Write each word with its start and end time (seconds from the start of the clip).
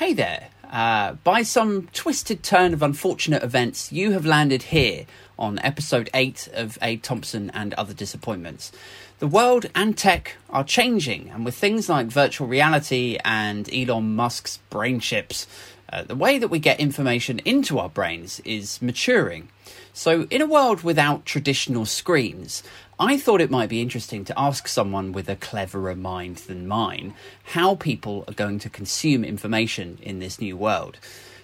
Hey 0.00 0.14
there. 0.14 0.48
Uh, 0.64 1.12
by 1.24 1.42
some 1.42 1.88
twisted 1.92 2.42
turn 2.42 2.72
of 2.72 2.80
unfortunate 2.80 3.42
events, 3.42 3.92
you 3.92 4.12
have 4.12 4.24
landed 4.24 4.62
here 4.62 5.04
on 5.38 5.58
episode 5.58 6.08
8 6.14 6.48
of 6.54 6.78
A. 6.80 6.96
Thompson 6.96 7.50
and 7.50 7.74
Other 7.74 7.92
Disappointments. 7.92 8.72
The 9.18 9.26
world 9.26 9.66
and 9.74 9.98
tech 9.98 10.36
are 10.48 10.64
changing, 10.64 11.28
and 11.28 11.44
with 11.44 11.54
things 11.54 11.90
like 11.90 12.06
virtual 12.06 12.48
reality 12.48 13.18
and 13.26 13.68
Elon 13.74 14.16
Musk's 14.16 14.56
brain 14.70 15.00
chips, 15.00 15.46
uh, 15.92 16.04
the 16.04 16.16
way 16.16 16.38
that 16.38 16.48
we 16.48 16.60
get 16.60 16.80
information 16.80 17.40
into 17.40 17.78
our 17.78 17.90
brains 17.90 18.40
is 18.46 18.80
maturing. 18.80 19.50
So, 19.92 20.22
in 20.30 20.40
a 20.40 20.46
world 20.46 20.82
without 20.82 21.26
traditional 21.26 21.84
screens, 21.84 22.62
I 23.02 23.16
thought 23.16 23.40
it 23.40 23.50
might 23.50 23.70
be 23.70 23.80
interesting 23.80 24.26
to 24.26 24.38
ask 24.38 24.68
someone 24.68 25.12
with 25.12 25.30
a 25.30 25.34
cleverer 25.34 25.96
mind 25.96 26.36
than 26.36 26.68
mine 26.68 27.14
how 27.44 27.76
people 27.76 28.24
are 28.28 28.34
going 28.34 28.58
to 28.58 28.68
consume 28.68 29.24
information 29.24 29.96
in 30.02 30.18
this 30.18 30.38
new 30.38 30.54
world. 30.54 30.98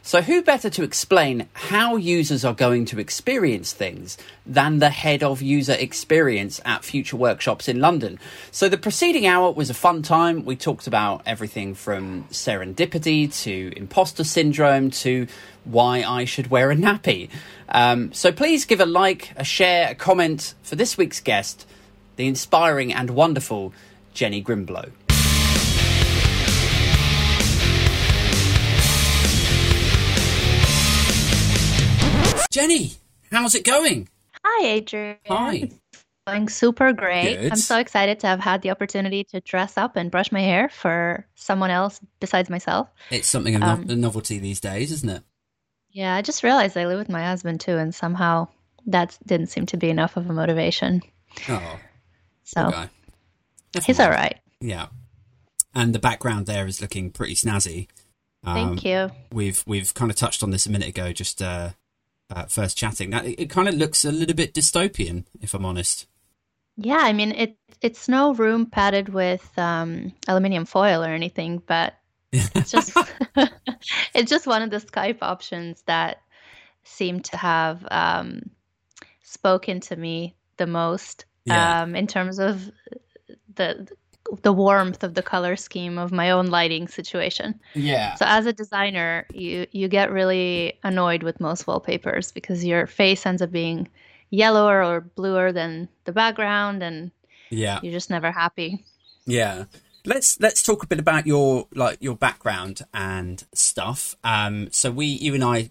So, 0.06 0.22
who 0.22 0.40
better 0.40 0.70
to 0.70 0.84
explain 0.84 1.48
how 1.52 1.96
users 1.96 2.44
are 2.44 2.54
going 2.54 2.84
to 2.86 3.00
experience 3.00 3.72
things 3.72 4.16
than 4.46 4.78
the 4.78 4.90
head 4.90 5.24
of 5.24 5.42
user 5.42 5.72
experience 5.72 6.60
at 6.64 6.84
Future 6.84 7.16
Workshops 7.16 7.66
in 7.66 7.80
London? 7.80 8.20
So, 8.52 8.68
the 8.68 8.78
preceding 8.78 9.26
hour 9.26 9.50
was 9.50 9.68
a 9.68 9.74
fun 9.74 10.02
time. 10.02 10.44
We 10.44 10.54
talked 10.54 10.86
about 10.86 11.22
everything 11.26 11.74
from 11.74 12.22
serendipity 12.30 13.34
to 13.42 13.72
imposter 13.76 14.22
syndrome 14.22 14.92
to 14.92 15.26
why 15.64 16.04
I 16.04 16.24
should 16.24 16.52
wear 16.52 16.70
a 16.70 16.76
nappy. 16.76 17.28
Um, 17.68 18.12
so, 18.12 18.30
please 18.30 18.64
give 18.64 18.78
a 18.78 18.86
like, 18.86 19.32
a 19.34 19.42
share, 19.42 19.90
a 19.90 19.96
comment 19.96 20.54
for 20.62 20.76
this 20.76 20.96
week's 20.96 21.18
guest, 21.18 21.66
the 22.14 22.28
inspiring 22.28 22.92
and 22.92 23.10
wonderful 23.10 23.74
Jenny 24.14 24.40
Grinblo. 24.40 24.92
Jenny, 32.56 32.92
how's 33.30 33.54
it 33.54 33.66
going? 33.66 34.08
Hi, 34.42 34.66
Adrian. 34.66 35.18
Hi. 35.28 35.68
It's 35.92 36.02
going 36.26 36.48
super 36.48 36.94
great. 36.94 37.36
Good. 37.36 37.52
I'm 37.52 37.58
so 37.58 37.78
excited 37.78 38.18
to 38.20 38.28
have 38.28 38.40
had 38.40 38.62
the 38.62 38.70
opportunity 38.70 39.24
to 39.24 39.42
dress 39.42 39.76
up 39.76 39.94
and 39.94 40.10
brush 40.10 40.32
my 40.32 40.40
hair 40.40 40.70
for 40.70 41.26
someone 41.34 41.70
else 41.70 42.00
besides 42.18 42.48
myself. 42.48 42.88
It's 43.10 43.28
something 43.28 43.56
of 43.56 43.62
Um, 43.62 43.90
a 43.90 43.94
novelty 43.94 44.38
these 44.38 44.58
days, 44.58 44.90
isn't 44.90 45.10
it? 45.10 45.22
Yeah, 45.90 46.14
I 46.14 46.22
just 46.22 46.42
realized 46.42 46.78
I 46.78 46.86
live 46.86 46.98
with 46.98 47.10
my 47.10 47.26
husband 47.26 47.60
too, 47.60 47.76
and 47.76 47.94
somehow 47.94 48.48
that 48.86 49.18
didn't 49.26 49.48
seem 49.48 49.66
to 49.66 49.76
be 49.76 49.90
enough 49.90 50.16
of 50.16 50.30
a 50.30 50.32
motivation. 50.32 51.02
Oh, 51.50 51.78
So 52.44 52.68
okay. 52.68 52.88
He's 53.84 54.00
all 54.00 54.08
right. 54.08 54.40
Yeah. 54.62 54.86
And 55.74 55.94
the 55.94 55.98
background 55.98 56.46
there 56.46 56.66
is 56.66 56.80
looking 56.80 57.10
pretty 57.10 57.34
snazzy. 57.34 57.88
Um, 58.44 58.54
Thank 58.54 58.84
you. 58.86 59.10
We've 59.30 59.62
we've 59.66 59.92
kind 59.92 60.10
of 60.10 60.16
touched 60.16 60.42
on 60.42 60.52
this 60.52 60.64
a 60.64 60.70
minute 60.70 60.88
ago, 60.88 61.12
just 61.12 61.42
uh, 61.42 61.72
uh, 62.30 62.46
first 62.46 62.76
chatting. 62.76 63.10
That 63.10 63.24
it, 63.24 63.42
it 63.42 63.50
kind 63.50 63.68
of 63.68 63.74
looks 63.74 64.04
a 64.04 64.12
little 64.12 64.34
bit 64.36 64.54
dystopian, 64.54 65.24
if 65.40 65.54
I'm 65.54 65.64
honest. 65.64 66.06
Yeah, 66.76 67.00
I 67.00 67.12
mean 67.12 67.32
it. 67.32 67.56
It's 67.82 68.08
no 68.08 68.32
room 68.34 68.66
padded 68.66 69.08
with 69.10 69.46
um, 69.58 70.12
aluminium 70.28 70.64
foil 70.64 71.02
or 71.04 71.08
anything, 71.10 71.62
but 71.66 71.94
it's 72.32 72.70
just 72.70 72.96
it's 74.14 74.30
just 74.30 74.46
one 74.46 74.62
of 74.62 74.70
the 74.70 74.78
Skype 74.78 75.18
options 75.22 75.82
that 75.86 76.18
seem 76.84 77.20
to 77.20 77.36
have 77.36 77.86
um, 77.90 78.42
spoken 79.22 79.80
to 79.80 79.96
me 79.96 80.34
the 80.56 80.66
most 80.66 81.24
Yeah. 81.44 81.82
um, 81.82 81.94
in 81.96 82.06
terms 82.06 82.38
of 82.38 82.70
the 83.54 83.88
the 84.42 84.52
warmth 84.52 85.02
of 85.04 85.14
the 85.14 85.22
color 85.22 85.56
scheme 85.56 85.98
of 85.98 86.12
my 86.12 86.30
own 86.30 86.46
lighting 86.46 86.88
situation. 86.88 87.58
Yeah. 87.74 88.14
So 88.16 88.24
as 88.28 88.46
a 88.46 88.52
designer, 88.52 89.26
you 89.32 89.66
you 89.72 89.88
get 89.88 90.10
really 90.10 90.78
annoyed 90.82 91.22
with 91.22 91.40
most 91.40 91.66
wallpapers 91.66 92.32
because 92.32 92.64
your 92.64 92.86
face 92.86 93.24
ends 93.26 93.42
up 93.42 93.50
being 93.52 93.88
yellower 94.30 94.82
or 94.84 95.00
bluer 95.00 95.52
than 95.52 95.88
the 96.04 96.12
background 96.12 96.82
and 96.82 97.10
Yeah. 97.50 97.78
you're 97.82 97.92
just 97.92 98.10
never 98.10 98.32
happy. 98.32 98.84
Yeah. 99.26 99.64
Let's 100.04 100.38
let's 100.40 100.62
talk 100.62 100.82
a 100.82 100.86
bit 100.86 100.98
about 100.98 101.26
your 101.26 101.66
like 101.74 101.98
your 102.00 102.16
background 102.16 102.82
and 102.94 103.44
stuff. 103.54 104.14
Um 104.24 104.68
so 104.72 104.90
we 104.90 105.06
you 105.06 105.34
and 105.34 105.44
I 105.44 105.70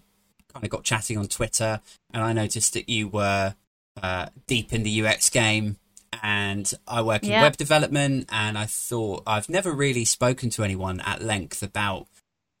kind 0.52 0.64
of 0.64 0.70
got 0.70 0.84
chatting 0.84 1.18
on 1.18 1.26
Twitter 1.28 1.80
and 2.12 2.22
I 2.22 2.32
noticed 2.32 2.72
that 2.74 2.88
you 2.88 3.08
were 3.08 3.54
uh 4.02 4.26
deep 4.46 4.72
in 4.72 4.82
the 4.82 5.06
UX 5.06 5.30
game 5.30 5.76
and 6.22 6.72
I 6.86 7.02
work 7.02 7.22
in 7.22 7.30
Yeah. 7.30 7.42
web 7.42 7.56
development 7.56 8.28
and 8.30 8.56
I 8.58 8.66
thought 8.66 9.22
I've 9.26 9.48
never 9.48 9.72
really 9.72 10.04
spoken 10.04 10.50
to 10.50 10.62
anyone 10.64 11.00
at 11.00 11.22
length 11.22 11.62
about 11.62 12.06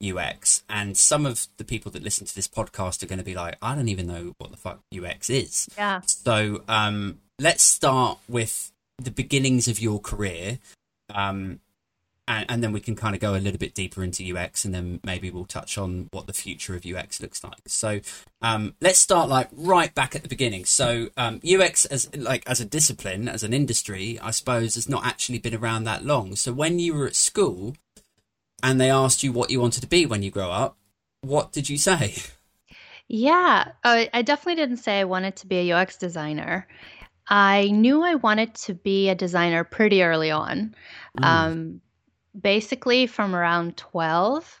UX 0.04 0.62
and 0.68 0.96
some 0.96 1.24
of 1.24 1.46
the 1.56 1.64
people 1.64 1.90
that 1.92 2.02
listen 2.02 2.26
to 2.26 2.34
this 2.34 2.46
podcast 2.48 3.02
are 3.02 3.06
going 3.06 3.18
to 3.18 3.24
be 3.24 3.34
like 3.34 3.56
I 3.62 3.74
don't 3.74 3.88
even 3.88 4.06
know 4.06 4.34
what 4.38 4.50
the 4.50 4.56
fuck 4.56 4.80
UX 4.94 5.30
is. 5.30 5.68
Yeah. 5.76 6.02
So 6.06 6.62
um, 6.68 7.18
let's 7.38 7.62
start 7.62 8.18
with 8.28 8.72
the 8.98 9.10
beginnings 9.10 9.68
of 9.68 9.80
your 9.80 9.98
career, 10.00 10.58
um, 11.14 11.60
and, 12.28 12.46
and 12.48 12.62
then 12.62 12.72
we 12.72 12.80
can 12.80 12.96
kind 12.96 13.14
of 13.14 13.20
go 13.20 13.34
a 13.34 13.38
little 13.38 13.58
bit 13.58 13.74
deeper 13.74 14.02
into 14.02 14.36
UX, 14.36 14.64
and 14.64 14.74
then 14.74 15.00
maybe 15.04 15.30
we'll 15.30 15.44
touch 15.44 15.78
on 15.78 16.08
what 16.12 16.26
the 16.26 16.32
future 16.32 16.74
of 16.74 16.84
UX 16.84 17.20
looks 17.20 17.42
like. 17.42 17.60
So 17.66 18.00
um, 18.42 18.74
let's 18.80 18.98
start 18.98 19.28
like 19.28 19.48
right 19.52 19.94
back 19.94 20.14
at 20.14 20.22
the 20.22 20.28
beginning. 20.28 20.64
So 20.64 21.08
um, 21.16 21.40
UX 21.46 21.84
as 21.86 22.14
like 22.16 22.42
as 22.46 22.60
a 22.60 22.64
discipline, 22.64 23.28
as 23.28 23.42
an 23.42 23.52
industry, 23.52 24.18
I 24.20 24.30
suppose 24.30 24.74
has 24.74 24.88
not 24.88 25.06
actually 25.06 25.38
been 25.38 25.54
around 25.54 25.84
that 25.84 26.04
long. 26.04 26.36
So 26.36 26.52
when 26.52 26.78
you 26.78 26.94
were 26.94 27.06
at 27.06 27.16
school, 27.16 27.76
and 28.62 28.80
they 28.80 28.90
asked 28.90 29.22
you 29.22 29.32
what 29.32 29.50
you 29.50 29.60
wanted 29.60 29.82
to 29.82 29.86
be 29.86 30.06
when 30.06 30.22
you 30.22 30.30
grow 30.30 30.50
up, 30.50 30.76
what 31.20 31.52
did 31.52 31.68
you 31.68 31.78
say? 31.78 32.14
Yeah, 33.08 33.70
I, 33.84 34.10
I 34.12 34.22
definitely 34.22 34.56
didn't 34.56 34.78
say 34.78 34.98
I 34.98 35.04
wanted 35.04 35.36
to 35.36 35.46
be 35.46 35.70
a 35.70 35.76
UX 35.76 35.96
designer. 35.96 36.66
I 37.28 37.68
knew 37.68 38.02
I 38.02 38.16
wanted 38.16 38.54
to 38.54 38.74
be 38.74 39.08
a 39.08 39.14
designer 39.14 39.64
pretty 39.64 40.02
early 40.02 40.30
on. 40.30 40.74
Mm. 41.18 41.24
Um, 41.24 41.80
basically, 42.40 43.06
from 43.06 43.34
around 43.34 43.76
12, 43.76 44.60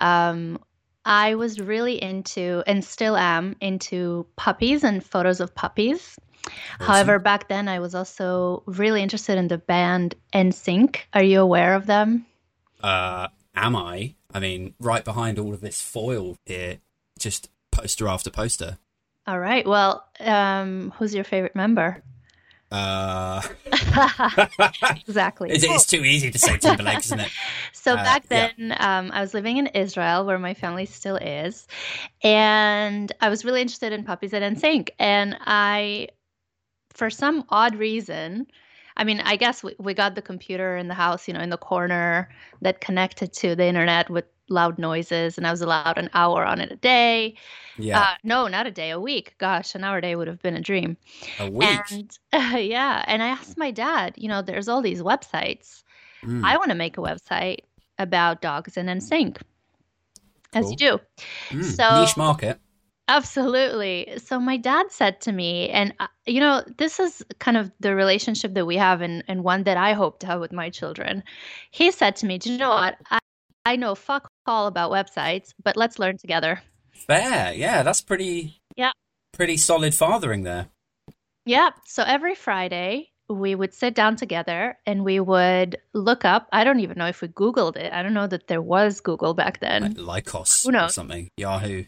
um, 0.00 0.58
I 1.04 1.34
was 1.36 1.60
really 1.60 2.02
into, 2.02 2.62
and 2.66 2.84
still 2.84 3.16
am, 3.16 3.56
into 3.60 4.26
puppies 4.36 4.84
and 4.84 5.04
photos 5.04 5.40
of 5.40 5.54
puppies. 5.54 6.18
However, 6.78 7.18
back 7.18 7.48
then 7.48 7.68
I 7.68 7.80
was 7.80 7.94
also 7.94 8.62
really 8.66 9.02
interested 9.02 9.36
in 9.38 9.48
the 9.48 9.58
band 9.58 10.14
NSYNC. 10.32 10.98
Are 11.12 11.22
you 11.22 11.40
aware 11.40 11.74
of 11.74 11.86
them? 11.86 12.26
uh, 12.82 13.28
am 13.54 13.74
I? 13.74 14.14
I 14.32 14.40
mean, 14.40 14.74
right 14.78 15.04
behind 15.04 15.38
all 15.38 15.54
of 15.54 15.60
this 15.60 15.80
foil 15.80 16.36
here, 16.44 16.78
just 17.18 17.48
poster 17.70 18.06
after 18.06 18.30
poster. 18.30 18.78
All 19.26 19.38
right. 19.38 19.66
Well, 19.66 20.06
um, 20.20 20.92
who's 20.98 21.14
your 21.14 21.24
favorite 21.24 21.56
member? 21.56 22.02
Uh, 22.72 23.42
exactly. 25.06 25.50
it's, 25.50 25.64
it's 25.64 25.86
too 25.86 26.04
easy 26.04 26.30
to 26.30 26.38
say 26.38 26.58
Timberlake, 26.60 26.98
isn't 26.98 27.20
it? 27.20 27.30
So 27.72 27.96
Uh, 27.96 27.96
back 27.96 28.24
yeah. 28.30 28.50
then, 28.56 28.76
um, 28.80 29.10
I 29.12 29.20
was 29.20 29.34
living 29.34 29.58
in 29.58 29.68
Israel, 29.68 30.26
where 30.26 30.38
my 30.38 30.54
family 30.54 30.86
still 30.86 31.16
is, 31.16 31.66
and 32.22 33.12
I 33.20 33.28
was 33.28 33.44
really 33.44 33.60
interested 33.62 33.92
in 33.92 34.04
puppies 34.04 34.32
and 34.34 34.56
NSYNC. 34.56 34.90
And 34.98 35.36
I, 35.46 36.08
for 36.90 37.10
some 37.10 37.44
odd 37.50 37.76
reason, 37.76 38.46
I 38.96 39.04
mean, 39.04 39.20
I 39.20 39.36
guess 39.36 39.62
we, 39.62 39.74
we 39.78 39.94
got 39.94 40.14
the 40.14 40.22
computer 40.22 40.76
in 40.76 40.88
the 40.88 40.94
house, 40.94 41.28
you 41.28 41.34
know, 41.34 41.40
in 41.40 41.50
the 41.50 41.58
corner 41.58 42.28
that 42.62 42.80
connected 42.80 43.32
to 43.34 43.54
the 43.54 43.64
internet 43.66 44.10
with 44.10 44.24
loud 44.48 44.78
noises, 44.78 45.38
and 45.38 45.46
I 45.46 45.50
was 45.50 45.60
allowed 45.60 45.98
an 45.98 46.10
hour 46.14 46.44
on 46.44 46.60
it 46.60 46.70
a 46.72 46.76
day. 46.76 47.34
Yeah, 47.78 48.00
Uh, 48.00 48.14
no, 48.24 48.48
not 48.48 48.66
a 48.66 48.70
day, 48.70 48.90
a 48.90 48.98
week. 49.00 49.34
Gosh, 49.38 49.74
an 49.74 49.84
hour 49.84 49.98
a 49.98 50.00
day 50.02 50.16
would 50.16 50.28
have 50.28 50.40
been 50.42 50.56
a 50.56 50.60
dream. 50.60 50.96
a 51.40 51.50
week. 51.50 51.68
And 51.90 52.18
yeah, 52.32 53.04
and 53.06 53.22
I 53.22 53.28
asked 53.28 53.58
my 53.58 53.70
dad, 53.70 54.14
you 54.16 54.28
know, 54.28 54.42
there's 54.42 54.68
all 54.68 54.80
these 54.82 55.02
websites. 55.02 55.82
Mm, 56.24 56.44
I 56.44 56.56
want 56.56 56.70
to 56.70 56.74
make 56.74 56.96
a 56.96 57.02
website 57.02 57.58
about 57.98 58.40
dogs 58.40 58.76
and 58.76 58.88
NSYNC, 58.88 59.40
as 60.54 60.70
you 60.70 60.76
do. 60.76 61.00
mm, 61.50 61.62
so- 61.64 62.00
niche 62.00 62.16
market. 62.16 62.58
Absolutely. 63.08 64.18
So 64.18 64.40
my 64.40 64.56
dad 64.56 64.90
said 64.90 65.20
to 65.20 65.32
me, 65.32 65.68
and 65.70 65.94
uh, 66.00 66.08
you 66.26 66.40
know, 66.40 66.64
this 66.76 66.98
is 66.98 67.24
kind 67.38 67.56
of 67.56 67.70
the 67.78 67.94
relationship 67.94 68.54
that 68.54 68.66
we 68.66 68.76
have, 68.76 69.00
and, 69.00 69.22
and 69.28 69.44
one 69.44 69.62
that 69.62 69.76
I 69.76 69.92
hope 69.92 70.18
to 70.20 70.26
have 70.26 70.40
with 70.40 70.52
my 70.52 70.70
children. 70.70 71.22
He 71.70 71.92
said 71.92 72.16
to 72.16 72.26
me, 72.26 72.36
"Do 72.38 72.50
you 72.52 72.58
know 72.58 72.70
what? 72.70 72.96
I, 73.10 73.18
I 73.66 73.76
know 73.76 73.94
fuck 73.94 74.28
all 74.46 74.66
about 74.68 74.90
websites, 74.90 75.52
but 75.62 75.76
let's 75.76 75.98
learn 75.98 76.16
together." 76.18 76.62
Fair, 76.92 77.52
yeah, 77.52 77.82
that's 77.82 78.00
pretty. 78.00 78.60
Yeah. 78.76 78.92
pretty 79.32 79.56
solid 79.58 79.94
fathering 79.94 80.44
there. 80.44 80.68
Yeah. 81.44 81.70
So 81.84 82.02
every 82.02 82.34
Friday, 82.34 83.10
we 83.28 83.54
would 83.54 83.74
sit 83.74 83.94
down 83.94 84.16
together 84.16 84.78
and 84.86 85.04
we 85.04 85.20
would 85.20 85.76
look 85.92 86.24
up. 86.24 86.48
I 86.52 86.64
don't 86.64 86.80
even 86.80 86.96
know 86.96 87.06
if 87.06 87.20
we 87.22 87.28
Googled 87.28 87.76
it. 87.76 87.92
I 87.92 88.02
don't 88.02 88.14
know 88.14 88.26
that 88.26 88.46
there 88.46 88.62
was 88.62 89.00
Google 89.00 89.34
back 89.34 89.60
then. 89.60 89.94
Like 89.94 90.24
Lycos 90.24 90.62
Who 90.62 90.70
or 90.70 90.72
knows? 90.72 90.94
something. 90.94 91.28
Yahoo. 91.36 91.84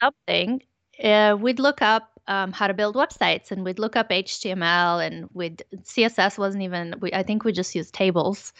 Something. 0.00 0.62
Uh, 1.02 1.36
we'd 1.40 1.58
look 1.58 1.82
up 1.82 2.11
um, 2.28 2.52
how 2.52 2.66
to 2.66 2.74
build 2.74 2.94
websites, 2.94 3.50
and 3.50 3.64
we'd 3.64 3.78
look 3.78 3.96
up 3.96 4.10
HTML, 4.10 5.04
and 5.04 5.28
with 5.32 5.60
CSS 5.82 6.38
wasn't 6.38 6.62
even. 6.62 6.94
We, 7.00 7.12
I 7.12 7.22
think 7.22 7.44
we 7.44 7.52
just 7.52 7.74
used 7.74 7.94
tables, 7.94 8.52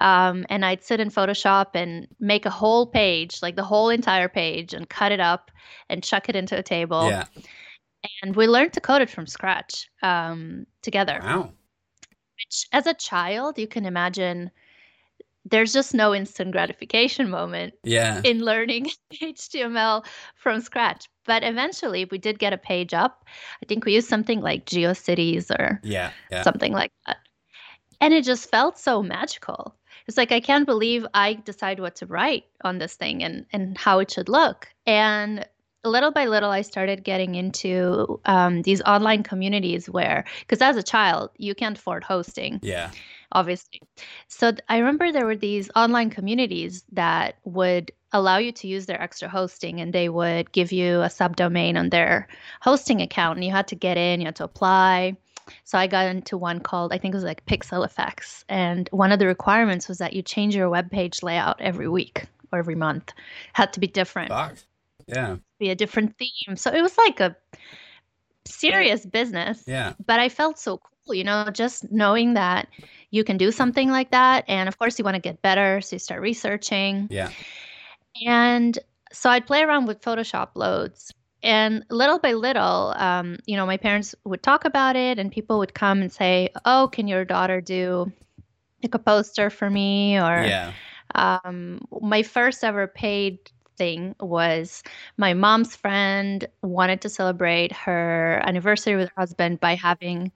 um, 0.00 0.46
and 0.48 0.64
I'd 0.64 0.82
sit 0.82 1.00
in 1.00 1.10
Photoshop 1.10 1.68
and 1.74 2.08
make 2.20 2.46
a 2.46 2.50
whole 2.50 2.86
page, 2.86 3.42
like 3.42 3.56
the 3.56 3.64
whole 3.64 3.90
entire 3.90 4.28
page, 4.28 4.72
and 4.72 4.88
cut 4.88 5.12
it 5.12 5.20
up 5.20 5.50
and 5.88 6.02
chuck 6.02 6.28
it 6.28 6.36
into 6.36 6.56
a 6.56 6.62
table. 6.62 7.08
Yeah. 7.08 7.24
And 8.22 8.34
we 8.34 8.48
learned 8.48 8.72
to 8.72 8.80
code 8.80 9.02
it 9.02 9.10
from 9.10 9.26
scratch 9.26 9.88
um, 10.02 10.66
together. 10.82 11.20
Wow. 11.22 11.52
Which, 12.36 12.66
as 12.72 12.86
a 12.86 12.94
child, 12.94 13.58
you 13.58 13.68
can 13.68 13.84
imagine 13.84 14.50
there's 15.44 15.72
just 15.72 15.94
no 15.94 16.14
instant 16.14 16.52
gratification 16.52 17.28
moment 17.30 17.74
Yeah. 17.84 18.20
in 18.24 18.44
learning 18.44 18.90
HTML 19.14 20.04
from 20.36 20.60
scratch. 20.60 21.06
But 21.24 21.42
eventually, 21.44 22.04
we 22.06 22.18
did 22.18 22.38
get 22.38 22.52
a 22.52 22.58
page 22.58 22.94
up. 22.94 23.24
I 23.62 23.66
think 23.66 23.84
we 23.84 23.94
used 23.94 24.08
something 24.08 24.40
like 24.40 24.66
GeoCities 24.66 25.50
or 25.50 25.80
Yeah. 25.82 26.10
Yeah. 26.30 26.42
something 26.42 26.72
like 26.72 26.92
that. 27.06 27.18
And 28.00 28.12
it 28.12 28.24
just 28.24 28.50
felt 28.50 28.78
so 28.78 29.02
magical. 29.02 29.76
It's 30.08 30.16
like 30.16 30.32
I 30.32 30.40
can't 30.40 30.66
believe 30.66 31.06
I 31.14 31.34
decide 31.34 31.78
what 31.78 31.94
to 31.96 32.06
write 32.06 32.44
on 32.64 32.78
this 32.78 32.94
thing 32.94 33.22
and 33.22 33.46
and 33.52 33.78
how 33.78 34.00
it 34.00 34.10
should 34.10 34.28
look. 34.28 34.68
And 34.86 35.46
little 35.84 36.10
by 36.10 36.26
little, 36.26 36.50
I 36.50 36.62
started 36.62 37.04
getting 37.04 37.34
into 37.36 38.20
um, 38.24 38.62
these 38.62 38.80
online 38.82 39.22
communities 39.22 39.88
where, 39.90 40.24
because 40.40 40.60
as 40.62 40.76
a 40.76 40.82
child, 40.82 41.30
you 41.38 41.54
can't 41.54 41.78
afford 41.78 42.02
hosting 42.04 42.58
Yeah. 42.62 42.90
Obviously. 43.32 43.80
So 44.28 44.52
I 44.68 44.78
remember 44.78 45.10
there 45.10 45.26
were 45.26 45.36
these 45.36 45.70
online 45.74 46.10
communities 46.10 46.84
that 46.92 47.36
would 47.44 47.92
allow 48.12 48.36
you 48.36 48.52
to 48.52 48.68
use 48.68 48.86
their 48.86 49.00
extra 49.00 49.28
hosting 49.28 49.80
and 49.80 49.92
they 49.92 50.08
would 50.08 50.52
give 50.52 50.70
you 50.70 51.00
a 51.00 51.06
subdomain 51.06 51.76
on 51.76 51.90
their 51.90 52.28
hosting 52.60 53.00
account 53.00 53.38
and 53.38 53.44
you 53.44 53.50
had 53.50 53.68
to 53.68 53.74
get 53.74 53.96
in, 53.96 54.20
you 54.20 54.26
had 54.26 54.36
to 54.36 54.44
apply. 54.44 55.16
So 55.64 55.78
I 55.78 55.86
got 55.86 56.06
into 56.06 56.36
one 56.36 56.60
called 56.60 56.92
I 56.92 56.98
think 56.98 57.14
it 57.14 57.16
was 57.16 57.24
like 57.24 57.44
Pixel 57.46 57.84
Effects 57.84 58.44
and 58.48 58.88
one 58.92 59.12
of 59.12 59.18
the 59.18 59.26
requirements 59.26 59.88
was 59.88 59.98
that 59.98 60.12
you 60.12 60.22
change 60.22 60.54
your 60.54 60.68
web 60.68 60.90
page 60.90 61.22
layout 61.22 61.60
every 61.60 61.88
week 61.88 62.26
or 62.52 62.58
every 62.58 62.76
month. 62.76 63.12
Had 63.54 63.72
to 63.72 63.80
be 63.80 63.86
different 63.86 64.30
Fuck. 64.30 64.56
Yeah. 65.06 65.36
be 65.58 65.70
a 65.70 65.74
different 65.74 66.16
theme. 66.18 66.56
So 66.56 66.70
it 66.72 66.82
was 66.82 66.96
like 66.98 67.18
a 67.20 67.36
serious 68.46 69.06
business. 69.06 69.64
Yeah. 69.66 69.94
But 70.04 70.20
I 70.20 70.28
felt 70.28 70.58
so 70.58 70.78
cool, 70.78 71.14
you 71.14 71.24
know, 71.24 71.48
just 71.52 71.90
knowing 71.90 72.34
that 72.34 72.68
you 73.10 73.24
can 73.24 73.36
do 73.36 73.52
something 73.52 73.90
like 73.90 74.10
that. 74.10 74.44
And 74.48 74.68
of 74.68 74.78
course, 74.78 74.98
you 74.98 75.04
want 75.04 75.16
to 75.16 75.20
get 75.20 75.42
better. 75.42 75.80
So 75.80 75.96
you 75.96 76.00
start 76.00 76.20
researching. 76.20 77.08
Yeah. 77.10 77.30
And 78.26 78.78
so 79.12 79.30
I'd 79.30 79.46
play 79.46 79.62
around 79.62 79.86
with 79.86 80.00
Photoshop 80.00 80.50
loads. 80.54 81.12
And 81.42 81.84
little 81.90 82.20
by 82.20 82.34
little, 82.34 82.94
um, 82.96 83.38
you 83.46 83.56
know, 83.56 83.66
my 83.66 83.76
parents 83.76 84.14
would 84.24 84.42
talk 84.44 84.64
about 84.64 84.94
it, 84.94 85.18
and 85.18 85.32
people 85.32 85.58
would 85.58 85.74
come 85.74 86.00
and 86.00 86.12
say, 86.12 86.50
"Oh, 86.64 86.88
can 86.92 87.08
your 87.08 87.24
daughter 87.24 87.60
do 87.60 88.12
like 88.80 88.94
a 88.94 88.98
poster 89.00 89.50
for 89.50 89.68
me?" 89.68 90.20
Or 90.20 90.44
Yeah. 90.44 90.72
um, 91.16 91.80
my 92.00 92.22
first 92.22 92.62
ever 92.62 92.86
paid 92.86 93.50
thing 93.76 94.14
was 94.20 94.82
my 95.16 95.34
mom's 95.34 95.74
friend 95.76 96.46
wanted 96.62 97.00
to 97.02 97.08
celebrate 97.08 97.72
her 97.72 98.40
anniversary 98.44 98.96
with 98.96 99.08
her 99.10 99.20
husband 99.20 99.60
by 99.60 99.74
having 99.74 100.32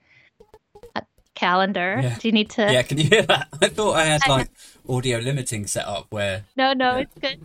a 0.95 1.01
calendar. 1.35 1.99
Yeah. 2.01 2.17
Do 2.19 2.27
you 2.27 2.31
need 2.31 2.49
to? 2.51 2.71
Yeah. 2.71 2.81
Can 2.83 2.97
you 2.97 3.05
hear 3.05 3.23
that? 3.23 3.47
I 3.61 3.67
thought 3.69 3.95
I 3.95 4.05
had 4.05 4.21
like 4.27 4.49
audio 4.87 5.19
limiting 5.19 5.67
set 5.67 5.85
up 5.87 6.07
where. 6.09 6.45
No, 6.55 6.73
no, 6.73 6.97
Yeah. 6.97 6.99
it's 7.03 7.19
good. 7.19 7.39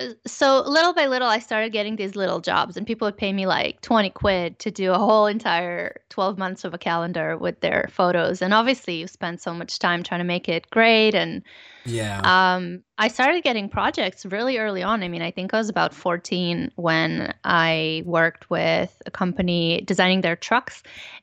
Uh, 0.00 0.14
So 0.26 0.62
little 0.66 0.94
by 0.94 1.06
little, 1.06 1.28
I 1.28 1.38
started 1.40 1.72
getting 1.72 1.96
these 1.96 2.16
little 2.16 2.40
jobs, 2.40 2.76
and 2.76 2.86
people 2.86 3.06
would 3.06 3.18
pay 3.18 3.32
me 3.32 3.46
like 3.46 3.80
20 3.82 4.10
quid 4.10 4.58
to 4.60 4.70
do 4.70 4.92
a 4.92 4.98
whole 4.98 5.26
entire 5.26 6.00
12 6.08 6.38
months 6.38 6.64
of 6.64 6.72
a 6.74 6.78
calendar 6.78 7.36
with 7.36 7.60
their 7.60 7.88
photos. 7.92 8.40
And 8.42 8.54
obviously, 8.54 8.94
you 8.96 9.06
spend 9.06 9.40
so 9.40 9.52
much 9.52 9.78
time 9.78 10.02
trying 10.02 10.20
to 10.20 10.24
make 10.24 10.48
it 10.48 10.70
great. 10.70 11.14
And 11.14 11.42
Yeah. 11.84 12.20
um, 12.24 12.82
I 12.98 13.08
started 13.08 13.42
getting 13.42 13.68
projects 13.68 14.26
really 14.26 14.58
early 14.58 14.82
on. 14.82 15.02
I 15.02 15.08
mean, 15.08 15.22
I 15.22 15.30
think 15.30 15.54
I 15.54 15.58
was 15.58 15.68
about 15.68 15.94
14 15.94 16.70
when 16.76 17.32
I 17.44 18.02
worked 18.04 18.50
with 18.50 19.00
a 19.06 19.10
company 19.10 19.82
designing 19.86 20.20
their 20.20 20.36
trucks, 20.36 20.82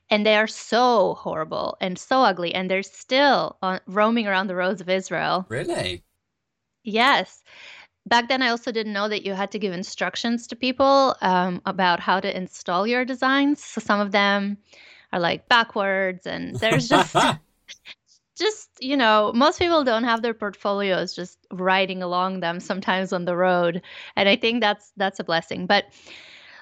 and 0.09 0.25
they 0.25 0.35
are 0.35 0.47
so 0.47 1.15
horrible 1.15 1.77
and 1.79 1.97
so 1.97 2.21
ugly, 2.21 2.53
and 2.55 2.69
they're 2.69 2.83
still 2.83 3.57
on, 3.61 3.79
roaming 3.87 4.27
around 4.27 4.47
the 4.47 4.55
roads 4.55 4.81
of 4.81 4.89
Israel. 4.89 5.45
really? 5.49 6.03
Yes. 6.83 7.43
Back 8.05 8.29
then, 8.29 8.41
I 8.41 8.49
also 8.49 8.71
didn't 8.71 8.93
know 8.93 9.09
that 9.09 9.25
you 9.25 9.33
had 9.33 9.51
to 9.51 9.59
give 9.59 9.73
instructions 9.73 10.47
to 10.47 10.55
people 10.55 11.15
um, 11.21 11.61
about 11.65 11.99
how 11.99 12.21
to 12.21 12.35
install 12.35 12.87
your 12.87 13.03
designs. 13.03 13.61
So 13.61 13.81
some 13.81 13.99
of 13.99 14.13
them 14.13 14.57
are 15.11 15.19
like 15.19 15.49
backwards, 15.49 16.25
and 16.25 16.55
there's 16.55 16.87
just 16.87 17.13
just 18.37 18.69
you 18.79 18.95
know 18.95 19.31
most 19.35 19.59
people 19.59 19.83
don't 19.83 20.03
have 20.03 20.21
their 20.21 20.33
portfolios 20.33 21.13
just 21.13 21.39
riding 21.51 22.03
along 22.03 22.39
them 22.39 22.59
sometimes 22.59 23.11
on 23.11 23.25
the 23.25 23.35
road 23.35 23.81
and 24.15 24.29
i 24.29 24.35
think 24.35 24.61
that's 24.61 24.91
that's 24.97 25.19
a 25.19 25.23
blessing 25.23 25.65
but 25.65 25.85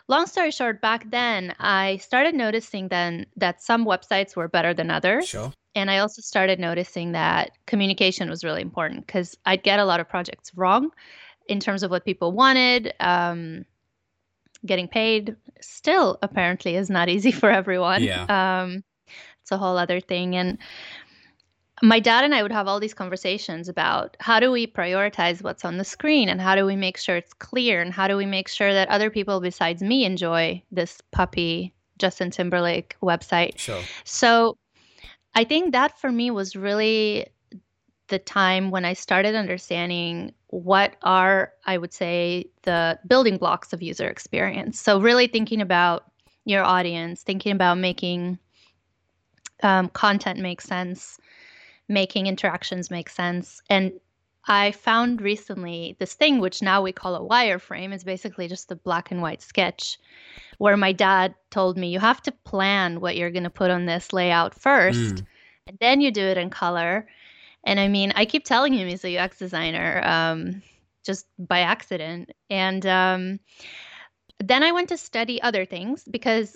long 0.07 0.25
story 0.25 0.51
short 0.51 0.81
back 0.81 1.09
then 1.11 1.53
i 1.59 1.97
started 1.97 2.33
noticing 2.35 2.87
then 2.87 3.25
that 3.35 3.61
some 3.61 3.85
websites 3.85 4.35
were 4.35 4.47
better 4.47 4.73
than 4.73 4.89
others 4.89 5.27
Sure. 5.27 5.51
and 5.75 5.91
i 5.91 5.97
also 5.97 6.21
started 6.21 6.59
noticing 6.59 7.11
that 7.11 7.51
communication 7.67 8.29
was 8.29 8.43
really 8.43 8.61
important 8.61 9.05
because 9.05 9.37
i'd 9.45 9.63
get 9.63 9.79
a 9.79 9.85
lot 9.85 9.99
of 9.99 10.07
projects 10.07 10.51
wrong 10.55 10.89
in 11.47 11.59
terms 11.59 11.83
of 11.83 11.91
what 11.91 12.05
people 12.05 12.31
wanted 12.31 12.93
um, 12.99 13.65
getting 14.65 14.87
paid 14.87 15.35
still 15.61 16.17
apparently 16.23 16.75
is 16.75 16.89
not 16.89 17.09
easy 17.15 17.31
for 17.31 17.49
everyone 17.51 18.01
Yeah. 18.03 18.25
um, 18.63 18.83
it's 19.41 19.51
a 19.51 19.57
whole 19.57 19.77
other 19.77 19.99
thing 19.99 20.35
and 20.35 20.57
my 21.81 21.99
dad 21.99 22.23
and 22.23 22.33
I 22.33 22.41
would 22.41 22.51
have 22.51 22.67
all 22.67 22.79
these 22.79 22.93
conversations 22.93 23.67
about 23.67 24.15
how 24.19 24.39
do 24.39 24.51
we 24.51 24.65
prioritize 24.65 25.43
what's 25.43 25.65
on 25.65 25.77
the 25.77 25.83
screen 25.83 26.29
and 26.29 26.39
how 26.39 26.55
do 26.55 26.65
we 26.65 26.75
make 26.75 26.97
sure 26.97 27.17
it's 27.17 27.33
clear 27.33 27.81
and 27.81 27.91
how 27.91 28.07
do 28.07 28.15
we 28.15 28.25
make 28.25 28.47
sure 28.47 28.73
that 28.73 28.87
other 28.89 29.09
people 29.09 29.41
besides 29.41 29.81
me 29.81 30.05
enjoy 30.05 30.61
this 30.71 31.01
puppy 31.11 31.73
Justin 31.97 32.31
Timberlake 32.31 32.95
website. 33.01 33.57
Sure. 33.57 33.81
So 34.03 34.57
I 35.33 35.43
think 35.43 35.73
that 35.73 35.99
for 35.99 36.11
me 36.11 36.31
was 36.31 36.55
really 36.55 37.27
the 38.07 38.19
time 38.19 38.71
when 38.71 38.85
I 38.85 38.93
started 38.93 39.35
understanding 39.35 40.33
what 40.47 40.95
are, 41.01 41.51
I 41.65 41.77
would 41.77 41.93
say, 41.93 42.45
the 42.63 42.99
building 43.07 43.37
blocks 43.37 43.73
of 43.73 43.81
user 43.81 44.07
experience. 44.07 44.79
So, 44.79 45.01
really 45.01 45.27
thinking 45.27 45.59
about 45.59 46.05
your 46.45 46.63
audience, 46.63 47.23
thinking 47.23 47.51
about 47.51 47.79
making 47.79 48.37
um, 49.63 49.89
content 49.89 50.39
make 50.39 50.61
sense, 50.61 51.17
making 51.87 52.27
interactions 52.27 52.91
make 52.91 53.09
sense. 53.09 53.61
And 53.69 53.93
I 54.47 54.71
found 54.71 55.21
recently 55.21 55.95
this 55.99 56.13
thing, 56.13 56.39
which 56.39 56.61
now 56.61 56.81
we 56.81 56.91
call 56.91 57.15
a 57.15 57.27
wireframe, 57.27 57.93
is 57.93 58.03
basically 58.03 58.47
just 58.47 58.71
a 58.71 58.75
black 58.75 59.11
and 59.11 59.21
white 59.21 59.41
sketch 59.41 59.97
where 60.57 60.77
my 60.77 60.91
dad 60.91 61.33
told 61.49 61.77
me, 61.77 61.89
you 61.89 61.99
have 61.99 62.21
to 62.23 62.31
plan 62.31 63.01
what 63.01 63.17
you're 63.17 63.31
going 63.31 63.43
to 63.43 63.49
put 63.49 63.71
on 63.71 63.85
this 63.85 64.13
layout 64.13 64.53
first, 64.53 65.15
Mm. 65.15 65.25
and 65.67 65.77
then 65.79 66.01
you 66.01 66.11
do 66.11 66.21
it 66.21 66.37
in 66.37 66.49
color. 66.49 67.07
And 67.63 67.79
I 67.79 67.87
mean, 67.87 68.13
I 68.15 68.25
keep 68.25 68.45
telling 68.45 68.73
him 68.73 68.87
he's 68.87 69.03
a 69.03 69.17
UX 69.17 69.39
designer 69.39 70.01
um, 70.05 70.61
just 71.03 71.25
by 71.39 71.61
accident. 71.61 72.31
And 72.49 72.85
um, 72.85 73.39
then 74.39 74.63
I 74.63 74.71
went 74.71 74.89
to 74.89 74.97
study 74.97 75.41
other 75.41 75.65
things 75.65 76.03
because 76.03 76.55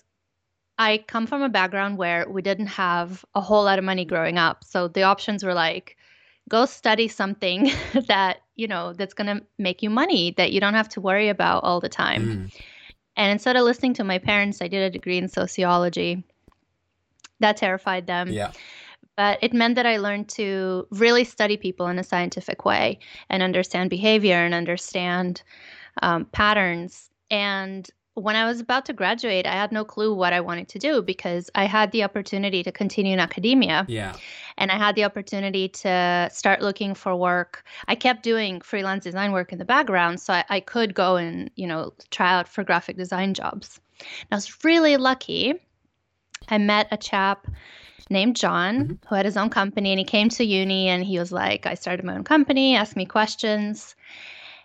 I 0.80 1.04
come 1.08 1.28
from 1.28 1.42
a 1.42 1.50
background 1.50 1.98
where 1.98 2.28
we 2.28 2.42
didn't 2.42 2.68
have 2.68 3.26
a 3.36 3.42
whole 3.42 3.66
lot 3.66 3.78
of 3.78 3.86
money 3.86 4.06
growing 4.06 4.38
up. 4.38 4.64
So 4.64 4.88
the 4.88 5.04
options 5.04 5.44
were 5.44 5.54
like, 5.54 5.98
go 6.48 6.66
study 6.66 7.10
something 7.10 7.70
that, 8.08 8.38
you 8.56 8.68
know, 8.68 8.94
that's 8.94 9.14
going 9.14 9.28
to 9.28 9.46
make 9.58 9.84
you 9.84 9.90
money 9.90 10.34
that 10.38 10.54
you 10.54 10.62
don't 10.62 10.74
have 10.74 10.88
to 10.90 11.02
worry 11.02 11.28
about 11.28 11.66
all 11.66 11.82
the 11.82 11.90
time. 11.90 12.26
Mm. 12.26 12.62
And 13.18 13.32
instead 13.34 13.58
of 13.58 13.64
listening 13.64 13.94
to 13.96 14.06
my 14.06 14.20
parents, 14.20 14.62
I 14.62 14.70
did 14.70 14.82
a 14.82 14.90
degree 14.90 15.18
in 15.18 15.28
sociology. 15.28 16.24
That 17.42 17.58
terrified 17.58 18.08
them. 18.08 18.30
Yeah. 18.30 18.54
But 19.18 19.40
it 19.42 19.54
meant 19.54 19.76
that 19.76 19.86
I 19.86 19.98
learned 19.98 20.30
to 20.30 20.88
really 20.92 21.26
study 21.26 21.58
people 21.58 21.88
in 21.88 22.00
a 22.00 22.04
scientific 22.06 22.64
way 22.64 23.00
and 23.30 23.44
understand 23.44 23.90
behavior 23.90 24.38
and 24.38 24.54
understand 24.54 25.42
um, 26.02 26.24
patterns. 26.24 27.10
And 27.30 27.90
when 28.20 28.36
I 28.36 28.46
was 28.46 28.60
about 28.60 28.86
to 28.86 28.94
graduate, 28.94 29.46
I 29.46 29.54
had 29.54 29.72
no 29.72 29.84
clue 29.86 30.14
what 30.14 30.34
I 30.34 30.42
wanted 30.42 30.68
to 30.70 30.80
do 30.80 31.02
because 31.02 31.50
I 31.56 31.66
had 31.66 31.92
the 31.92 32.04
opportunity 32.04 32.64
to 32.64 32.72
continue 32.72 33.14
in 33.14 33.20
academia 33.20 33.86
Yeah. 33.88 34.14
and 34.58 34.72
I 34.72 34.78
had 34.78 34.96
the 34.96 35.06
opportunity 35.06 35.70
to 35.70 36.30
start 36.32 36.62
looking 36.62 36.94
for 36.94 37.16
work. 37.16 37.64
I 37.88 37.96
kept 37.96 38.24
doing 38.24 38.62
freelance 38.62 39.04
design 39.04 39.32
work 39.32 39.52
in 39.52 39.60
the 39.60 39.66
background, 39.66 40.20
so 40.20 40.34
I, 40.34 40.44
I 40.50 40.60
could 40.60 40.94
go 40.94 41.16
and 41.16 41.50
you 41.56 41.68
know 41.68 41.94
try 42.12 42.34
out 42.34 42.48
for 42.48 42.64
graphic 42.64 42.98
design 42.98 43.34
jobs. 43.34 43.80
And 44.00 44.28
I 44.32 44.36
was 44.36 44.64
really 44.64 44.98
lucky. 44.98 45.56
I 46.50 46.58
met 46.58 46.88
a 46.92 46.98
chap 46.98 47.48
named 48.10 48.36
John 48.36 48.76
mm-hmm. 48.76 49.08
who 49.08 49.16
had 49.16 49.26
his 49.26 49.38
own 49.38 49.50
company, 49.50 49.92
and 49.92 50.00
he 50.00 50.06
came 50.06 50.30
to 50.30 50.44
uni 50.44 50.90
and 50.90 51.04
he 51.04 51.20
was 51.20 51.32
like, 51.32 51.66
"I 51.66 51.76
started 51.76 52.06
my 52.06 52.16
own 52.16 52.24
company. 52.24 52.76
Ask 52.76 52.96
me 52.96 53.06
questions." 53.06 53.96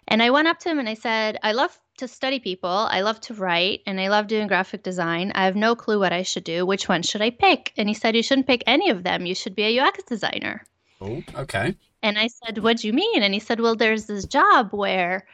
And 0.08 0.22
I 0.22 0.30
went 0.30 0.48
up 0.48 0.58
to 0.60 0.68
him 0.68 0.78
and 0.78 0.88
I 0.88 0.94
said, 0.94 1.38
"I 1.42 1.52
love 1.52 1.78
to 1.98 2.08
study 2.08 2.38
people. 2.38 2.70
I 2.70 3.00
love 3.00 3.20
to 3.22 3.34
write 3.34 3.82
and 3.86 4.00
I 4.00 4.08
love 4.08 4.26
doing 4.26 4.46
graphic 4.46 4.82
design. 4.82 5.32
I 5.34 5.44
have 5.44 5.56
no 5.56 5.74
clue 5.74 5.98
what 5.98 6.12
I 6.12 6.22
should 6.22 6.44
do. 6.44 6.66
Which 6.66 6.88
one 6.88 7.02
should 7.02 7.22
I 7.22 7.30
pick? 7.30 7.72
And 7.76 7.88
he 7.88 7.94
said, 7.94 8.16
You 8.16 8.22
shouldn't 8.22 8.46
pick 8.46 8.62
any 8.66 8.90
of 8.90 9.02
them. 9.02 9.26
You 9.26 9.34
should 9.34 9.54
be 9.54 9.64
a 9.64 9.80
UX 9.80 10.02
designer. 10.04 10.64
Oh, 11.00 11.22
okay. 11.34 11.76
And 12.02 12.18
I 12.18 12.28
said, 12.28 12.58
What 12.58 12.78
do 12.78 12.86
you 12.86 12.92
mean? 12.92 13.22
And 13.22 13.34
he 13.34 13.40
said, 13.40 13.60
Well, 13.60 13.76
there's 13.76 14.06
this 14.06 14.24
job 14.24 14.70
where 14.72 15.26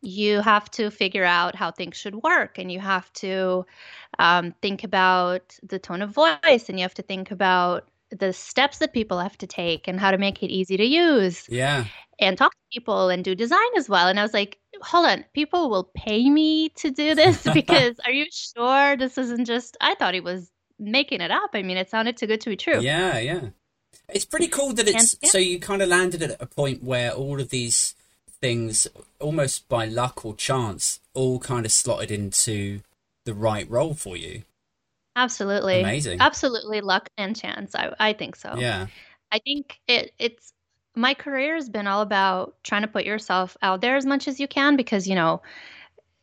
you 0.00 0.40
have 0.40 0.70
to 0.70 0.90
figure 0.90 1.24
out 1.24 1.56
how 1.56 1.70
things 1.70 1.96
should 1.96 2.14
work 2.16 2.58
and 2.58 2.70
you 2.70 2.78
have 2.78 3.12
to 3.12 3.66
um, 4.18 4.54
think 4.62 4.84
about 4.84 5.58
the 5.62 5.78
tone 5.78 6.02
of 6.02 6.10
voice 6.10 6.68
and 6.68 6.78
you 6.78 6.82
have 6.82 6.94
to 6.94 7.02
think 7.02 7.30
about 7.30 7.88
the 8.10 8.32
steps 8.32 8.78
that 8.78 8.92
people 8.92 9.18
have 9.18 9.36
to 9.38 9.46
take 9.46 9.88
and 9.88 10.00
how 10.00 10.10
to 10.10 10.18
make 10.18 10.42
it 10.42 10.50
easy 10.50 10.76
to 10.76 10.84
use. 10.84 11.48
Yeah. 11.48 11.84
And 12.20 12.36
talk 12.36 12.52
to 12.52 12.58
people 12.72 13.10
and 13.10 13.24
do 13.24 13.34
design 13.34 13.60
as 13.76 13.88
well. 13.88 14.08
And 14.08 14.18
I 14.18 14.22
was 14.22 14.34
like, 14.34 14.58
hold 14.82 15.06
on, 15.06 15.24
people 15.34 15.70
will 15.70 15.90
pay 15.94 16.28
me 16.28 16.70
to 16.70 16.90
do 16.90 17.14
this 17.14 17.42
because 17.54 17.98
are 18.04 18.10
you 18.10 18.26
sure 18.30 18.96
this 18.96 19.18
isn't 19.18 19.44
just, 19.44 19.76
I 19.80 19.94
thought 19.94 20.14
he 20.14 20.20
was 20.20 20.50
making 20.78 21.20
it 21.20 21.30
up. 21.30 21.50
I 21.54 21.62
mean, 21.62 21.76
it 21.76 21.90
sounded 21.90 22.16
too 22.16 22.26
good 22.26 22.40
to 22.40 22.50
be 22.50 22.56
true. 22.56 22.80
Yeah, 22.80 23.18
yeah. 23.18 23.40
It's 24.08 24.24
pretty 24.24 24.48
cool 24.48 24.72
that 24.74 24.88
it's 24.88 25.14
and, 25.14 25.22
yeah. 25.22 25.30
so 25.30 25.38
you 25.38 25.60
kind 25.60 25.82
of 25.82 25.88
landed 25.88 26.22
at 26.22 26.40
a 26.40 26.46
point 26.46 26.82
where 26.82 27.12
all 27.12 27.40
of 27.40 27.50
these 27.50 27.94
things, 28.40 28.86
almost 29.20 29.68
by 29.68 29.84
luck 29.84 30.24
or 30.24 30.34
chance, 30.34 31.00
all 31.14 31.38
kind 31.38 31.66
of 31.66 31.72
slotted 31.72 32.10
into 32.10 32.80
the 33.24 33.34
right 33.34 33.68
role 33.70 33.94
for 33.94 34.16
you. 34.16 34.42
Absolutely. 35.16 35.80
Amazing. 35.80 36.20
Absolutely 36.20 36.80
luck 36.80 37.08
and 37.18 37.34
chance. 37.34 37.74
I, 37.74 37.92
I 37.98 38.12
think 38.12 38.36
so. 38.36 38.54
Yeah. 38.56 38.86
I 39.30 39.40
think 39.40 39.78
it 39.86 40.12
it's 40.18 40.52
my 40.98 41.14
career 41.14 41.54
has 41.54 41.68
been 41.68 41.86
all 41.86 42.02
about 42.02 42.56
trying 42.64 42.82
to 42.82 42.88
put 42.88 43.04
yourself 43.04 43.56
out 43.62 43.80
there 43.80 43.96
as 43.96 44.04
much 44.04 44.26
as 44.26 44.40
you 44.40 44.48
can 44.48 44.76
because, 44.76 45.06
you 45.06 45.14
know, 45.14 45.40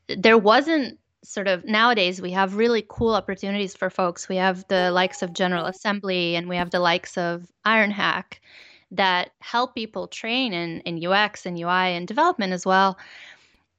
there 0.09 0.37
wasn't 0.37 0.99
sort 1.23 1.47
of 1.47 1.65
nowadays 1.65 2.21
we 2.21 2.31
have 2.31 2.55
really 2.55 2.85
cool 2.87 3.15
opportunities 3.15 3.75
for 3.75 3.89
folks. 3.89 4.27
We 4.27 4.35
have 4.35 4.67
the 4.67 4.91
likes 4.91 5.23
of 5.23 5.33
General 5.33 5.65
Assembly 5.65 6.35
and 6.35 6.49
we 6.49 6.57
have 6.57 6.71
the 6.71 6.81
likes 6.81 7.17
of 7.17 7.47
Ironhack 7.65 8.39
that 8.91 9.31
help 9.39 9.75
people 9.75 10.07
train 10.07 10.53
in, 10.53 10.81
in 10.81 11.03
UX 11.03 11.45
and 11.45 11.57
UI 11.57 11.95
and 11.95 12.07
development 12.07 12.51
as 12.51 12.65
well. 12.65 12.97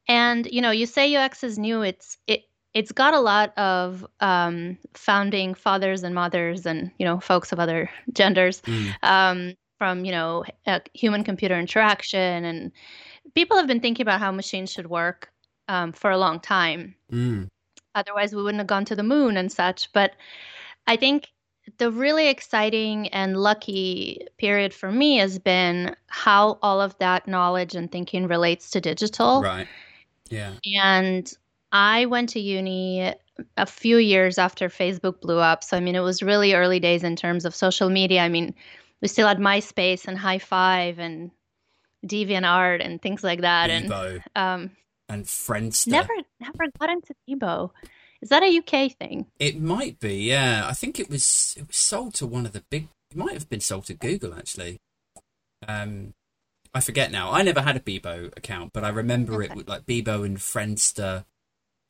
And 0.09 0.47
you 0.50 0.62
know, 0.62 0.71
you 0.71 0.87
say 0.87 1.15
UX 1.15 1.45
is 1.45 1.59
new. 1.59 1.83
It's 1.83 2.17
it 2.26 2.45
it's 2.73 2.93
got 2.93 3.15
a 3.15 3.21
lot 3.21 3.57
of 3.57 4.07
um, 4.21 4.79
founding 4.95 5.55
fathers 5.55 6.03
and 6.03 6.15
mothers 6.15 6.67
and 6.67 6.91
you 6.99 7.05
know 7.05 7.21
folks 7.21 7.53
of 7.53 7.61
other 7.61 7.91
genders 8.12 8.61
mm. 8.62 8.93
um, 9.03 9.55
from 9.78 10.04
you 10.04 10.12
know 10.12 10.45
human 10.95 11.25
computer 11.25 11.59
interaction 11.59 12.45
and 12.45 12.73
people 13.35 13.56
have 13.56 13.66
been 13.66 13.80
thinking 13.80 14.02
about 14.02 14.21
how 14.21 14.33
machines 14.33 14.71
should 14.71 14.88
work 14.88 15.30
um, 15.68 15.92
for 15.92 16.11
a 16.11 16.18
long 16.18 16.40
time. 16.40 16.95
Mm. 17.12 17.49
Otherwise, 17.95 18.35
we 18.35 18.42
wouldn't 18.42 18.61
have 18.61 18.66
gone 18.66 18.85
to 18.85 18.97
the 18.97 19.02
moon 19.02 19.37
and 19.37 19.50
such. 19.50 19.92
But 19.92 20.12
I 20.87 20.97
think 20.97 21.28
the 21.78 21.90
really 21.90 22.28
exciting 22.28 23.09
and 23.09 23.37
lucky 23.37 24.26
period 24.38 24.73
for 24.73 24.92
me 24.92 25.16
has 25.16 25.38
been 25.38 25.97
how 26.06 26.59
all 26.62 26.80
of 26.80 26.97
that 26.99 27.26
knowledge 27.26 27.75
and 27.75 27.90
thinking 27.90 28.28
relates 28.28 28.71
to 28.71 28.80
digital. 28.80 29.42
Right. 29.42 29.66
Yeah. 30.28 30.54
And 30.83 31.33
I 31.73 32.06
went 32.06 32.28
to 32.30 32.40
uni 32.40 33.12
a 33.56 33.66
few 33.66 33.97
years 33.99 34.38
after 34.38 34.68
Facebook 34.68 35.21
blew 35.21 35.38
up. 35.38 35.64
So, 35.64 35.76
I 35.76 35.80
mean, 35.80 35.95
it 35.95 36.00
was 36.00 36.23
really 36.23 36.54
early 36.54 36.80
days 36.80 37.02
in 37.02 37.16
terms 37.16 37.45
of 37.45 37.54
social 37.54 37.90
media. 37.90 38.23
I 38.23 38.28
mean, 38.28 38.54
we 39.03 39.09
still 39.09 39.29
had 39.29 39.38
MySpace 39.38 40.07
and 40.07 40.19
Hi5 40.19 40.99
and 40.99 41.31
DeviantArt 42.07 42.85
and 42.85 43.00
things 43.00 43.23
like 43.23 43.43
that. 43.43 43.71
Bebo. 43.71 44.23
And 44.35 44.62
um, 44.65 44.71
and 45.09 45.25
Friendster. 45.25 45.88
Never, 45.88 46.15
never 46.41 46.65
got 46.79 46.91
into 46.91 47.15
Bebo. 47.29 47.71
Is 48.23 48.31
that 48.31 48.43
a 48.43 48.59
UK 48.59 48.93
thing? 48.93 49.26
It 49.38 49.61
might 49.61 50.00
be, 50.00 50.17
yeah. 50.17 50.67
I 50.67 50.73
think 50.73 50.99
it 50.99 51.11
was 51.11 51.55
it 51.59 51.69
was 51.69 51.76
sold 51.76 52.15
to 52.15 52.26
one 52.26 52.47
of 52.47 52.53
the 52.53 52.65
big. 52.71 52.88
It 53.11 53.17
might 53.17 53.35
have 53.35 53.49
been 53.49 53.61
sold 53.61 53.87
to 53.87 53.95
Google 53.95 54.35
actually. 54.35 54.79
Um, 55.67 56.15
I 56.75 56.81
forget 56.81 57.11
now. 57.11 57.33
I 57.33 57.43
never 57.43 57.62
had 57.62 57.76
a 57.76 57.81
Bebo 57.81 58.37
account, 58.37 58.73
but 58.73 58.85
I 58.85 58.88
remember 58.88 59.43
okay. 59.43 59.61
it 59.61 59.69
like 59.69 59.87
Bebo 59.87 60.25
and 60.25 60.38
Friendster 60.38 61.25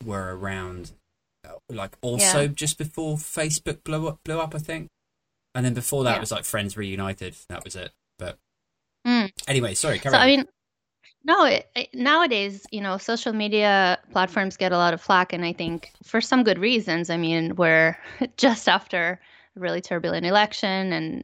were 0.05 0.37
around, 0.37 0.91
uh, 1.47 1.55
like 1.69 1.97
also 2.01 2.41
yeah. 2.41 2.47
just 2.47 2.77
before 2.77 3.17
Facebook 3.17 3.83
blew 3.83 4.07
up. 4.07 4.19
Blew 4.23 4.39
up, 4.39 4.53
I 4.53 4.59
think. 4.59 4.89
And 5.57 5.65
then 5.65 5.73
before 5.73 6.03
that 6.03 6.13
yeah. 6.13 6.19
was 6.19 6.31
like 6.31 6.45
Friends 6.45 6.77
Reunited. 6.77 7.35
That 7.49 7.63
was 7.63 7.75
it. 7.75 7.91
But 8.19 8.37
mm. 9.07 9.31
anyway, 9.47 9.73
sorry. 9.73 9.97
so 9.97 10.09
on. 10.09 10.15
I 10.15 10.27
mean, 10.27 10.45
no, 11.23 11.45
it, 11.45 11.67
it, 11.75 11.89
nowadays, 11.95 12.67
you 12.71 12.79
know, 12.79 12.99
social 12.99 13.33
media 13.33 13.97
platforms 14.11 14.55
get 14.55 14.71
a 14.71 14.77
lot 14.77 14.93
of 14.93 15.01
flack, 15.01 15.33
and 15.33 15.43
I 15.43 15.53
think 15.53 15.93
for 16.03 16.21
some 16.21 16.43
good 16.43 16.59
reasons. 16.59 17.09
I 17.09 17.17
mean, 17.17 17.55
we're 17.55 17.97
just 18.37 18.69
after 18.69 19.19
a 19.55 19.59
really 19.59 19.81
turbulent 19.81 20.27
election, 20.27 20.93
and 20.93 21.23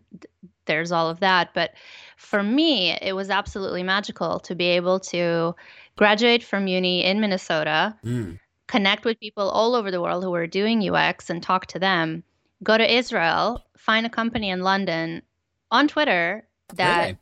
there's 0.66 0.92
all 0.92 1.12
of 1.12 1.20
that. 1.20 1.54
But 1.54 1.75
for 2.18 2.42
me, 2.42 2.98
it 3.04 3.16
was 3.16 3.30
absolutely 3.30 3.84
magical 3.84 4.40
to 4.40 4.56
be 4.56 4.66
able 4.66 5.00
to 5.02 5.54
graduate 5.96 6.44
from 6.44 6.66
uni 6.66 7.04
in 7.04 7.22
Minnesota, 7.22 7.96
mm. 8.04 8.40
connect 8.68 9.06
with 9.06 9.20
people 9.20 9.48
all 9.52 9.75
over 9.75 9.92
the 9.92 10.02
world 10.02 10.24
who 10.24 10.32
were 10.32 10.48
doing 10.48 10.90
UX 10.90 11.30
and 11.30 11.44
talk 11.44 11.68
to 11.68 11.78
them, 11.78 12.24
go 12.63 12.80
to 12.80 12.98
Israel, 12.98 13.63
find 13.84 14.06
a 14.06 14.10
company 14.10 14.50
in 14.50 14.62
London 14.62 15.22
on 15.72 15.88
Twitter 15.88 16.48
that, 16.75 17.02
really? 17.02 17.18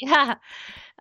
yeah 0.00 0.34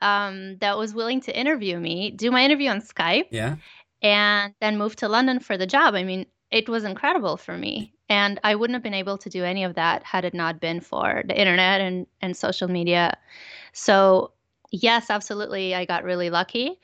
um, 0.02 0.58
that 0.58 0.78
was 0.78 0.94
willing 0.94 1.22
to 1.22 1.40
interview 1.40 1.80
me, 1.80 2.12
do 2.12 2.32
my 2.32 2.44
interview 2.44 2.70
on 2.70 2.82
Skype. 2.82 3.28
Yeah. 3.30 3.58
And 4.02 4.54
then 4.60 4.78
move 4.78 4.96
to 4.98 5.08
London 5.08 5.40
for 5.40 5.58
the 5.58 5.68
job. 5.68 5.94
I 5.94 6.04
mean, 6.04 6.26
it 6.50 6.68
was 6.68 6.84
incredible 6.84 7.38
for 7.38 7.56
me. 7.56 7.94
And 8.10 8.40
I 8.44 8.56
wouldn't 8.56 8.76
have 8.76 8.84
been 8.84 8.96
able 8.96 9.18
to 9.20 9.30
do 9.30 9.44
any 9.44 9.64
of 9.64 9.76
that 9.76 10.04
had 10.04 10.26
it 10.26 10.34
not 10.34 10.60
been 10.60 10.82
for 10.82 11.24
the 11.26 11.40
internet 11.40 11.82
and, 11.82 12.08
and 12.20 12.36
social 12.36 12.68
media. 12.68 13.16
So, 13.74 14.32
yes, 14.72 15.10
absolutely, 15.10 15.76
I 15.76 15.86
got 15.86 16.04
really 16.04 16.30
lucky. 16.30 16.80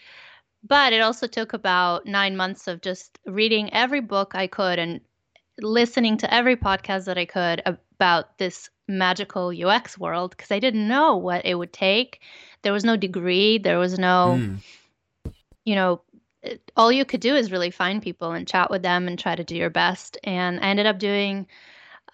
But 0.64 0.94
it 0.94 1.02
also 1.02 1.28
took 1.28 1.54
about 1.54 2.06
nine 2.06 2.38
months 2.38 2.68
of 2.68 2.82
just 2.82 3.18
reading 3.26 3.74
every 3.74 4.00
book 4.00 4.36
I 4.36 4.48
could 4.48 4.80
and 4.80 5.02
listening 5.60 6.18
to 6.18 6.34
every 6.34 6.56
podcast 6.56 7.06
that 7.06 7.18
I 7.18 7.26
could 7.26 7.62
about 7.66 8.38
this 8.38 8.70
magical 8.88 9.52
UX 9.52 9.98
world 9.98 10.32
because 10.32 10.52
I 10.52 10.60
didn't 10.60 10.88
know 10.88 11.18
what 11.18 11.46
it 11.46 11.56
would 11.56 11.74
take. 11.74 12.22
There 12.62 12.74
was 12.74 12.86
no 12.86 12.96
degree, 12.96 13.58
there 13.58 13.80
was 13.80 13.98
no, 13.98 14.40
mm. 14.40 15.34
you 15.66 15.76
know, 15.76 16.02
it, 16.44 16.72
all 16.76 16.92
you 16.92 17.06
could 17.06 17.20
do 17.20 17.36
is 17.36 17.52
really 17.52 17.72
find 17.72 18.02
people 18.02 18.32
and 18.32 18.48
chat 18.48 18.70
with 18.70 18.84
them 18.84 19.08
and 19.08 19.18
try 19.18 19.36
to 19.36 19.44
do 19.44 19.56
your 19.56 19.70
best. 19.70 20.18
And 20.24 20.60
I 20.60 20.70
ended 20.70 20.86
up 20.86 21.00
doing 21.00 21.48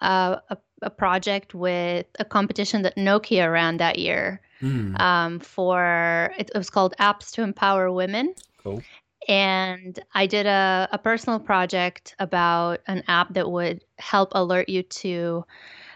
uh, 0.00 0.36
a, 0.48 0.56
a, 0.82 0.90
project 0.90 1.54
with 1.54 2.06
a 2.18 2.24
competition 2.24 2.82
that 2.82 2.96
Nokia 2.96 3.50
ran 3.52 3.76
that 3.76 3.98
year 3.98 4.40
mm. 4.60 4.98
um, 5.00 5.38
for, 5.38 6.32
it, 6.36 6.50
it 6.54 6.58
was 6.58 6.70
called 6.70 6.94
Apps 6.98 7.30
to 7.32 7.42
Empower 7.42 7.92
Women. 7.92 8.34
Cool 8.62 8.82
and 9.28 9.98
I 10.14 10.26
did 10.26 10.46
a, 10.46 10.88
a 10.92 10.98
personal 10.98 11.38
project 11.40 12.14
about 12.18 12.80
an 12.86 13.02
app 13.08 13.34
that 13.34 13.50
would 13.50 13.84
help 13.98 14.30
alert 14.32 14.68
you 14.68 14.82
to 14.82 15.44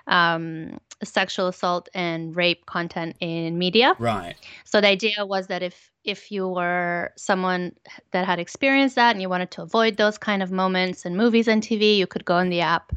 um, 0.06 0.78
sexual 1.04 1.48
assault 1.48 1.88
and 1.94 2.34
rape 2.34 2.66
content 2.66 3.16
in 3.20 3.58
media. 3.58 3.94
Right. 3.98 4.34
So 4.64 4.80
the 4.80 4.88
idea 4.88 5.24
was 5.24 5.46
that 5.48 5.62
if 5.62 5.90
if 6.04 6.32
you 6.32 6.48
were 6.48 7.12
someone 7.16 7.74
that 8.12 8.24
had 8.24 8.38
experienced 8.38 8.94
that 8.94 9.10
and 9.10 9.20
you 9.20 9.28
wanted 9.28 9.50
to 9.50 9.62
avoid 9.62 9.98
those 9.98 10.16
kind 10.16 10.42
of 10.42 10.50
moments 10.50 11.04
in 11.04 11.16
movies 11.16 11.48
and 11.48 11.62
TV, 11.62 11.98
you 11.98 12.06
could 12.06 12.24
go 12.24 12.38
in 12.38 12.48
the 12.48 12.62
app 12.62 12.92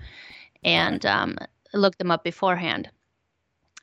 and 0.63 1.05
um, 1.05 1.37
look 1.73 1.97
them 1.97 2.09
up 2.09 2.23
beforehand. 2.23 2.89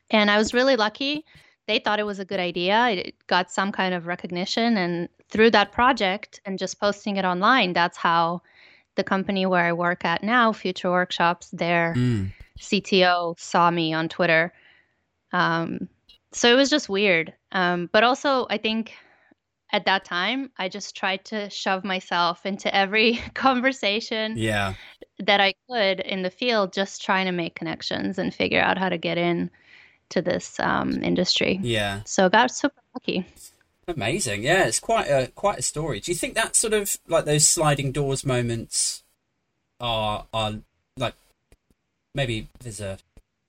And 0.09 0.31
I 0.31 0.37
was 0.39 0.53
really 0.53 0.75
lucky. 0.75 1.25
They 1.67 1.77
thought 1.77 1.99
it 1.99 2.05
was 2.05 2.17
a 2.17 2.25
good 2.25 2.39
idea. 2.39 2.89
It 2.89 3.15
got 3.27 3.51
some 3.51 3.71
kind 3.71 3.93
of 3.93 4.07
recognition, 4.07 4.77
and 4.77 5.09
through 5.29 5.51
that 5.51 5.71
project 5.71 6.41
and 6.45 6.57
just 6.57 6.79
posting 6.79 7.17
it 7.17 7.25
online, 7.25 7.73
that's 7.73 7.97
how 7.97 8.41
the 8.95 9.03
company 9.03 9.45
where 9.45 9.65
I 9.65 9.73
work 9.73 10.03
at 10.03 10.23
now, 10.23 10.51
Future 10.51 10.91
Workshops, 10.91 11.49
their 11.51 11.93
mm. 11.95 12.31
CTO 12.59 13.39
saw 13.39 13.71
me 13.71 13.93
on 13.93 14.09
Twitter. 14.09 14.53
Um, 15.31 15.87
so 16.31 16.51
it 16.51 16.55
was 16.55 16.69
just 16.69 16.89
weird. 16.89 17.33
Um, 17.51 17.89
but 17.91 18.03
also, 18.03 18.45
I 18.49 18.57
think 18.57 18.93
at 19.71 19.85
that 19.85 20.03
time, 20.03 20.51
I 20.57 20.67
just 20.67 20.95
tried 20.95 21.23
to 21.25 21.49
shove 21.49 21.83
myself 21.83 22.45
into 22.45 22.73
every 22.75 23.15
conversation 23.35 24.35
yeah. 24.35 24.73
that 25.19 25.39
I 25.39 25.53
could 25.69 25.99
in 26.01 26.23
the 26.23 26.31
field, 26.31 26.73
just 26.73 27.03
trying 27.03 27.25
to 27.25 27.31
make 27.31 27.55
connections 27.55 28.17
and 28.17 28.33
figure 28.33 28.61
out 28.61 28.77
how 28.77 28.89
to 28.89 28.97
get 28.97 29.17
in 29.17 29.49
to 30.09 30.21
this 30.21 30.59
um, 30.59 31.03
industry. 31.03 31.59
Yeah. 31.61 32.01
So 32.05 32.29
got 32.29 32.51
super 32.51 32.81
lucky. 32.95 33.25
Amazing. 33.89 34.43
Yeah, 34.43 34.65
it's 34.67 34.79
quite 34.79 35.07
a 35.07 35.31
quite 35.33 35.59
a 35.59 35.63
story. 35.63 35.99
Do 35.99 36.11
you 36.11 36.15
think 36.15 36.35
that 36.35 36.55
sort 36.55 36.73
of 36.73 36.95
like 37.07 37.25
those 37.25 37.47
sliding 37.47 37.91
doors 37.91 38.23
moments 38.23 39.03
are 39.79 40.25
are 40.31 40.59
like 40.95 41.15
maybe 42.13 42.49
there's 42.59 42.79
a 42.79 42.99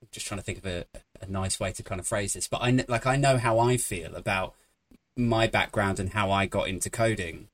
I'm 0.01 0.09
just 0.11 0.27
trying 0.27 0.41
to 0.41 0.45
think 0.45 0.59
of 0.59 0.67
a, 0.67 0.87
a 1.21 1.27
nice 1.27 1.61
way 1.61 1.73
to 1.73 1.83
kind 1.83 2.01
of 2.01 2.07
phrase 2.07 2.33
this, 2.33 2.49
but 2.49 2.63
I 2.63 2.85
like 2.89 3.07
I 3.07 3.17
know 3.17 3.37
how 3.37 3.59
I 3.59 3.77
feel 3.77 4.17
about 4.17 4.55
my 5.15 5.47
background 5.47 6.01
and 6.01 6.11
how 6.11 6.31
I 6.31 6.47
got 6.47 6.69
into 6.69 6.89
coding. 6.89 7.49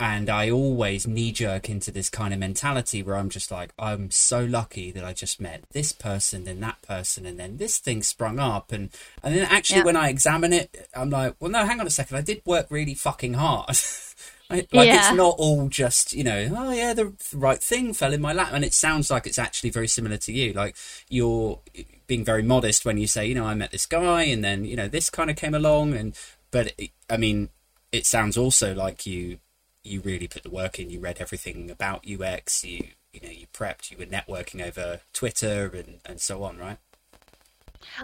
And 0.00 0.30
I 0.30 0.48
always 0.50 1.06
knee 1.08 1.32
jerk 1.32 1.68
into 1.68 1.90
this 1.90 2.08
kind 2.08 2.32
of 2.32 2.38
mentality 2.40 3.02
where 3.02 3.16
I'm 3.16 3.28
just 3.30 3.50
like, 3.50 3.72
I'm 3.78 4.10
so 4.12 4.44
lucky 4.44 4.90
that 4.92 5.04
I 5.04 5.12
just 5.12 5.40
met 5.40 5.64
this 5.72 5.92
person, 5.92 6.44
then 6.44 6.60
that 6.60 6.80
person, 6.82 7.26
and 7.26 7.38
then 7.38 7.56
this 7.56 7.78
thing 7.78 8.02
sprung 8.02 8.38
up, 8.38 8.70
and 8.70 8.90
and 9.22 9.34
then 9.34 9.46
actually 9.50 9.78
Yeah. 9.80 9.84
when 9.84 9.96
I 9.96 10.08
examine 10.08 10.52
it, 10.52 10.88
I'm 10.94 11.10
like, 11.10 11.34
well, 11.40 11.50
no, 11.50 11.64
hang 11.66 11.80
on 11.80 11.86
a 11.86 11.90
second, 11.90 12.16
I 12.16 12.20
did 12.20 12.42
work 12.44 12.66
really 12.70 12.94
fucking 12.94 13.34
hard. 13.34 13.68
like 14.50 14.68
Yeah. 14.72 14.98
it's 14.98 15.12
not 15.16 15.34
all 15.36 15.68
just 15.68 16.12
you 16.12 16.24
know, 16.24 16.48
oh 16.56 16.70
yeah, 16.72 16.94
the 16.94 17.12
right 17.34 17.62
thing 17.62 17.92
fell 17.92 18.12
in 18.12 18.20
my 18.20 18.32
lap, 18.32 18.50
and 18.52 18.64
it 18.64 18.74
sounds 18.74 19.10
like 19.10 19.26
it's 19.26 19.38
actually 19.38 19.70
very 19.70 19.88
similar 19.88 20.16
to 20.18 20.32
you. 20.32 20.52
Like 20.52 20.76
you're 21.08 21.58
being 22.06 22.24
very 22.24 22.42
modest 22.42 22.84
when 22.84 22.98
you 22.98 23.06
say, 23.08 23.26
you 23.26 23.34
know, 23.34 23.44
I 23.46 23.54
met 23.54 23.72
this 23.72 23.84
guy, 23.86 24.22
and 24.22 24.44
then 24.44 24.64
you 24.64 24.76
know 24.76 24.86
this 24.88 25.10
kind 25.10 25.28
of 25.28 25.34
came 25.36 25.54
along, 25.54 25.94
and 25.94 26.14
but 26.52 26.72
it, 26.78 26.90
I 27.10 27.16
mean, 27.16 27.48
it 27.90 28.06
sounds 28.06 28.38
also 28.38 28.74
like 28.74 29.04
you 29.04 29.38
you 29.88 30.00
really 30.00 30.28
put 30.28 30.42
the 30.42 30.50
work 30.50 30.78
in. 30.78 30.90
You 30.90 31.00
read 31.00 31.18
everything 31.20 31.70
about 31.70 32.06
UX. 32.08 32.64
You 32.64 32.88
you 33.12 33.20
know 33.22 33.30
you 33.30 33.46
prepped. 33.48 33.90
You 33.90 33.98
were 33.98 34.06
networking 34.06 34.66
over 34.66 35.00
Twitter 35.12 35.70
and 35.74 36.00
and 36.04 36.20
so 36.20 36.42
on, 36.44 36.58
right? 36.58 36.78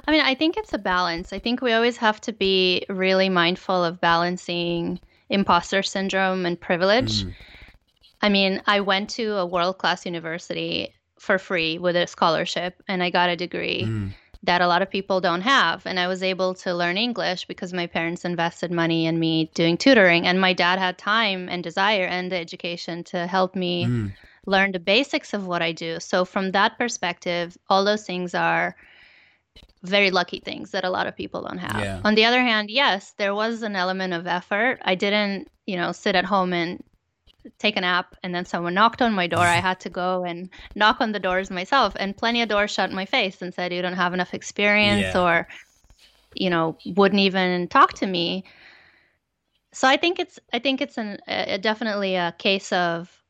I 0.06 0.10
mean, 0.10 0.20
I 0.20 0.34
think 0.34 0.56
it's 0.56 0.72
a 0.72 0.78
balance. 0.78 1.32
I 1.32 1.38
think 1.38 1.60
we 1.60 1.72
always 1.72 1.96
have 1.98 2.20
to 2.22 2.32
be 2.32 2.84
really 2.88 3.28
mindful 3.28 3.84
of 3.84 4.00
balancing 4.00 5.00
imposter 5.28 5.82
syndrome 5.82 6.46
and 6.46 6.60
privilege. 6.60 7.24
Mm. 7.24 7.34
I 8.22 8.28
mean, 8.28 8.62
I 8.66 8.80
went 8.80 9.10
to 9.10 9.36
a 9.36 9.46
world 9.46 9.78
class 9.78 10.06
university 10.06 10.94
for 11.18 11.38
free 11.38 11.78
with 11.78 11.96
a 11.96 12.06
scholarship 12.06 12.82
and 12.88 13.02
I 13.02 13.10
got 13.10 13.30
a 13.30 13.36
degree 13.36 13.84
Mm. 13.84 14.12
That 14.46 14.60
a 14.60 14.66
lot 14.66 14.82
of 14.82 14.90
people 14.90 15.20
don't 15.20 15.40
have. 15.42 15.86
And 15.86 15.98
I 15.98 16.06
was 16.06 16.22
able 16.22 16.54
to 16.54 16.74
learn 16.74 16.96
English 16.96 17.46
because 17.46 17.72
my 17.72 17.86
parents 17.86 18.24
invested 18.24 18.70
money 18.70 19.06
in 19.06 19.18
me 19.18 19.50
doing 19.54 19.76
tutoring. 19.76 20.26
And 20.26 20.40
my 20.40 20.52
dad 20.52 20.78
had 20.78 20.98
time 20.98 21.48
and 21.48 21.62
desire 21.62 22.04
and 22.04 22.30
the 22.30 22.36
education 22.36 23.04
to 23.04 23.26
help 23.26 23.54
me 23.54 23.86
Mm. 23.86 24.12
learn 24.46 24.72
the 24.72 24.78
basics 24.78 25.34
of 25.34 25.46
what 25.46 25.62
I 25.62 25.72
do. 25.72 25.98
So, 26.00 26.24
from 26.24 26.52
that 26.52 26.78
perspective, 26.78 27.56
all 27.68 27.84
those 27.84 28.04
things 28.06 28.34
are 28.34 28.76
very 29.82 30.10
lucky 30.10 30.40
things 30.40 30.70
that 30.70 30.84
a 30.84 30.90
lot 30.90 31.06
of 31.06 31.16
people 31.16 31.42
don't 31.42 31.58
have. 31.58 31.80
Yeah. 31.82 32.00
On 32.04 32.14
the 32.14 32.24
other 32.24 32.40
hand, 32.40 32.70
yes, 32.70 33.12
there 33.18 33.34
was 33.34 33.62
an 33.62 33.76
element 33.76 34.14
of 34.14 34.26
effort. 34.26 34.78
I 34.82 34.94
didn't, 34.94 35.48
you 35.66 35.76
know, 35.76 35.92
sit 35.92 36.14
at 36.16 36.24
home 36.24 36.52
and 36.52 36.82
take 37.58 37.76
a 37.76 37.80
nap 37.80 38.14
and 38.22 38.34
then 38.34 38.44
someone 38.44 38.74
knocked 38.74 39.02
on 39.02 39.12
my 39.12 39.26
door. 39.26 39.40
I 39.40 39.56
had 39.56 39.80
to 39.80 39.90
go 39.90 40.24
and 40.24 40.48
knock 40.74 40.98
on 41.00 41.12
the 41.12 41.20
doors 41.20 41.50
myself 41.50 41.94
and 41.96 42.16
plenty 42.16 42.42
of 42.42 42.48
doors 42.48 42.70
shut 42.70 42.90
in 42.90 42.96
my 42.96 43.04
face 43.06 43.42
and 43.42 43.52
said 43.52 43.72
you 43.72 43.82
don't 43.82 43.94
have 43.94 44.14
enough 44.14 44.34
experience 44.34 45.14
Yeah. 45.14 45.22
or 45.22 45.48
you 46.34 46.50
know, 46.50 46.76
wouldn't 46.84 47.20
even 47.20 47.68
talk 47.68 47.92
to 47.94 48.06
me. 48.06 48.44
So 49.72 49.88
I 49.88 49.96
think 49.96 50.18
it's 50.18 50.38
I 50.52 50.58
think 50.58 50.80
it's 50.80 50.98
an 50.98 51.18
a, 51.28 51.58
definitely 51.58 52.16
a 52.16 52.34
case 52.38 52.72
of 52.72 53.22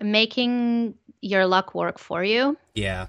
making 0.00 0.94
your 1.20 1.46
luck 1.46 1.74
work 1.74 1.98
for 1.98 2.22
you. 2.24 2.56
Yeah. 2.74 3.08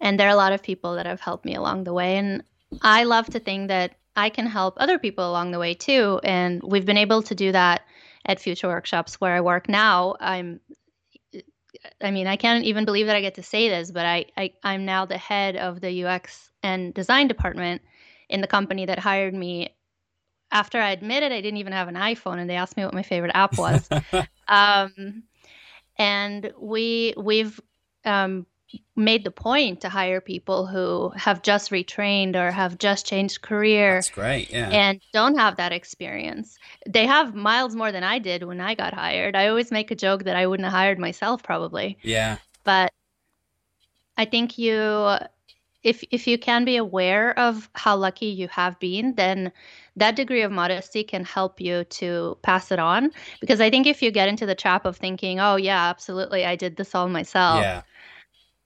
And 0.00 0.18
there 0.18 0.26
are 0.28 0.32
a 0.32 0.36
lot 0.36 0.52
of 0.52 0.62
people 0.62 0.94
that 0.94 1.06
have 1.06 1.20
helped 1.20 1.44
me 1.44 1.54
along 1.54 1.84
the 1.84 1.92
way. 1.92 2.16
And 2.16 2.42
I 2.82 3.04
love 3.04 3.26
to 3.30 3.40
think 3.40 3.68
that 3.68 3.96
I 4.16 4.30
can 4.30 4.46
help 4.46 4.74
other 4.78 4.98
people 4.98 5.28
along 5.30 5.50
the 5.50 5.58
way 5.58 5.74
too. 5.74 6.20
And 6.24 6.62
we've 6.62 6.86
been 6.86 6.96
able 6.96 7.22
to 7.22 7.34
do 7.34 7.52
that 7.52 7.82
at 8.24 8.40
future 8.40 8.68
workshops 8.68 9.20
where 9.20 9.34
I 9.34 9.40
work 9.40 9.68
now. 9.68 10.16
I'm 10.20 10.60
I 12.02 12.10
mean, 12.10 12.26
I 12.26 12.36
can't 12.36 12.64
even 12.64 12.84
believe 12.84 13.06
that 13.06 13.16
I 13.16 13.20
get 13.20 13.34
to 13.36 13.42
say 13.42 13.68
this, 13.68 13.90
but 13.90 14.04
I, 14.04 14.26
I 14.36 14.52
I'm 14.62 14.84
now 14.84 15.06
the 15.06 15.18
head 15.18 15.56
of 15.56 15.80
the 15.80 16.04
UX 16.04 16.50
and 16.62 16.92
design 16.92 17.28
department 17.28 17.82
in 18.28 18.40
the 18.40 18.46
company 18.46 18.86
that 18.86 18.98
hired 18.98 19.34
me 19.34 19.74
after 20.52 20.78
I 20.78 20.90
admitted 20.90 21.32
I 21.32 21.40
didn't 21.40 21.58
even 21.58 21.72
have 21.72 21.88
an 21.88 21.94
iPhone 21.94 22.38
and 22.38 22.50
they 22.50 22.56
asked 22.56 22.76
me 22.76 22.84
what 22.84 22.94
my 22.94 23.02
favorite 23.02 23.32
app 23.34 23.56
was. 23.56 23.88
um, 24.48 25.22
and 25.96 26.52
we 26.58 27.14
we've 27.16 27.60
um, 28.04 28.46
made 28.96 29.24
the 29.24 29.30
point 29.30 29.80
to 29.80 29.88
hire 29.88 30.20
people 30.20 30.66
who 30.66 31.10
have 31.16 31.42
just 31.42 31.70
retrained 31.70 32.36
or 32.36 32.50
have 32.50 32.78
just 32.78 33.06
changed 33.06 33.40
career 33.40 33.94
That's 33.94 34.10
great. 34.10 34.50
Yeah. 34.50 34.68
and 34.68 35.00
don't 35.12 35.38
have 35.38 35.56
that 35.56 35.72
experience. 35.72 36.58
They 36.86 37.06
have 37.06 37.34
miles 37.34 37.74
more 37.74 37.92
than 37.92 38.04
I 38.04 38.18
did 38.18 38.44
when 38.44 38.60
I 38.60 38.74
got 38.74 38.94
hired. 38.94 39.36
I 39.36 39.48
always 39.48 39.70
make 39.70 39.90
a 39.90 39.96
joke 39.96 40.24
that 40.24 40.36
I 40.36 40.46
wouldn't 40.46 40.64
have 40.64 40.74
hired 40.74 40.98
myself 40.98 41.42
probably, 41.42 41.98
yeah. 42.02 42.36
but 42.64 42.92
I 44.16 44.26
think 44.26 44.58
you 44.58 45.16
if 45.82 46.04
if 46.10 46.26
you 46.26 46.38
can 46.38 46.64
be 46.64 46.76
aware 46.76 47.38
of 47.38 47.70
how 47.74 47.96
lucky 47.96 48.26
you 48.26 48.48
have 48.48 48.78
been, 48.78 49.14
then 49.14 49.50
that 49.96 50.14
degree 50.16 50.42
of 50.42 50.52
modesty 50.52 51.02
can 51.02 51.24
help 51.24 51.60
you 51.60 51.84
to 51.84 52.36
pass 52.42 52.70
it 52.70 52.78
on 52.78 53.10
because 53.40 53.60
I 53.60 53.70
think 53.70 53.86
if 53.86 54.02
you 54.02 54.10
get 54.10 54.28
into 54.28 54.46
the 54.46 54.54
trap 54.54 54.84
of 54.84 54.96
thinking, 54.96 55.40
"Oh 55.40 55.56
yeah, 55.56 55.88
absolutely, 55.88 56.44
I 56.44 56.56
did 56.56 56.76
this 56.76 56.94
all 56.94 57.08
myself." 57.08 57.62
Yeah. 57.62 57.82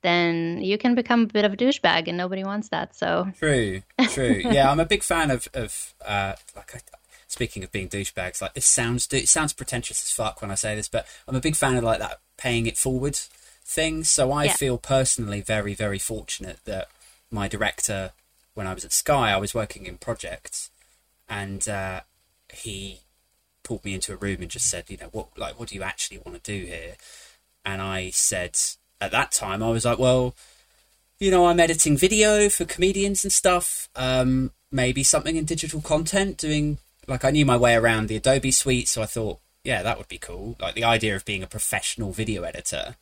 Then 0.04 0.62
you 0.62 0.78
can 0.78 0.94
become 0.94 1.22
a 1.22 1.26
bit 1.26 1.44
of 1.44 1.52
a 1.52 1.56
douchebag 1.56 2.06
and 2.06 2.16
nobody 2.16 2.44
wants 2.44 2.68
that. 2.68 2.94
So, 2.94 3.32
True, 3.38 3.82
true. 4.10 4.42
yeah, 4.44 4.70
I'm 4.70 4.78
a 4.78 4.86
big 4.86 5.02
fan 5.02 5.32
of 5.32 5.48
of 5.54 5.94
uh, 6.06 6.34
like. 6.54 6.76
I, 6.76 6.80
speaking 7.26 7.64
of 7.64 7.72
being 7.72 7.88
douchebags, 7.88 8.40
like 8.40 8.54
this 8.54 8.66
sounds 8.66 9.12
it 9.12 9.28
sounds 9.28 9.52
pretentious 9.52 10.00
as 10.04 10.12
fuck 10.12 10.40
when 10.40 10.52
I 10.52 10.54
say 10.54 10.76
this, 10.76 10.88
but 10.88 11.04
I'm 11.26 11.34
a 11.34 11.40
big 11.40 11.56
fan 11.56 11.76
of 11.76 11.82
like 11.82 11.98
that 11.98 12.20
paying 12.36 12.66
it 12.66 12.78
forward 12.78 13.16
thing. 13.64 14.04
So 14.04 14.30
I 14.30 14.44
Yeah. 14.44 14.52
feel 14.54 14.78
personally 14.78 15.40
very 15.40 15.74
very 15.74 15.98
fortunate 15.98 16.60
that 16.66 16.86
my 17.32 17.48
director, 17.48 18.12
when 18.54 18.68
I 18.68 18.74
was 18.74 18.84
at 18.84 18.92
Sky, 18.92 19.32
I 19.32 19.36
was 19.38 19.52
working 19.52 19.86
in 19.86 19.98
projects, 19.98 20.70
and 21.28 21.66
uh, 21.68 22.02
he 22.52 23.00
pulled 23.64 23.84
me 23.84 23.94
into 23.94 24.12
a 24.12 24.16
room 24.16 24.42
and 24.42 24.50
just 24.50 24.68
said, 24.70 24.84
you 24.88 24.98
know, 24.98 25.08
what 25.10 25.36
like 25.36 25.58
what 25.58 25.70
do 25.70 25.74
you 25.74 25.82
actually 25.82 26.18
want 26.18 26.40
to 26.40 26.52
do 26.60 26.66
here? 26.66 26.94
And 27.64 27.82
I 27.82 28.10
said 28.10 28.56
at 29.00 29.12
that 29.12 29.32
time 29.32 29.62
I 29.62 29.70
was 29.70 29.84
like, 29.84 29.98
well 29.98 30.34
you 31.18 31.30
know, 31.30 31.46
I'm 31.46 31.60
editing 31.60 31.96
video 31.96 32.48
for 32.48 32.64
comedians 32.64 33.24
and 33.24 33.32
stuff. 33.32 33.88
Um, 33.94 34.50
maybe 34.70 35.02
something 35.02 35.36
in 35.36 35.44
digital 35.44 35.80
content, 35.80 36.36
doing 36.36 36.78
like 37.06 37.24
I 37.24 37.30
knew 37.30 37.46
my 37.46 37.56
way 37.56 37.74
around 37.74 38.08
the 38.08 38.16
Adobe 38.16 38.50
suite, 38.50 38.88
so 38.88 39.02
I 39.02 39.06
thought, 39.06 39.38
yeah, 39.62 39.82
that 39.82 39.98
would 39.98 40.08
be 40.08 40.18
cool. 40.18 40.56
Like 40.60 40.74
the 40.74 40.84
idea 40.84 41.14
of 41.14 41.24
being 41.24 41.42
a 41.42 41.46
professional 41.46 42.12
video 42.12 42.42
editor 42.42 42.96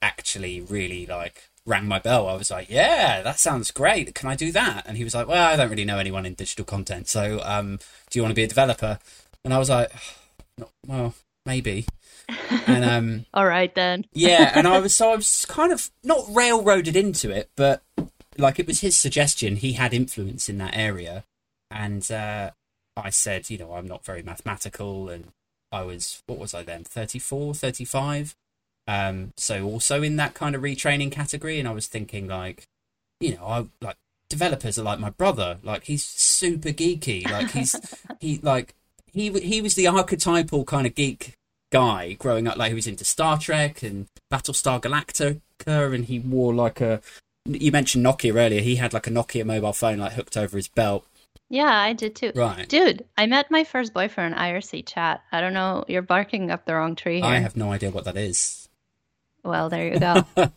actually 0.00 0.60
really 0.60 1.06
like 1.06 1.48
rang 1.64 1.86
my 1.86 1.98
bell. 1.98 2.28
I 2.28 2.34
was 2.34 2.50
like, 2.50 2.70
yeah, 2.70 3.22
that 3.22 3.38
sounds 3.38 3.70
great. 3.70 4.14
Can 4.14 4.28
I 4.28 4.36
do 4.36 4.52
that? 4.52 4.84
And 4.86 4.96
he 4.96 5.04
was 5.04 5.14
like, 5.14 5.26
well, 5.26 5.46
I 5.46 5.56
don't 5.56 5.70
really 5.70 5.84
know 5.84 5.98
anyone 5.98 6.26
in 6.26 6.34
digital 6.34 6.64
content, 6.64 7.08
so 7.08 7.40
um, 7.44 7.78
do 8.10 8.18
you 8.18 8.22
want 8.22 8.30
to 8.30 8.36
be 8.36 8.44
a 8.44 8.48
developer? 8.48 8.98
And 9.44 9.54
I 9.54 9.58
was 9.58 9.70
like, 9.70 9.90
"No, 10.58 10.68
well, 10.86 11.14
maybe. 11.46 11.86
And 12.66 12.84
um, 12.84 13.26
all 13.34 13.46
right 13.46 13.74
then. 13.74 14.06
yeah, 14.12 14.52
and 14.54 14.66
I 14.66 14.78
was 14.80 14.94
so 14.94 15.12
I 15.12 15.16
was 15.16 15.44
kind 15.46 15.72
of 15.72 15.90
not 16.02 16.24
railroaded 16.28 16.96
into 16.96 17.30
it, 17.30 17.50
but 17.56 17.82
like 18.36 18.58
it 18.58 18.66
was 18.66 18.80
his 18.80 18.96
suggestion. 18.96 19.56
He 19.56 19.74
had 19.74 19.94
influence 19.94 20.48
in 20.48 20.58
that 20.58 20.76
area, 20.76 21.24
and 21.70 22.10
uh, 22.10 22.50
I 22.96 23.10
said, 23.10 23.50
you 23.50 23.58
know, 23.58 23.72
I'm 23.74 23.86
not 23.86 24.04
very 24.04 24.22
mathematical, 24.22 25.08
and 25.08 25.28
I 25.72 25.82
was 25.82 26.22
what 26.26 26.38
was 26.38 26.54
I 26.54 26.62
then 26.62 26.84
34, 26.84 27.54
35. 27.54 28.36
Um, 28.86 29.32
so 29.36 29.66
also 29.66 30.02
in 30.02 30.16
that 30.16 30.34
kind 30.34 30.54
of 30.54 30.62
retraining 30.62 31.12
category, 31.12 31.58
and 31.58 31.68
I 31.68 31.72
was 31.72 31.86
thinking 31.86 32.26
like, 32.26 32.66
you 33.20 33.36
know, 33.36 33.44
I 33.44 33.66
like 33.84 33.96
developers 34.28 34.78
are 34.78 34.82
like 34.82 34.98
my 34.98 35.10
brother. 35.10 35.58
Like 35.62 35.84
he's 35.84 36.04
super 36.04 36.70
geeky. 36.70 37.30
Like 37.30 37.50
he's 37.50 37.74
he 38.20 38.38
like 38.42 38.74
he 39.12 39.30
he 39.40 39.60
was 39.60 39.74
the 39.74 39.86
archetypal 39.86 40.64
kind 40.64 40.86
of 40.86 40.94
geek 40.94 41.37
guy 41.70 42.14
growing 42.14 42.46
up. 42.46 42.56
Like 42.56 42.68
he 42.70 42.74
was 42.74 42.86
into 42.86 43.04
Star 43.04 43.38
Trek 43.38 43.82
and 43.82 44.06
Battlestar 44.32 44.80
Galactica, 44.80 45.94
and 45.94 46.04
he 46.04 46.18
wore 46.18 46.54
like 46.54 46.80
a. 46.80 47.00
You 47.46 47.72
mentioned 47.72 48.04
Nokia 48.04 48.34
earlier. 48.34 48.60
He 48.60 48.76
had 48.76 48.92
like 48.92 49.06
a 49.06 49.10
Nokia 49.10 49.44
mobile 49.44 49.72
phone 49.72 49.98
like 49.98 50.12
hooked 50.12 50.36
over 50.36 50.56
his 50.56 50.68
belt. 50.68 51.06
Yeah, 51.50 51.74
I 51.74 51.94
did 51.94 52.14
too. 52.14 52.32
Right. 52.34 52.68
Dude, 52.68 53.06
I 53.16 53.24
met 53.26 53.50
my 53.50 53.64
first 53.64 53.94
boyfriend 53.94 54.34
in 54.34 54.40
IRC 54.40 54.86
chat. 54.86 55.22
I 55.32 55.40
don't 55.40 55.54
know, 55.54 55.84
you're 55.88 56.02
barking 56.02 56.50
up 56.50 56.66
the 56.66 56.74
wrong 56.74 56.94
tree 56.94 57.16
here. 57.16 57.24
I 57.24 57.36
have 57.38 57.56
no 57.56 57.72
idea 57.72 57.90
what 57.90 58.04
that 58.04 58.18
is. 58.18 58.68
Well, 59.42 59.70
there 59.70 59.92
you 59.94 59.98
go. 59.98 60.24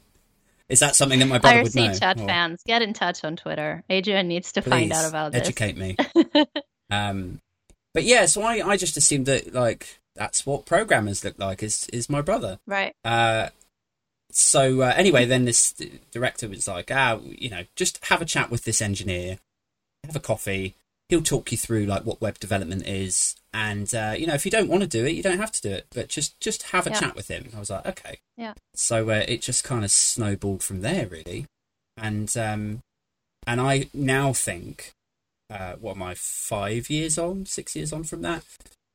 Is 0.68 0.80
that 0.80 0.96
something 0.98 1.20
that 1.20 1.28
my 1.28 1.38
brother 1.38 1.64
would 1.64 1.76
know? 1.76 1.82
IRC 1.84 2.00
chat 2.00 2.20
Or- 2.20 2.28
fans, 2.28 2.62
get 2.66 2.82
in 2.82 2.92
touch 2.94 3.24
on 3.24 3.38
Twitter. 3.38 3.84
Adrian 3.90 4.28
needs 4.28 4.52
to 4.54 4.62
find 4.62 4.92
out 4.92 5.08
about 5.08 5.32
this. 5.32 5.42
educate 5.42 5.78
me. 5.78 5.96
um, 6.90 7.40
but 7.94 8.04
yeah, 8.04 8.26
so 8.26 8.42
I, 8.42 8.62
I 8.68 8.76
just 8.76 8.98
assumed 8.98 9.28
that 9.28 9.54
like 9.54 10.01
that's 10.16 10.46
what 10.46 10.66
programmers 10.66 11.24
look 11.24 11.38
like. 11.40 11.64
Is 11.64 11.88
is 11.94 12.10
my 12.10 12.22
brother? 12.22 12.60
Right. 12.68 12.94
Uh, 13.04 13.50
so 14.32 14.82
uh, 14.82 14.94
anyway, 14.96 15.26
then 15.26 15.46
this 15.46 15.74
director 16.12 16.48
was 16.48 16.68
like, 16.68 16.90
ah, 16.92 17.20
you 17.24 17.50
know, 17.50 17.64
just 17.76 18.04
have 18.06 18.22
a 18.22 18.26
chat 18.26 18.50
with 18.50 18.64
this 18.64 18.82
engineer, 18.82 19.40
have 20.06 20.16
a 20.16 20.20
coffee. 20.22 20.76
He'll 21.10 21.22
talk 21.22 21.52
you 21.52 21.58
through 21.58 21.86
like 21.86 22.06
what 22.06 22.22
web 22.22 22.40
development 22.40 22.88
is, 22.88 23.36
and 23.54 23.94
uh, 23.94 24.16
you 24.18 24.26
know, 24.28 24.34
if 24.34 24.46
you 24.46 24.52
don't 24.52 24.70
want 24.70 24.82
to 24.82 24.88
do 24.88 25.06
it, 25.06 25.12
you 25.12 25.22
don't 25.22 25.40
have 25.40 25.52
to 25.52 25.62
do 25.62 25.70
it, 25.72 25.88
but 25.94 26.08
just 26.08 26.40
just 26.40 26.64
have 26.72 26.88
a 26.88 26.92
Yeah. 26.92 27.00
chat 27.02 27.16
with 27.16 27.28
him. 27.28 27.50
I 27.54 27.60
was 27.60 27.70
like, 27.70 27.86
okay. 27.86 28.20
Yeah. 28.38 28.54
So 28.74 29.10
uh, 29.10 29.26
it 29.28 29.42
just 29.42 29.66
kind 29.66 29.84
of 29.84 29.92
snowballed 29.92 30.64
from 30.64 30.80
there, 30.82 31.08
really, 31.08 31.48
and 31.98 32.36
um, 32.38 32.82
and 33.46 33.60
I 33.60 33.90
now 33.94 34.32
think, 34.32 34.94
uh, 35.50 35.74
what 35.82 35.98
am 35.98 36.04
I, 36.04 36.14
five 36.16 36.90
years 36.90 37.18
on, 37.18 37.46
six 37.46 37.76
years 37.76 37.92
on 37.92 38.06
from 38.06 38.22
that? 38.22 38.44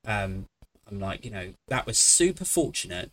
Um, 0.07 0.47
I'm 0.91 1.01
like, 1.01 1.25
you 1.25 1.31
know, 1.31 1.55
that 1.69 1.87
was 1.87 1.99
super 1.99 2.45
fortunate, 2.45 3.11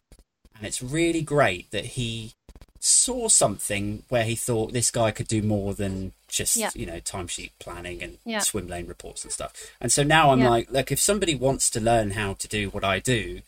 and 0.55 0.65
it's 0.65 0.81
really 0.81 1.21
great 1.21 1.71
that 1.71 1.85
he 1.85 2.33
saw 2.79 3.27
something 3.29 4.03
where 4.09 4.25
he 4.25 4.35
thought 4.35 4.73
this 4.73 4.91
guy 4.91 5.09
could 5.09 5.27
do 5.27 5.41
more 5.41 5.73
than 5.73 6.11
just 6.27 6.57
Yeah. 6.57 6.69
you 6.75 6.85
know 6.85 6.99
timesheet 6.99 7.51
planning 7.59 8.03
and 8.03 8.17
Yeah. 8.25 8.39
swim 8.39 8.67
lane 8.67 8.87
reports 8.87 9.23
and 9.23 9.31
stuff. 9.31 9.53
And 9.79 9.91
so 9.91 10.03
now 10.03 10.31
I'm 10.31 10.41
Yeah. 10.41 10.49
like, 10.49 10.69
look, 10.69 10.91
if 10.91 10.99
somebody 10.99 11.33
wants 11.33 11.69
to 11.71 11.79
learn 11.79 12.11
how 12.11 12.33
to 12.33 12.47
do 12.47 12.69
what 12.71 12.83
I 12.83 12.99
do, 12.99 13.41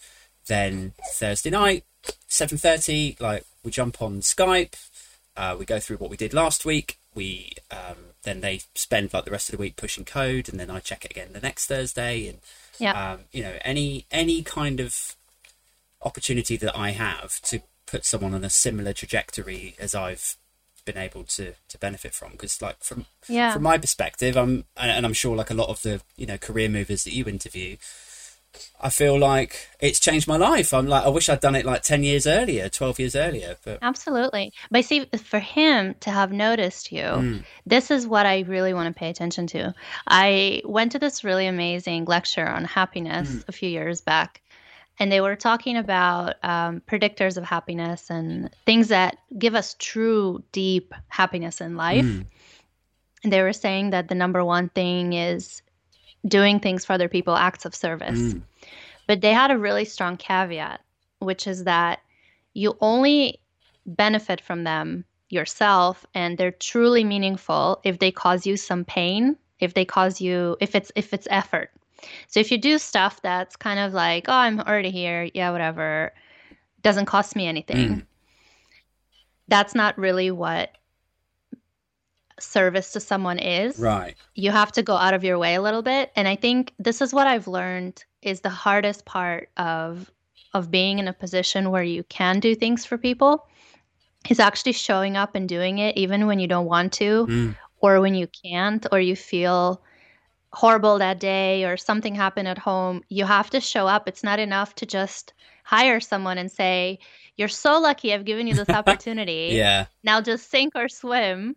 then 0.48 0.94
Thursday 1.14 1.50
night, 1.50 1.84
seven 2.28 2.58
thirty, 2.58 3.18
like 3.20 3.44
we 3.64 3.72
jump 3.72 4.02
on 4.02 4.22
Skype, 4.22 4.76
uh, 5.36 5.56
we 5.60 5.66
go 5.66 5.80
through 5.82 5.98
what 5.98 6.10
we 6.10 6.18
did 6.18 6.34
last 6.34 6.64
week. 6.64 6.98
We 7.14 7.54
um, 7.72 8.14
then 8.24 8.40
they 8.42 8.62
spend 8.74 9.14
like 9.14 9.26
the 9.26 9.32
rest 9.32 9.50
of 9.50 9.58
the 9.58 9.62
week 9.62 9.76
pushing 9.76 10.06
code, 10.06 10.48
and 10.48 10.60
then 10.60 10.70
I 10.72 10.80
check 10.80 11.04
it 11.04 11.12
again 11.12 11.34
the 11.34 11.42
next 11.42 11.66
Thursday, 11.68 12.28
and 12.28 12.40
Yeah. 12.80 13.14
um, 13.14 13.20
you 13.32 13.42
know 13.44 13.58
any 13.64 14.06
any 14.12 14.42
kind 14.44 14.80
of 14.80 15.16
opportunity 16.02 16.58
that 16.58 16.78
I 16.78 16.92
have 16.92 17.42
to 17.44 17.62
put 17.86 18.06
someone 18.06 18.34
on 18.34 18.44
a 18.44 18.50
similar 18.50 18.94
trajectory 18.94 19.76
as 19.80 19.96
I've 19.96 20.38
been 20.86 20.98
able 20.98 21.24
to 21.24 21.54
to 21.68 21.78
benefit 21.80 22.14
from 22.14 22.34
because 22.34 22.62
like 22.62 22.84
from 22.84 23.06
Yeah. 23.28 23.54
from 23.54 23.64
my 23.64 23.78
perspective 23.78 24.38
I'm 24.38 24.66
and 24.78 24.92
and 24.92 25.06
I'm 25.06 25.14
sure 25.14 25.36
like 25.36 25.50
a 25.50 25.56
lot 25.56 25.70
of 25.70 25.82
the 25.82 26.02
you 26.16 26.26
know 26.28 26.38
career 26.38 26.70
movers 26.70 27.04
that 27.06 27.14
you 27.14 27.26
interview 27.26 27.78
I 28.82 28.90
feel 28.90 29.18
like 29.18 29.68
it's 29.80 30.00
changed 30.00 30.28
my 30.28 30.38
life 30.38 30.74
I'm 30.74 30.88
like 30.88 31.06
I 31.06 31.10
wish 31.10 31.30
I'd 31.30 31.40
done 31.40 31.56
it 31.56 31.66
like 31.66 31.82
10 31.84 32.04
years 32.04 32.26
earlier 32.28 32.70
12 32.70 33.00
years 33.00 33.16
earlier 33.16 33.56
but 33.64 33.80
Absolutely. 33.82 34.52
But 34.72 34.86
see, 34.86 35.06
for 35.18 35.40
him 35.40 35.96
to 36.02 36.10
have 36.12 36.32
noticed 36.32 36.92
you, 36.92 37.04
Mm. 37.04 37.44
this 37.66 37.92
is 37.92 38.06
what 38.08 38.26
I 38.26 38.42
really 38.42 38.74
want 38.74 38.94
to 38.94 39.00
pay 39.00 39.10
attention 39.10 39.48
to. 39.48 39.74
I 40.08 40.62
went 40.66 40.92
to 40.94 41.00
this 41.00 41.24
really 41.24 41.48
amazing 41.48 42.06
lecture 42.06 42.48
on 42.48 42.66
happiness 42.66 43.30
Mm. 43.30 43.44
a 43.48 43.52
few 43.52 43.70
years 43.70 44.02
back, 44.02 44.42
and 45.00 45.12
they 45.12 45.22
were 45.22 45.36
talking 45.36 45.78
about 45.78 46.36
um, 46.44 46.82
predictors 46.88 47.38
of 47.38 47.44
happiness 47.44 48.10
and 48.10 48.50
things 48.66 48.88
that 48.90 49.18
give 49.38 49.56
us 49.56 49.76
true, 49.80 50.44
deep 50.52 50.94
happiness 51.10 51.62
in 51.62 51.76
life. 51.76 52.06
Mm. 52.06 52.26
And 53.24 53.34
they 53.34 53.42
were 53.42 53.54
saying 53.54 53.90
that 53.90 54.08
the 54.08 54.16
number 54.16 54.44
one 54.46 54.70
thing 54.70 55.14
is 55.14 55.62
doing 56.28 56.60
things 56.60 56.86
for 56.86 56.94
other 56.94 57.10
people, 57.10 57.36
acts 57.36 57.66
of 57.66 57.76
service. 57.76 58.20
Mm. 58.20 58.42
But 59.08 59.22
they 59.22 59.34
had 59.34 59.52
a 59.52 59.58
really 59.58 59.86
strong 59.86 60.18
caveat, 60.18 60.82
which 61.20 61.48
is 61.48 61.64
that 61.66 62.00
you 62.54 62.78
only 62.82 63.40
benefit 63.86 64.42
from 64.42 64.64
them 64.64 65.06
yourself 65.30 66.06
and 66.14 66.38
they're 66.38 66.52
truly 66.52 67.04
meaningful 67.04 67.80
if 67.84 68.00
they 68.00 68.12
cause 68.12 68.46
you 68.46 68.58
some 68.58 68.86
pain, 68.86 69.36
if 69.60 69.74
they 69.74 69.86
cause 69.86 70.22
you 70.22 70.58
if 70.60 70.76
it's 70.76 70.92
if 70.96 71.14
it's 71.14 71.28
effort. 71.30 71.72
So 72.28 72.40
if 72.40 72.52
you 72.52 72.58
do 72.58 72.78
stuff 72.78 73.22
that's 73.22 73.56
kind 73.56 73.80
of 73.80 73.94
like, 73.94 74.26
oh, 74.28 74.34
I'm 74.34 74.60
already 74.60 74.92
here, 74.92 75.30
yeah, 75.34 75.52
whatever, 75.52 76.14
doesn't 76.82 77.06
cost 77.06 77.36
me 77.36 77.48
anything. 77.48 77.90
Mm. 77.90 78.06
That's 79.48 79.76
not 79.76 79.98
really 79.98 80.32
what 80.32 80.72
service 82.40 82.92
to 82.92 83.00
someone 83.00 83.40
is 83.40 83.80
right. 83.80 84.16
you 84.34 84.52
have 84.52 84.72
to 84.72 84.84
go 84.84 84.96
out 84.96 85.14
of 85.14 85.24
your 85.24 85.38
way 85.38 85.56
a 85.56 85.62
little 85.62 85.82
bit. 85.82 86.12
And 86.16 86.28
i 86.28 86.36
think 86.36 86.74
this 86.80 87.02
is 87.02 87.14
what 87.14 87.28
i've 87.28 87.48
learned 87.48 88.04
is 88.22 88.42
the 88.42 88.50
hardest 88.50 89.06
part 89.06 89.50
of 89.58 90.12
of 90.54 90.72
being 90.72 91.00
in 91.00 91.08
a 91.08 91.14
position 91.14 91.72
where 91.72 91.84
you 91.84 92.04
can 92.04 92.40
do 92.40 92.56
things 92.56 92.86
for 92.86 92.98
people 92.98 93.48
is 94.30 94.40
actually 94.40 94.72
showing 94.74 95.16
up 95.18 95.36
and 95.36 95.48
doing 95.48 95.78
it 95.78 95.96
even 95.98 96.26
when 96.28 96.40
you 96.40 96.48
don't 96.48 96.66
want 96.66 96.92
to 96.94 97.26
Mm. 97.28 97.56
or 97.80 98.02
when 98.02 98.16
you 98.16 98.28
can't 98.44 98.86
or 98.92 99.00
you 99.00 99.16
feel 99.16 99.82
horrible 100.52 100.98
that 101.00 101.20
day 101.20 101.66
or 101.66 101.76
something 101.78 102.16
happened 102.16 102.48
at 102.48 102.58
home. 102.58 103.04
You 103.10 103.26
have 103.26 103.50
to 103.50 103.60
show 103.60 103.88
up. 103.88 104.08
It's 104.08 104.24
not 104.24 104.40
enough 104.40 104.74
to 104.76 104.86
just 104.86 105.34
hire 105.66 106.00
someone 106.00 106.38
and 106.38 106.50
say 106.52 107.00
you're 107.38 107.50
so 107.50 107.80
lucky 107.80 108.14
i've 108.14 108.24
given 108.24 108.48
you 108.48 108.54
this 108.56 108.70
opportunity. 108.82 109.50
Yeah. 109.52 109.86
Now 110.04 110.22
just 110.22 110.50
sink 110.50 110.74
or 110.76 110.88
swim 110.88 111.56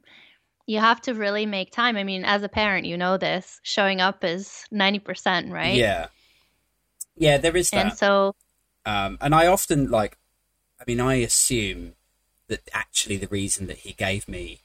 you 0.68 0.78
have 0.78 1.00
to 1.00 1.14
really 1.14 1.46
make 1.46 1.72
time. 1.72 1.96
I 1.96 2.04
mean 2.04 2.24
as 2.24 2.42
a 2.44 2.48
parent 2.48 2.86
you 2.86 2.96
know 2.96 3.16
this 3.16 3.58
showing 3.62 4.00
up 4.00 4.22
is 4.22 4.66
90% 4.72 5.50
right? 5.50 5.74
Yeah. 5.74 6.06
Yeah 7.16 7.38
there 7.38 7.56
is 7.56 7.70
that. 7.70 7.86
and 7.86 7.92
so 7.98 8.34
Um, 8.86 9.18
and 9.20 9.34
I 9.34 9.46
often 9.46 9.90
like, 9.90 10.16
I 10.80 10.84
mean, 10.86 11.00
I 11.00 11.14
assume 11.16 11.92
that 12.48 12.62
actually 12.72 13.18
the 13.18 13.28
reason 13.28 13.66
that 13.66 13.78
he 13.78 13.92
gave 13.92 14.26
me 14.26 14.60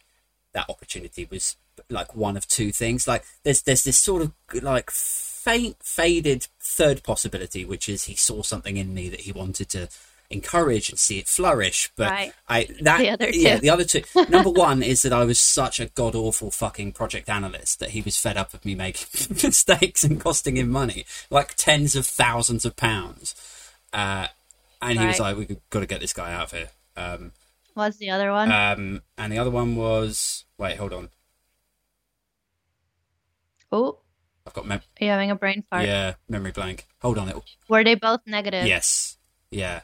that 0.53 0.69
opportunity 0.69 1.27
was 1.29 1.57
like 1.89 2.15
one 2.15 2.37
of 2.37 2.47
two 2.47 2.71
things. 2.71 3.07
Like, 3.07 3.25
there's 3.43 3.63
there's 3.63 3.83
this 3.83 3.99
sort 3.99 4.21
of 4.21 4.31
like 4.61 4.89
faint, 4.91 5.77
faded 5.83 6.47
third 6.59 7.03
possibility, 7.03 7.65
which 7.65 7.89
is 7.89 8.05
he 8.05 8.15
saw 8.15 8.43
something 8.43 8.77
in 8.77 8.93
me 8.93 9.09
that 9.09 9.21
he 9.21 9.31
wanted 9.31 9.67
to 9.69 9.89
encourage 10.33 10.89
and 10.89 10.99
see 10.99 11.19
it 11.19 11.27
flourish. 11.27 11.91
But 11.95 12.09
Right. 12.09 12.33
I 12.49 12.67
that 12.81 12.99
The 12.99 13.09
other 13.09 13.29
yeah, 13.29 13.57
the 13.57 13.69
other 13.69 13.85
two. 13.85 14.01
Number 14.29 14.49
one 14.49 14.83
is 14.83 15.01
that 15.03 15.13
I 15.13 15.23
was 15.23 15.39
such 15.39 15.79
a 15.79 15.85
god 15.85 16.15
awful 16.15 16.51
fucking 16.51 16.91
project 16.93 17.29
analyst 17.29 17.79
that 17.79 17.91
he 17.91 18.01
was 18.01 18.17
fed 18.17 18.35
up 18.37 18.53
of 18.53 18.65
me 18.65 18.75
making 18.75 19.07
mistakes 19.43 20.03
and 20.03 20.19
costing 20.19 20.57
him 20.57 20.69
money, 20.69 21.05
like 21.29 21.53
tens 21.55 21.95
of 21.95 22.05
thousands 22.05 22.65
of 22.65 22.75
pounds. 22.75 23.35
Uh, 23.93 24.27
and 24.81 24.99
he 24.99 25.05
was 25.05 25.19
like, 25.19 25.37
"We've 25.37 25.57
got 25.69 25.79
to 25.79 25.85
get 25.85 26.01
this 26.01 26.13
guy 26.13 26.33
out 26.33 26.45
of 26.45 26.51
here." 26.51 26.69
Um, 26.97 27.31
what's 27.73 27.97
the 27.97 28.09
other 28.09 28.31
one? 28.31 28.51
um, 28.51 29.01
and 29.17 29.31
the 29.31 29.37
other 29.39 29.49
one 29.51 29.75
was, 29.75 30.45
wait, 30.57 30.77
hold 30.77 30.93
on, 30.93 31.09
oh 33.71 33.99
I've 34.45 34.53
got 34.53 34.67
mem- 34.67 34.81
are 34.99 35.03
you 35.03 35.09
having 35.09 35.31
a 35.31 35.35
brain 35.35 35.63
fart 35.69 35.85
yeah 35.85 36.13
memory 36.29 36.51
blank. 36.51 36.85
Hold 37.01 37.17
on, 37.17 37.29
it 37.29 37.35
were 37.67 37.83
they 37.83 37.95
both 37.95 38.21
negative 38.25 38.67
yes, 38.67 39.17
yeah, 39.51 39.81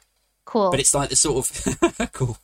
cool 0.49 0.71
but 0.71 0.79
it's 0.79 0.93
like 0.93 1.09
the 1.09 1.15
sort 1.15 1.37
of 1.37 2.11
cool. 2.13 2.37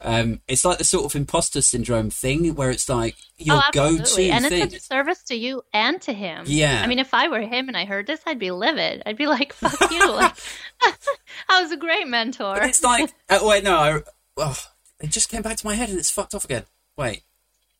Um, 0.00 0.40
it's 0.46 0.64
like 0.64 0.78
the 0.78 0.84
sort 0.84 1.04
of 1.06 1.16
imposter 1.16 1.60
syndrome 1.60 2.08
thing 2.08 2.54
where 2.54 2.70
it's 2.70 2.88
like 2.88 3.16
your 3.36 3.56
oh, 3.56 3.62
go-to 3.72 4.00
absolutely. 4.02 4.30
and 4.30 4.46
thing. 4.46 4.62
it's 4.62 4.76
a 4.76 4.80
service 4.80 5.22
to 5.24 5.34
you 5.34 5.62
and 5.72 6.00
to 6.02 6.12
him 6.12 6.44
Yeah. 6.46 6.80
i 6.84 6.86
mean 6.86 7.00
if 7.00 7.12
i 7.12 7.26
were 7.26 7.40
him 7.40 7.66
and 7.66 7.76
i 7.76 7.84
heard 7.84 8.06
this 8.06 8.20
i'd 8.26 8.38
be 8.38 8.52
livid 8.52 9.02
i'd 9.06 9.16
be 9.16 9.26
like 9.26 9.52
fuck 9.52 9.90
you 9.90 10.12
like 10.22 10.34
i 11.48 11.60
was 11.60 11.72
a 11.72 11.76
great 11.76 12.06
mentor 12.06 12.54
But 12.54 12.68
it's 12.68 12.84
like, 12.84 13.12
uh, 13.28 13.40
wait, 13.42 13.64
no, 13.64 13.76
I, 13.76 14.00
oh, 14.36 14.56
it 15.00 15.10
just 15.10 15.28
came 15.30 15.42
back 15.42 15.56
to 15.56 15.66
my 15.66 15.74
head 15.74 15.88
and 15.88 15.98
it's 15.98 16.10
fucked 16.10 16.34
off 16.34 16.44
again. 16.44 16.64
Wait, 16.96 17.22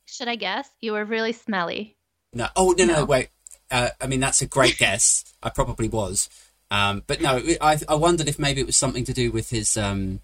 should 0.05 0.27
i 0.29 0.35
guess 0.37 0.69
you 0.81 0.93
were 0.93 1.05
really 1.05 1.33
smelly 1.33 1.95
no, 2.33 2.49
oh 2.57 2.75
no, 2.77 2.85
no, 2.85 2.95
No. 2.95 3.05
wait. 3.05 3.29
Uh, 3.71 3.91
I 4.01 4.07
mean, 4.07 4.21
that's 4.21 4.41
a 4.43 4.47
great 4.47 4.77
guess. 4.79 5.25
I 5.43 5.51
probably 5.51 5.89
was, 5.89 6.29
um, 6.71 7.03
but 7.07 7.21
no, 7.21 7.41
I, 7.61 7.79
I 7.89 7.95
wondered 7.95 8.29
if 8.29 8.39
maybe 8.39 8.61
it 8.61 8.67
was 8.67 8.77
something 8.77 9.05
to 9.05 9.13
do 9.13 9.31
with 9.33 9.51
his, 9.51 9.77
um, 9.77 10.21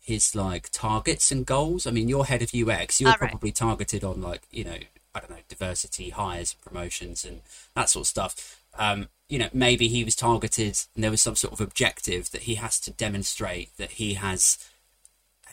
his 0.00 0.34
like 0.34 0.68
targets 0.72 1.30
and 1.32 1.44
goals. 1.46 1.86
I 1.86 1.90
mean, 1.90 2.08
you're 2.08 2.24
head 2.24 2.42
of 2.42 2.50
UX. 2.54 3.00
You're 3.00 3.10
Ah, 3.10 3.16
right. 3.20 3.30
probably 3.30 3.52
targeted 3.52 4.04
on 4.04 4.20
like, 4.20 4.42
you 4.50 4.64
know, 4.64 4.76
I 5.14 5.20
don't 5.20 5.30
know, 5.30 5.36
diversity, 5.48 6.10
hires, 6.10 6.52
promotions, 6.54 7.24
and 7.24 7.40
that 7.74 7.88
sort 7.88 8.02
of 8.04 8.08
stuff. 8.08 8.60
Um, 8.78 9.08
you 9.28 9.38
know, 9.38 9.48
maybe 9.52 9.88
he 9.88 10.04
was 10.04 10.14
targeted, 10.14 10.78
and 10.94 11.02
there 11.02 11.10
was 11.10 11.22
some 11.22 11.34
sort 11.34 11.52
of 11.54 11.60
objective 11.60 12.30
that 12.32 12.42
he 12.42 12.56
has 12.56 12.78
to 12.80 12.90
demonstrate 12.90 13.76
that 13.78 13.92
he 13.92 14.14
has 14.14 14.58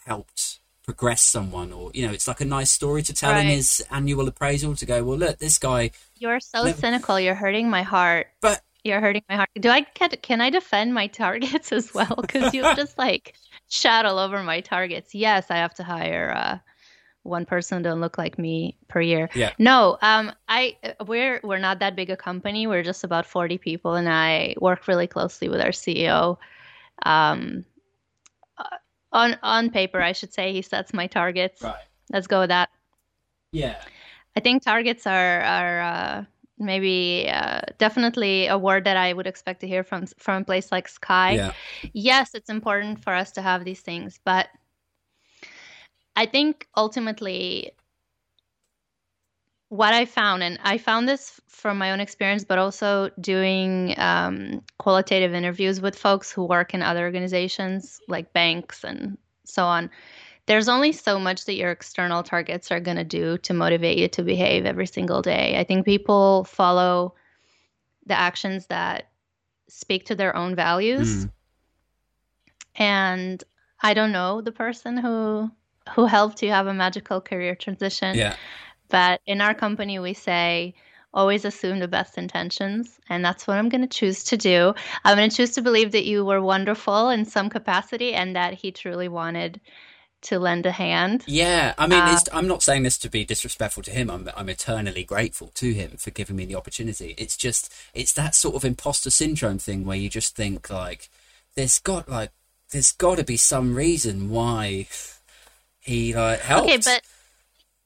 helped 0.06 0.60
progress 0.84 1.22
someone 1.22 1.72
or 1.72 1.90
you 1.94 2.06
know 2.06 2.12
it's 2.12 2.28
like 2.28 2.42
a 2.42 2.46
nice 2.46 2.70
story 2.70 3.02
to 3.02 3.14
tell 3.14 3.38
in 3.38 3.48
his 3.48 3.82
annual 3.90 4.28
appraisal 4.28 4.76
to 4.76 4.86
go 4.86 5.02
well 5.02 5.18
look 5.18 5.40
this 5.40 5.58
guy 5.58 5.90
You're 6.20 6.42
so 6.42 6.66
Never- 6.66 6.78
cynical. 6.78 7.18
You're 7.18 7.36
hurting 7.36 7.70
my 7.70 7.84
heart. 7.84 8.28
but 8.42 8.60
You're 8.84 9.00
hurting 9.00 9.24
my 9.30 9.36
heart. 9.38 9.50
Do 9.60 9.70
I 9.70 9.82
can, 9.82 10.10
can 10.22 10.42
I 10.42 10.50
defend 10.50 10.94
my 10.94 11.08
targets 11.24 11.72
as 11.72 11.94
well? 11.94 12.16
Because 12.20 12.54
you 12.54 12.62
just 12.76 12.98
like 12.98 13.36
shot 13.70 14.06
all 14.06 14.20
over 14.20 14.44
my 14.44 14.62
targets. 14.62 15.16
Yes, 15.16 15.50
I 15.50 15.58
have 15.58 15.74
to 15.76 15.84
hire 15.84 16.34
uh, 16.36 16.58
one 17.24 17.46
person 17.46 17.82
don't 17.82 18.02
look 18.02 18.18
like 18.18 18.38
me 18.38 18.78
per 18.90 19.00
year. 19.02 19.30
Yeah. 19.34 19.52
No, 19.58 19.98
um, 20.02 20.34
I 20.50 20.78
we're 21.08 21.40
we're 21.44 21.60
not 21.60 21.80
that 21.80 21.96
big 21.96 22.10
a 22.10 22.18
company. 22.18 22.68
We're 22.68 22.84
just 22.84 23.04
about 23.04 23.26
forty 23.26 23.58
people, 23.58 23.96
and 23.96 24.10
I 24.10 24.56
work 24.60 24.88
really 24.88 25.08
closely 25.08 25.48
with 25.50 25.62
our 25.62 25.70
CEO. 25.70 26.38
Um, 27.06 27.64
uh, 28.58 28.78
on 29.14 29.38
on 29.42 29.70
paper, 29.70 30.02
I 30.02 30.12
should 30.12 30.34
say 30.34 30.52
he 30.52 30.62
sets 30.62 30.94
my 30.94 31.08
targets. 31.08 31.62
right 31.62 31.76
Let's 32.12 32.28
go 32.28 32.42
with 32.42 32.50
that. 32.50 32.70
yeah 33.54 33.78
I 34.36 34.40
think 34.42 34.64
targets 34.64 35.08
are 35.08 35.42
are 35.42 35.82
uh, 35.82 36.24
maybe 36.64 37.30
uh, 37.32 37.62
definitely 37.78 38.48
a 38.48 38.58
word 38.58 38.86
that 38.86 38.98
I 38.98 39.14
would 39.14 39.28
expect 39.28 39.62
to 39.62 39.68
hear 39.68 39.84
from 39.84 40.06
from 40.18 40.42
a 40.42 40.46
place 40.46 40.72
like 40.72 40.88
Sky. 40.88 41.36
yeah 41.36 41.54
Yes, 41.94 42.34
it's 42.34 42.50
important 42.50 43.04
for 43.04 43.14
us 43.14 43.32
to 43.34 43.42
have 43.42 43.66
these 43.66 43.82
things, 43.82 44.20
but 44.24 44.48
I 46.16 46.26
think 46.26 46.68
ultimately 46.76 47.72
what 49.74 49.94
I 49.94 50.06
found, 50.06 50.44
and 50.44 50.60
I 50.64 50.78
found 50.78 51.10
this 51.10 51.42
from 51.48 51.80
my 51.80 51.92
own 51.92 52.00
experience, 52.00 52.44
but 52.44 52.60
also 52.60 53.10
doing 53.20 53.96
um, 53.98 54.62
qualitative 54.78 55.34
interviews 55.34 55.82
with 55.82 55.98
folks 55.98 56.32
who 56.32 56.46
work 56.46 56.76
in 56.76 56.84
other 56.84 57.04
organizations 57.04 58.00
like 58.08 58.34
banks 58.34 58.84
and 58.84 59.18
so 59.46 59.64
on. 59.66 59.90
There's 60.46 60.68
only 60.68 60.92
so 60.92 61.20
much 61.20 61.46
that 61.46 61.56
your 61.56 61.72
external 61.72 62.22
targets 62.22 62.72
are 62.72 62.80
going 62.80 62.98
to 62.98 63.04
do 63.04 63.38
to 63.40 63.54
motivate 63.54 63.98
you 63.98 64.08
to 64.10 64.24
behave 64.24 64.66
every 64.66 64.88
single 64.88 65.22
day. 65.22 65.58
I 65.58 65.64
think 65.64 65.86
people 65.86 66.44
follow 66.44 67.16
the 68.06 68.18
actions 68.18 68.68
that 68.68 69.10
speak 69.70 70.06
to 70.08 70.16
their 70.16 70.36
own 70.36 70.56
values. 70.56 71.26
Mm. 71.26 71.32
And 72.76 73.44
I 73.82 73.94
don't 73.94 74.12
know 74.12 74.42
the 74.42 74.52
person 74.52 74.98
who 74.98 75.50
who 75.96 76.06
helped 76.06 76.42
you 76.42 76.50
have 76.50 76.68
a 76.68 76.74
magical 76.74 77.20
career 77.20 77.56
transition. 77.56 78.18
Yeah. 78.18 78.36
But 78.90 79.22
in 79.26 79.42
our 79.42 79.54
company, 79.54 80.00
we 80.00 80.14
say 80.14 80.76
always 81.14 81.46
assume 81.46 81.80
the 81.80 81.88
best 81.88 82.18
intentions. 82.18 83.00
And 83.10 83.24
that's 83.24 83.48
what 83.48 83.58
I'm 83.58 83.70
going 83.70 83.82
to 83.82 83.88
choose 83.88 84.24
to 84.26 84.38
do. 84.38 84.74
I'm 85.04 85.18
going 85.18 85.30
to 85.30 85.36
choose 85.36 85.52
to 85.52 85.62
believe 85.62 85.92
that 85.92 86.06
you 86.06 86.26
were 86.26 86.42
wonderful 86.42 87.10
in 87.10 87.26
some 87.26 87.50
capacity 87.50 88.14
and 88.14 88.36
that 88.36 88.54
he 88.54 88.72
truly 88.72 89.08
wanted 89.08 89.62
to 90.24 90.40
lend 90.40 90.66
a 90.66 90.72
hand. 90.72 91.24
Yeah, 91.28 91.74
I 91.78 91.88
mean, 91.88 92.02
Uh, 92.02 92.14
it's, 92.14 92.30
I'm 92.34 92.48
not 92.48 92.64
saying 92.64 92.84
this 92.84 92.98
to 93.00 93.10
be 93.10 93.26
disrespectful 93.26 93.84
to 93.84 93.92
him. 93.92 94.10
I'm, 94.10 94.30
I'm 94.36 94.50
eternally 94.50 95.04
grateful 95.04 95.48
to 95.56 95.74
him 95.74 95.92
for 95.98 96.12
giving 96.12 96.36
me 96.36 96.46
the 96.46 96.56
opportunity. 96.56 97.16
It's 97.18 97.38
just, 97.38 97.74
it's 97.94 98.14
that 98.14 98.36
sort 98.36 98.56
of 98.56 98.66
imposter 98.66 99.10
syndrome 99.10 99.60
thing 99.60 99.86
where 99.86 99.98
you 99.98 100.10
just 100.10 100.36
think 100.36 100.70
like, 100.70 101.10
there's 101.56 101.80
got 101.80 102.10
like, 102.10 102.32
there's 102.72 102.92
got 102.92 103.18
to 103.18 103.24
be 103.24 103.38
some 103.38 103.76
reason 103.76 104.30
why 104.30 104.88
he 105.80 106.14
like 106.16 106.40
helped. 106.40 106.70
Okay, 106.70 106.78
but 106.78 107.02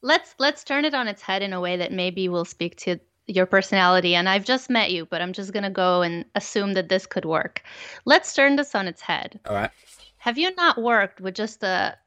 let's 0.02 0.36
let's 0.40 0.64
turn 0.64 0.86
it 0.86 0.94
on 0.94 1.08
its 1.08 1.22
head 1.22 1.42
in 1.42 1.52
a 1.52 1.60
way 1.60 1.78
that 1.78 1.92
maybe 1.92 2.30
will 2.30 2.46
speak 2.46 2.78
to 2.78 3.00
your 3.26 3.46
personality 3.46 4.16
and 4.16 4.30
I've 4.30 4.46
just 4.46 4.70
met 4.70 4.92
you, 4.92 5.06
but 5.06 5.22
I'm 5.22 5.34
just 5.34 5.52
going 5.52 5.64
to 5.64 5.70
go 5.70 6.02
and 6.02 6.24
assume 6.36 6.74
that 6.76 6.88
this 6.88 7.06
could 7.06 7.26
work. 7.26 7.62
Let's 8.06 8.34
turn 8.34 8.56
this 8.56 8.74
on 8.74 8.88
its 8.88 9.02
head. 9.02 9.40
all 9.46 9.56
right. 9.56 9.72
Have 10.20 10.38
you 10.38 10.56
not 10.56 10.82
worked 10.82 11.20
with 11.20 11.36
just 11.36 11.64
a 11.64 11.98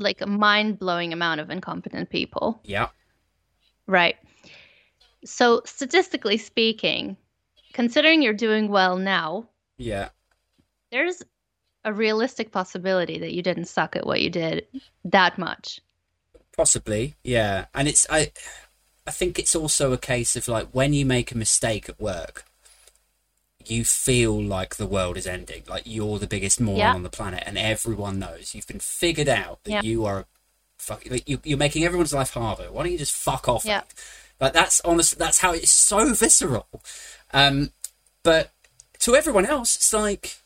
like 0.00 0.20
a 0.20 0.26
mind-blowing 0.26 1.12
amount 1.12 1.40
of 1.40 1.50
incompetent 1.50 2.10
people? 2.10 2.60
Yeah. 2.64 2.88
Right. 3.86 4.16
So, 5.24 5.62
statistically 5.64 6.38
speaking, 6.38 7.16
considering 7.72 8.22
you're 8.22 8.32
doing 8.32 8.68
well 8.68 8.96
now, 8.96 9.48
Yeah. 9.76 10.08
there's 10.90 11.22
a 11.84 11.92
realistic 11.92 12.52
possibility 12.52 13.18
that 13.18 13.32
you 13.32 13.42
didn't 13.42 13.66
suck 13.66 13.96
at 13.96 14.06
what 14.06 14.20
you 14.20 14.30
did 14.30 14.66
that 15.04 15.38
much. 15.38 15.80
Possibly, 16.56 17.16
yeah. 17.24 17.66
And 17.74 17.88
it's 17.88 18.06
I 18.10 18.32
I 19.06 19.10
think 19.10 19.38
it's 19.38 19.54
also 19.56 19.92
a 19.92 19.98
case 19.98 20.36
of 20.36 20.46
like 20.46 20.68
when 20.72 20.92
you 20.92 21.06
make 21.06 21.32
a 21.32 21.38
mistake 21.38 21.88
at 21.88 21.98
work, 22.00 22.44
you 23.66 23.84
feel 23.84 24.40
like 24.42 24.76
the 24.76 24.86
world 24.86 25.16
is 25.16 25.26
ending. 25.26 25.62
Like 25.68 25.82
you're 25.84 26.18
the 26.18 26.26
biggest 26.26 26.60
moron 26.60 26.78
Yeah. 26.78 26.94
on 26.94 27.02
the 27.02 27.10
planet 27.10 27.42
and 27.46 27.58
everyone 27.58 28.18
knows. 28.18 28.54
You've 28.54 28.66
been 28.66 28.80
figured 28.80 29.28
out 29.28 29.62
that 29.64 29.70
Yeah. 29.70 29.82
you 29.82 30.04
are 30.06 30.26
fuck 30.78 31.02
like, 31.10 31.28
you, 31.28 31.38
you're 31.44 31.58
making 31.58 31.84
everyone's 31.84 32.14
life 32.14 32.30
harder. 32.32 32.72
Why 32.72 32.82
don't 32.84 32.92
you 32.92 32.98
just 32.98 33.14
fuck 33.14 33.48
off? 33.48 33.64
Yeah. 33.64 33.82
Like 34.40 34.52
that's 34.54 34.80
honest 34.82 35.18
that's 35.18 35.38
how 35.40 35.52
it's 35.52 35.70
so 35.72 36.12
visceral. 36.14 36.66
Um 37.32 37.70
but 38.22 38.50
to 39.00 39.14
everyone 39.14 39.46
else 39.46 39.76
it's 39.76 39.92
like 39.92 40.36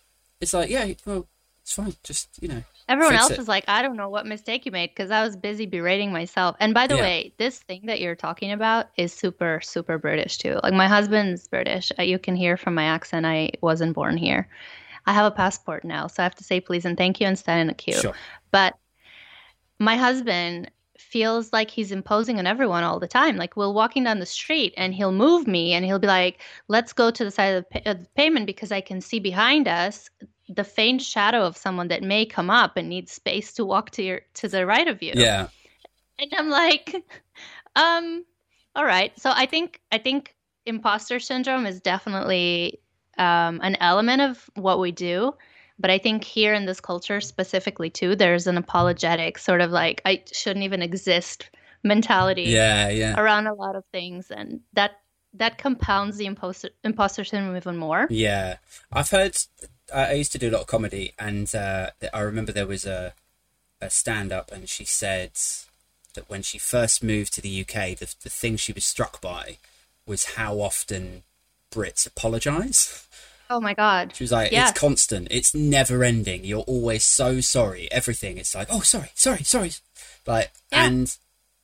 it's 0.41 0.53
like, 0.53 0.69
yeah, 0.71 0.93
well, 1.07 1.27
it's 1.63 1.73
fine. 1.73 1.95
Just, 2.03 2.29
you 2.41 2.49
know. 2.49 2.63
Everyone 2.89 3.15
else 3.15 3.31
it. 3.33 3.39
is 3.39 3.49
like, 3.49 3.65
I 3.67 3.81
don't 3.83 3.97
know 3.97 4.11
what 4.11 4.27
mistake 4.27 4.67
you 4.67 4.73
made 4.73 4.91
because 4.91 5.11
I 5.11 5.25
was 5.25 5.37
busy 5.37 5.65
berating 5.65 6.13
myself. 6.13 6.55
And 6.61 6.75
by 6.75 6.87
the 6.87 6.97
Yeah. 6.97 7.03
way, 7.03 7.35
this 7.39 7.59
thing 7.61 7.83
that 7.87 8.01
you're 8.01 8.15
talking 8.15 8.53
about 8.53 8.87
is 8.97 9.13
super, 9.13 9.61
super 9.63 9.97
British 9.99 10.37
too. 10.39 10.61
Like 10.63 10.75
my 10.75 10.87
husband's 10.87 11.49
British. 11.49 11.91
Uh, 11.99 12.03
You 12.03 12.19
can 12.19 12.37
hear 12.37 12.57
from 12.57 12.75
my 12.75 12.85
accent, 12.85 13.25
I 13.25 13.51
wasn't 13.63 13.95
born 13.95 14.17
here. 14.17 14.49
I 15.07 15.13
have 15.13 15.27
a 15.27 15.35
passport 15.35 15.85
now, 15.85 16.07
so 16.07 16.23
I 16.23 16.25
have 16.25 16.35
to 16.37 16.45
say 16.45 16.61
please 16.61 16.85
and 16.85 16.97
thank 16.97 17.21
you 17.21 17.27
and 17.27 17.39
stand 17.39 17.61
in 17.63 17.71
a 17.71 17.75
queue. 17.75 17.95
Sure. 17.95 18.15
But 18.51 18.75
my 19.79 19.97
husband 19.97 20.71
feels 20.99 21.53
like 21.53 21.71
he's 21.71 21.91
imposing 21.93 22.39
on 22.39 22.47
everyone 22.47 22.85
all 22.85 23.01
the 23.01 23.09
time. 23.09 23.37
Like 23.37 23.57
we're 23.57 23.73
walking 23.73 24.05
down 24.05 24.19
the 24.21 24.27
street 24.27 24.73
and 24.77 24.95
he'll 24.95 25.13
move 25.13 25.47
me 25.47 25.73
and 25.73 25.85
he'll 25.85 25.99
be 25.99 26.07
like, 26.07 26.41
let's 26.69 26.93
go 26.93 27.11
to 27.11 27.25
the 27.25 27.31
side 27.31 27.55
of 27.55 27.65
the, 27.65 27.81
pa- 27.81 27.91
of 27.91 27.99
the 28.01 28.09
pavement 28.15 28.47
because 28.47 28.71
I 28.73 28.81
can 28.81 29.01
see 29.01 29.19
behind 29.19 29.69
us 29.69 30.09
the 30.49 30.65
faint 30.65 31.01
shadow 31.03 31.43
of 31.43 31.57
someone 31.57 31.89
that 31.89 32.03
may 32.03 32.27
come 32.27 32.51
up 32.51 32.77
and 32.77 32.89
needs 32.89 33.13
space 33.13 33.53
to 33.55 33.65
walk 33.65 33.91
to 33.91 34.03
your 34.03 34.21
to 34.35 34.49
the 34.49 34.67
right 34.67 34.89
of 34.89 35.03
you. 35.03 35.13
Yeah. 35.15 35.49
And 36.19 36.33
I'm 36.37 36.49
like, 36.49 36.95
um, 37.77 38.25
all 38.77 38.85
right. 38.85 39.19
So 39.19 39.31
I 39.33 39.47
think 39.47 39.81
I 39.91 39.99
think 39.99 40.35
imposter 40.67 41.19
syndrome 41.19 41.67
is 41.67 41.81
definitely 41.81 42.81
um, 43.19 43.61
an 43.63 43.77
element 43.81 44.23
of 44.23 44.51
what 44.55 44.81
we 44.81 44.93
do. 44.93 45.35
But 45.79 45.91
I 45.91 45.99
think 45.99 46.23
here 46.23 46.55
in 46.55 46.67
this 46.67 46.81
culture 46.81 47.21
specifically 47.21 47.91
too, 47.91 48.15
there's 48.15 48.47
an 48.47 48.57
apologetic 48.57 49.39
sort 49.39 49.61
of 49.61 49.71
like 49.71 50.03
I 50.05 50.23
shouldn't 50.33 50.65
even 50.65 50.83
exist 50.83 51.51
mentality 51.83 52.45
Yeah, 52.45 52.89
yeah. 52.91 53.21
around 53.21 53.47
a 53.47 53.55
lot 53.55 53.75
of 53.75 53.85
things, 53.87 54.31
and 54.31 54.61
that 54.75 54.93
that 55.35 55.59
compounds 55.59 56.17
the 56.17 56.27
imposter 56.27 56.71
imposter 56.85 57.25
syndrome 57.25 57.57
even 57.57 57.77
more. 57.77 58.07
Yeah, 58.09 58.59
I've 58.93 59.11
heard. 59.11 59.37
I 59.93 60.13
used 60.15 60.33
to 60.33 60.39
do 60.39 60.51
a 60.51 60.53
lot 60.53 60.63
of 60.63 60.67
comedy, 60.67 61.13
and 61.19 61.53
uh, 61.55 61.91
I 62.13 62.21
remember 62.21 62.53
there 62.53 62.67
was 62.67 62.87
a 62.87 63.15
a 63.81 63.91
stand 63.91 64.33
up, 64.33 64.51
and 64.53 64.69
she 64.69 64.85
said 64.85 65.33
that 66.15 66.31
when 66.31 66.43
she 66.43 66.59
first 66.59 67.03
moved 67.03 67.35
to 67.35 67.41
the 67.41 67.61
UK, 67.61 67.99
the 67.99 68.15
the 68.23 68.31
thing 68.31 68.57
she 68.57 68.73
was 68.73 68.85
struck 68.85 69.21
by 69.21 69.59
was 70.07 70.35
how 70.37 70.61
often 70.61 71.23
Brits 71.73 72.07
apologise. 72.07 73.07
Oh 73.51 73.61
my 73.61 73.75
god. 73.75 74.15
She 74.17 74.25
was 74.25 74.33
like, 74.33 74.53
Yes. 74.53 74.71
"It's 74.71 74.81
constant. 74.81 75.29
It's 75.31 75.55
never 75.55 76.03
ending. 76.03 76.45
You're 76.45 76.61
always 76.63 77.05
so 77.05 77.41
sorry. 77.43 77.91
Everything. 77.93 78.39
It's 78.39 78.55
like, 78.55 78.69
oh, 78.71 78.81
sorry, 78.81 79.11
sorry, 79.15 79.43
sorry." 79.45 79.73
Like, 80.27 80.51
Yeah. 80.73 80.87
and 80.87 81.17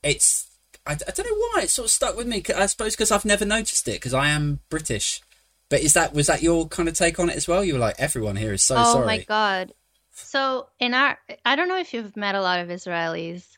it's. 0.03 0.47
I, 0.87 0.93
I 0.93 0.97
don't 0.97 1.27
know 1.31 1.37
why 1.55 1.63
it 1.63 1.71
sort 1.71 1.87
of 1.87 1.91
stuck 1.93 2.17
with 2.17 2.27
me. 2.27 2.43
I 2.55 2.67
suppose 2.67 2.95
because 2.95 3.11
I've 3.11 3.25
never 3.25 3.45
noticed 3.47 3.89
it 3.89 3.93
because 3.93 4.13
I 4.15 4.29
am 4.29 4.61
British. 4.69 5.23
But 5.71 5.81
is 5.81 5.95
that 5.95 6.13
was 6.13 6.27
that 6.27 6.43
your 6.43 6.69
kind 6.69 6.89
of 6.89 6.95
take 6.95 7.19
on 7.19 7.31
it 7.31 7.37
as 7.37 7.49
well? 7.49 7.65
You 7.65 7.75
were 7.75 7.79
like, 7.79 7.95
everyone 7.99 8.37
here 8.37 8.53
is 8.53 8.63
so 8.63 8.77
oh 8.77 8.93
sorry. 8.93 9.07
my 9.07 9.19
god. 9.19 9.73
So 10.13 10.69
in 10.81 10.93
our 10.93 11.17
I 11.47 11.57
don't 11.57 11.69
know 11.69 11.79
if 11.79 11.95
you've 11.95 12.17
met 12.17 12.35
a 12.35 12.43
lot 12.43 12.59
of 12.61 12.69
Israelis, 12.69 13.57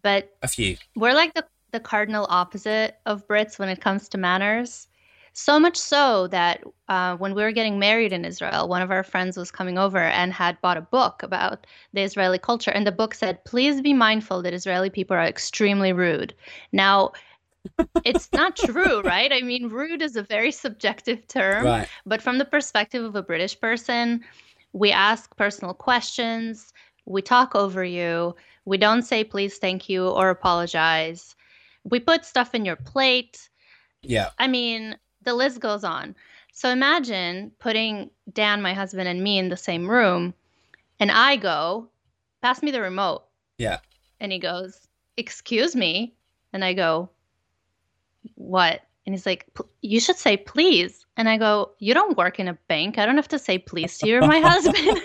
but 0.00 0.34
A 0.42 0.48
few. 0.48 0.76
we're 0.96 1.12
like 1.12 1.34
the 1.34 1.44
the 1.72 1.80
cardinal 1.80 2.26
opposite 2.30 2.98
of 3.04 3.26
Brits 3.26 3.58
when 3.58 3.68
it 3.68 3.80
comes 3.80 4.08
to 4.10 4.16
manners. 4.18 4.86
So 5.36 5.58
much 5.58 5.76
so 5.76 6.28
that 6.28 6.62
uh, 6.88 7.16
when 7.16 7.34
we 7.34 7.42
were 7.42 7.50
getting 7.50 7.80
married 7.80 8.12
in 8.12 8.24
Israel, 8.24 8.68
one 8.68 8.82
of 8.82 8.92
our 8.92 9.02
friends 9.02 9.36
was 9.36 9.50
coming 9.50 9.76
over 9.76 9.98
and 9.98 10.32
had 10.32 10.60
bought 10.60 10.76
a 10.76 10.80
book 10.80 11.24
about 11.24 11.66
the 11.92 12.02
Israeli 12.02 12.38
culture. 12.38 12.70
And 12.70 12.86
the 12.86 12.92
book 12.92 13.12
said, 13.14 13.44
Please 13.44 13.80
be 13.80 13.92
mindful 13.92 14.42
that 14.42 14.54
Israeli 14.54 14.90
people 14.90 15.16
are 15.16 15.24
extremely 15.24 15.92
rude. 15.92 16.32
Now, 16.70 17.10
it's 18.04 18.28
not 18.32 18.56
true, 18.56 19.00
right? 19.02 19.32
I 19.32 19.40
mean, 19.40 19.68
rude 19.68 20.02
is 20.02 20.16
a 20.16 20.22
very 20.22 20.52
subjective 20.52 21.26
term. 21.28 21.64
Right. 21.64 21.88
But 22.06 22.22
from 22.22 22.38
the 22.38 22.44
perspective 22.44 23.04
of 23.04 23.16
a 23.16 23.22
British 23.22 23.58
person, 23.58 24.22
we 24.72 24.90
ask 24.90 25.34
personal 25.36 25.74
questions, 25.74 26.72
we 27.06 27.22
talk 27.22 27.54
over 27.54 27.84
you, 27.84 28.34
we 28.64 28.78
don't 28.78 29.02
say 29.02 29.24
please, 29.24 29.58
thank 29.58 29.88
you, 29.88 30.08
or 30.08 30.30
apologize. 30.30 31.34
We 31.84 32.00
put 32.00 32.24
stuff 32.24 32.54
in 32.54 32.64
your 32.64 32.76
plate. 32.76 33.48
Yeah. 34.02 34.30
I 34.38 34.46
mean, 34.46 34.96
the 35.22 35.34
list 35.34 35.60
goes 35.60 35.84
on. 35.84 36.14
So 36.52 36.70
imagine 36.70 37.50
putting 37.58 38.10
Dan, 38.32 38.62
my 38.62 38.74
husband, 38.74 39.08
and 39.08 39.22
me 39.22 39.38
in 39.38 39.48
the 39.48 39.56
same 39.56 39.90
room, 39.90 40.34
and 41.00 41.10
I 41.10 41.36
go, 41.36 41.88
pass 42.42 42.62
me 42.62 42.70
the 42.70 42.80
remote. 42.80 43.24
Yeah. 43.58 43.78
And 44.20 44.30
he 44.30 44.38
goes, 44.38 44.86
excuse 45.16 45.74
me. 45.74 46.14
And 46.52 46.64
I 46.64 46.72
go, 46.72 47.10
what? 48.34 48.80
And 49.06 49.14
he's 49.14 49.26
like, 49.26 49.46
you 49.82 50.00
should 50.00 50.16
say 50.16 50.36
please. 50.36 51.04
And 51.16 51.28
I 51.28 51.36
go, 51.36 51.72
you 51.78 51.94
don't 51.94 52.16
work 52.16 52.40
in 52.40 52.48
a 52.48 52.54
bank. 52.68 52.98
I 52.98 53.06
don't 53.06 53.16
have 53.16 53.28
to 53.28 53.38
say 53.38 53.58
please 53.58 53.98
to 53.98 54.06
you. 54.06 54.14
You're 54.14 54.26
my 54.26 54.40
husband. 54.44 55.00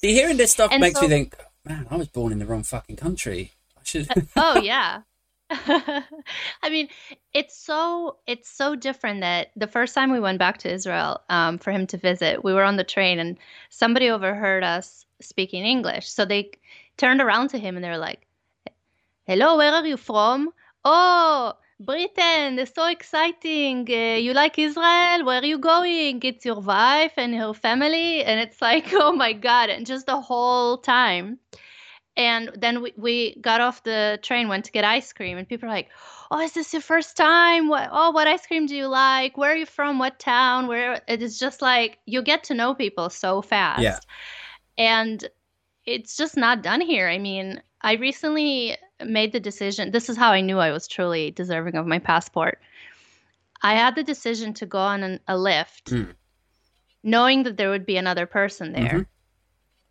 See, 0.00 0.12
hearing 0.12 0.36
this 0.36 0.52
stuff 0.52 0.70
And 0.72 0.80
makes 0.80 0.96
so- 1.00 1.02
me 1.02 1.08
think, 1.08 1.36
man, 1.64 1.86
I 1.90 1.96
was 1.96 2.08
born 2.08 2.32
in 2.32 2.38
the 2.38 2.46
wrong 2.46 2.62
fucking 2.62 2.96
country. 2.96 3.52
I 3.76 3.80
should. 3.84 4.08
oh 4.36 4.58
yeah. 4.62 5.02
I 5.52 6.68
mean, 6.70 6.88
it's 7.34 7.58
so 7.58 8.18
it's 8.26 8.48
so 8.48 8.76
different 8.76 9.20
that 9.22 9.50
the 9.56 9.66
first 9.66 9.94
time 9.96 10.12
we 10.12 10.20
went 10.20 10.38
back 10.38 10.58
to 10.58 10.72
Israel 10.72 11.20
um, 11.28 11.58
for 11.58 11.72
him 11.72 11.88
to 11.88 11.96
visit, 11.96 12.44
we 12.44 12.54
were 12.54 12.62
on 12.62 12.76
the 12.76 12.84
train 12.84 13.18
and 13.18 13.36
somebody 13.68 14.10
overheard 14.10 14.62
us 14.62 15.04
speaking 15.20 15.64
English. 15.64 16.08
So 16.08 16.24
they 16.24 16.52
turned 16.98 17.20
around 17.20 17.48
to 17.48 17.58
him 17.58 17.74
and 17.74 17.84
they 17.84 17.88
were 17.88 17.98
like, 17.98 18.26
"Hello, 19.26 19.56
where 19.56 19.72
are 19.72 19.84
you 19.84 19.96
from? 19.96 20.52
Oh, 20.84 21.54
Britain! 21.80 22.58
It's 22.58 22.74
so 22.74 22.86
exciting! 22.86 23.86
Uh, 23.90 24.16
you 24.16 24.34
like 24.34 24.58
Israel? 24.58 25.24
Where 25.24 25.40
are 25.40 25.44
you 25.44 25.58
going? 25.58 26.20
It's 26.22 26.44
your 26.44 26.60
wife 26.60 27.14
and 27.16 27.34
her 27.34 27.54
family." 27.54 28.22
And 28.22 28.38
it's 28.38 28.60
like, 28.68 28.88
oh 28.92 29.12
my 29.12 29.32
god! 29.32 29.70
And 29.70 29.86
just 29.86 30.06
the 30.06 30.20
whole 30.20 30.76
time. 30.78 31.38
And 32.16 32.50
then 32.54 32.82
we, 32.82 32.92
we 32.96 33.36
got 33.40 33.60
off 33.62 33.82
the 33.82 34.18
train, 34.22 34.48
went 34.48 34.66
to 34.66 34.72
get 34.72 34.84
ice 34.84 35.12
cream, 35.12 35.38
and 35.38 35.48
people 35.48 35.68
are 35.68 35.72
like, 35.72 35.88
"Oh, 36.30 36.40
is 36.40 36.52
this 36.52 36.72
your 36.72 36.82
first 36.82 37.16
time? 37.16 37.68
What? 37.68 37.88
Oh, 37.90 38.10
what 38.10 38.28
ice 38.28 38.46
cream 38.46 38.66
do 38.66 38.76
you 38.76 38.86
like? 38.86 39.38
Where 39.38 39.52
are 39.52 39.56
you 39.56 39.66
from? 39.66 39.98
What 39.98 40.18
town? 40.18 40.66
Where?" 40.66 41.00
It 41.08 41.22
is 41.22 41.38
just 41.38 41.62
like 41.62 41.98
you 42.04 42.20
get 42.22 42.44
to 42.44 42.54
know 42.54 42.74
people 42.74 43.08
so 43.10 43.40
fast, 43.42 43.80
Yeah. 43.82 43.98
and 44.76 45.26
it's 45.86 46.16
just 46.16 46.36
not 46.36 46.62
done 46.62 46.82
here. 46.82 47.08
I 47.08 47.18
mean, 47.18 47.62
I 47.80 47.94
recently 47.94 48.76
made 49.04 49.32
the 49.32 49.40
decision. 49.40 49.90
This 49.90 50.08
is 50.08 50.16
how 50.16 50.32
I 50.32 50.40
knew 50.40 50.58
I 50.58 50.70
was 50.72 50.86
truly 50.88 51.30
deserving 51.30 51.76
of 51.76 51.86
my 51.86 51.98
passport. 51.98 52.60
I 53.62 53.74
had 53.74 53.94
the 53.94 54.02
decision 54.02 54.54
to 54.54 54.66
go 54.66 54.78
on 54.78 55.02
an, 55.02 55.20
a 55.28 55.36
lift 55.36 55.90
Mm. 55.90 56.14
knowing 57.02 57.42
that 57.44 57.56
there 57.56 57.70
would 57.70 57.86
be 57.86 57.96
another 57.96 58.26
person 58.26 58.72
there. 58.72 59.00
Mhm. 59.00 59.06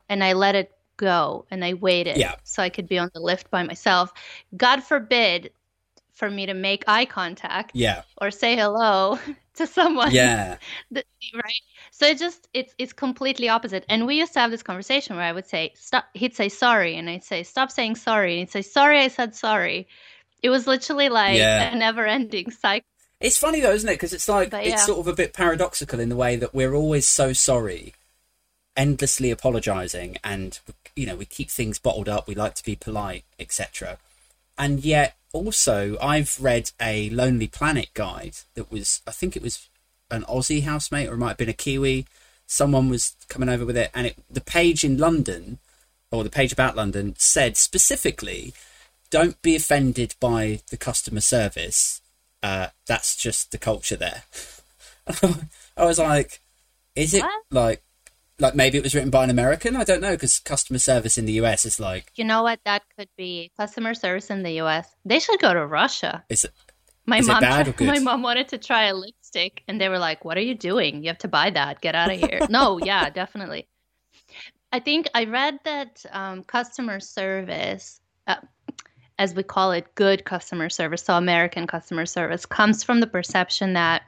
And 0.10 0.24
I 0.24 0.34
let 0.34 0.56
it 0.56 0.72
go 0.98 1.46
and 1.52 1.64
I 1.64 1.74
waited 1.76 2.18
Yeah. 2.18 2.36
so 2.44 2.62
I 2.64 2.70
could 2.70 2.88
be 2.88 2.98
on 3.00 3.10
the 3.14 3.20
lift 3.20 3.50
by 3.52 3.64
myself. 3.64 4.12
God 4.58 4.84
forbid 4.84 5.52
for 6.12 6.30
me 6.30 6.46
to 6.48 6.54
make 6.54 6.84
eye 6.88 7.06
contact 7.06 7.72
Yeah. 7.76 8.04
or 8.22 8.32
say 8.32 8.56
hello 8.56 9.18
to 9.56 9.68
someone. 9.68 10.12
Yeah. 10.12 10.58
right 10.92 11.62
so 12.00 12.06
it 12.08 12.18
just 12.18 12.48
it's 12.54 12.74
it's 12.78 12.94
completely 12.94 13.50
opposite 13.50 13.84
and 13.90 14.08
we 14.08 14.16
used 14.16 14.34
to 14.34 14.40
have 14.40 14.52
this 14.52 14.64
conversation 14.64 15.16
where 15.16 15.26
i 15.26 15.32
would 15.32 15.46
say 15.48 15.72
stop 15.76 16.06
he'd 16.14 16.36
say 16.36 16.48
sorry 16.50 16.96
and 16.96 17.10
i'd 17.10 17.24
say 17.24 17.44
stop 17.44 17.70
saying 17.72 17.96
sorry 17.96 18.34
and 18.34 18.40
he'd 18.40 18.52
say 18.52 18.62
sorry 18.62 19.00
i 19.02 19.08
said 19.08 19.36
sorry 19.36 19.88
it 20.42 20.50
was 20.50 20.66
literally 20.68 21.10
like 21.10 21.38
Yeah. 21.38 21.74
a 21.74 21.78
never 21.78 22.06
ending 22.08 22.50
cycle 22.52 22.86
It's 23.20 23.38
funny 23.38 23.60
though, 23.60 23.74
isn't 23.74 23.90
it? 23.90 23.96
Because 24.00 24.14
it's 24.14 24.30
like 24.30 24.50
But 24.52 24.66
it's 24.66 24.86
sort 24.86 25.00
of 25.00 25.08
a 25.08 25.14
bit 25.14 25.34
paradoxical 25.34 26.00
in 26.00 26.08
the 26.08 26.16
way 26.16 26.38
that 26.38 26.54
we're 26.54 26.74
always 26.74 27.06
so 27.06 27.34
sorry, 27.34 27.94
endlessly 28.78 29.30
apologising, 29.32 30.18
and 30.24 30.60
you 30.96 31.06
know 31.06 31.18
we 31.18 31.26
keep 31.26 31.50
things 31.50 31.80
bottled 31.80 32.08
up. 32.08 32.28
We 32.28 32.36
like 32.36 32.56
to 32.56 32.64
be 32.64 32.78
polite, 32.78 33.26
etc. 33.38 33.98
And 34.58 34.86
yet, 34.86 35.18
also, 35.34 35.98
I've 36.02 36.38
read 36.40 36.72
a 36.80 37.10
Lonely 37.10 37.48
Planet 37.48 37.90
guide 37.94 38.38
that 38.56 38.72
was, 38.72 39.02
I 39.06 39.12
think 39.12 39.36
it 39.36 39.44
was 39.44 39.68
an 40.12 40.24
Aussie 40.24 40.64
housemate, 40.64 41.08
or 41.10 41.14
it 41.14 41.18
might 41.18 41.30
have 41.30 41.38
been 41.38 41.50
a 41.50 41.54
Kiwi. 41.54 42.06
Someone 42.48 42.90
was 42.90 43.16
coming 43.30 43.50
over 43.50 43.66
with 43.66 43.78
it, 43.78 43.92
and 43.94 44.08
it, 44.08 44.18
the 44.30 44.42
page 44.42 44.84
in 44.84 44.98
London, 44.98 45.60
or 46.12 46.24
the 46.24 46.30
page 46.30 46.52
about 46.52 46.76
London, 46.76 47.16
said 47.18 47.58
specifically, 47.58 48.54
"Don't 49.10 49.42
be 49.42 49.56
offended 49.56 50.16
by 50.20 50.62
the 50.70 50.78
customer 50.78 51.22
service." 51.22 52.02
uh, 52.42 52.68
that's 52.88 53.16
just 53.16 53.52
the 53.52 53.58
culture 53.58 53.96
there. 53.96 54.24
I 55.78 55.86
was 55.86 56.00
like, 56.00 56.40
is 56.96 57.14
it 57.14 57.24
What? 57.24 57.44
like, 57.52 57.84
like 58.40 58.56
maybe 58.56 58.78
it 58.78 58.84
was 58.84 58.96
written 58.96 59.10
by 59.10 59.24
an 59.24 59.30
American? 59.30 59.76
I 59.76 59.84
don't 59.84 60.02
know 60.02 60.12
because 60.12 60.40
customer 60.40 60.80
service 60.80 61.18
in 61.18 61.26
the 61.26 61.34
US 61.34 61.66
is 61.66 61.80
like, 61.80 62.12
you 62.16 62.24
know 62.24 62.44
what 62.44 62.60
that 62.66 62.84
could 62.98 63.10
be 63.18 63.52
customer 63.58 63.94
service 63.94 64.30
in 64.30 64.44
the 64.44 64.52
us 64.60 64.88
they 65.06 65.20
should 65.20 65.40
go 65.40 65.54
to 65.54 65.66
russia 65.66 66.24
is 66.30 66.44
it? 66.46 66.52
my 67.06 67.20
Is 67.20 67.28
mom 67.28 67.42
bad 67.42 67.68
or 67.68 67.72
good? 67.74 67.88
my 67.88 68.00
mom 68.00 68.22
wanted 68.22 68.48
to 68.50 68.58
try 68.58 68.86
a 68.86 68.96
lipstick 69.30 69.64
and 69.68 69.80
they 69.80 69.90
were 69.90 70.00
like 70.00 70.26
what 70.26 70.38
are 70.38 70.42
you 70.42 70.56
doing? 70.56 71.04
You 71.04 71.10
have 71.10 71.18
to 71.20 71.28
buy 71.28 71.50
that. 71.52 71.82
Get 71.82 71.96
out 71.96 72.12
of 72.12 72.20
here. 72.20 72.40
No 72.50 72.80
yeah 72.80 73.10
definitely. 73.10 73.68
I 74.72 74.80
think 74.80 75.08
i 75.14 75.26
read 75.26 75.60
that 75.64 76.06
um, 76.12 76.44
customer 76.44 77.00
service 77.00 78.02
uh, 78.28 78.36
as 79.18 79.34
we 79.34 79.44
call 79.44 79.72
it 79.72 79.94
good 79.96 80.26
customer 80.26 80.70
service 80.70 81.04
so 81.04 81.16
american 81.16 81.68
customer 81.68 82.06
service 82.06 82.46
comes 82.46 82.84
from 82.84 83.00
the 83.00 83.08
perception 83.08 83.74
that 83.74 84.04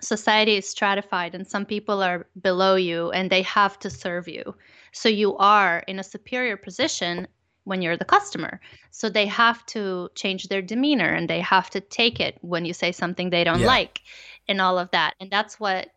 society 0.00 0.56
is 0.56 0.68
stratified 0.68 1.34
and 1.34 1.46
some 1.46 1.64
people 1.64 2.02
are 2.02 2.26
below 2.42 2.76
you 2.76 3.10
and 3.10 3.30
they 3.30 3.42
have 3.42 3.78
to 3.80 3.90
serve 3.90 4.28
you. 4.28 4.54
So 4.92 5.08
you 5.08 5.36
are 5.38 5.82
in 5.88 5.98
a 5.98 6.04
superior 6.04 6.56
position 6.56 7.26
when 7.68 7.82
you're 7.82 7.96
the 7.96 8.04
customer. 8.16 8.60
So 8.90 9.08
they 9.08 9.26
have 9.26 9.64
to 9.66 10.08
change 10.14 10.48
their 10.48 10.62
demeanor 10.62 11.10
and 11.16 11.28
they 11.28 11.40
have 11.40 11.68
to 11.70 11.80
take 11.80 12.18
it 12.20 12.38
when 12.40 12.64
you 12.64 12.72
say 12.72 12.90
something 12.92 13.30
they 13.30 13.44
don't 13.44 13.60
Yeah. 13.60 13.66
like 13.76 14.00
and 14.48 14.60
all 14.60 14.78
of 14.78 14.90
that. 14.92 15.14
And 15.20 15.30
that's 15.30 15.60
what 15.60 15.90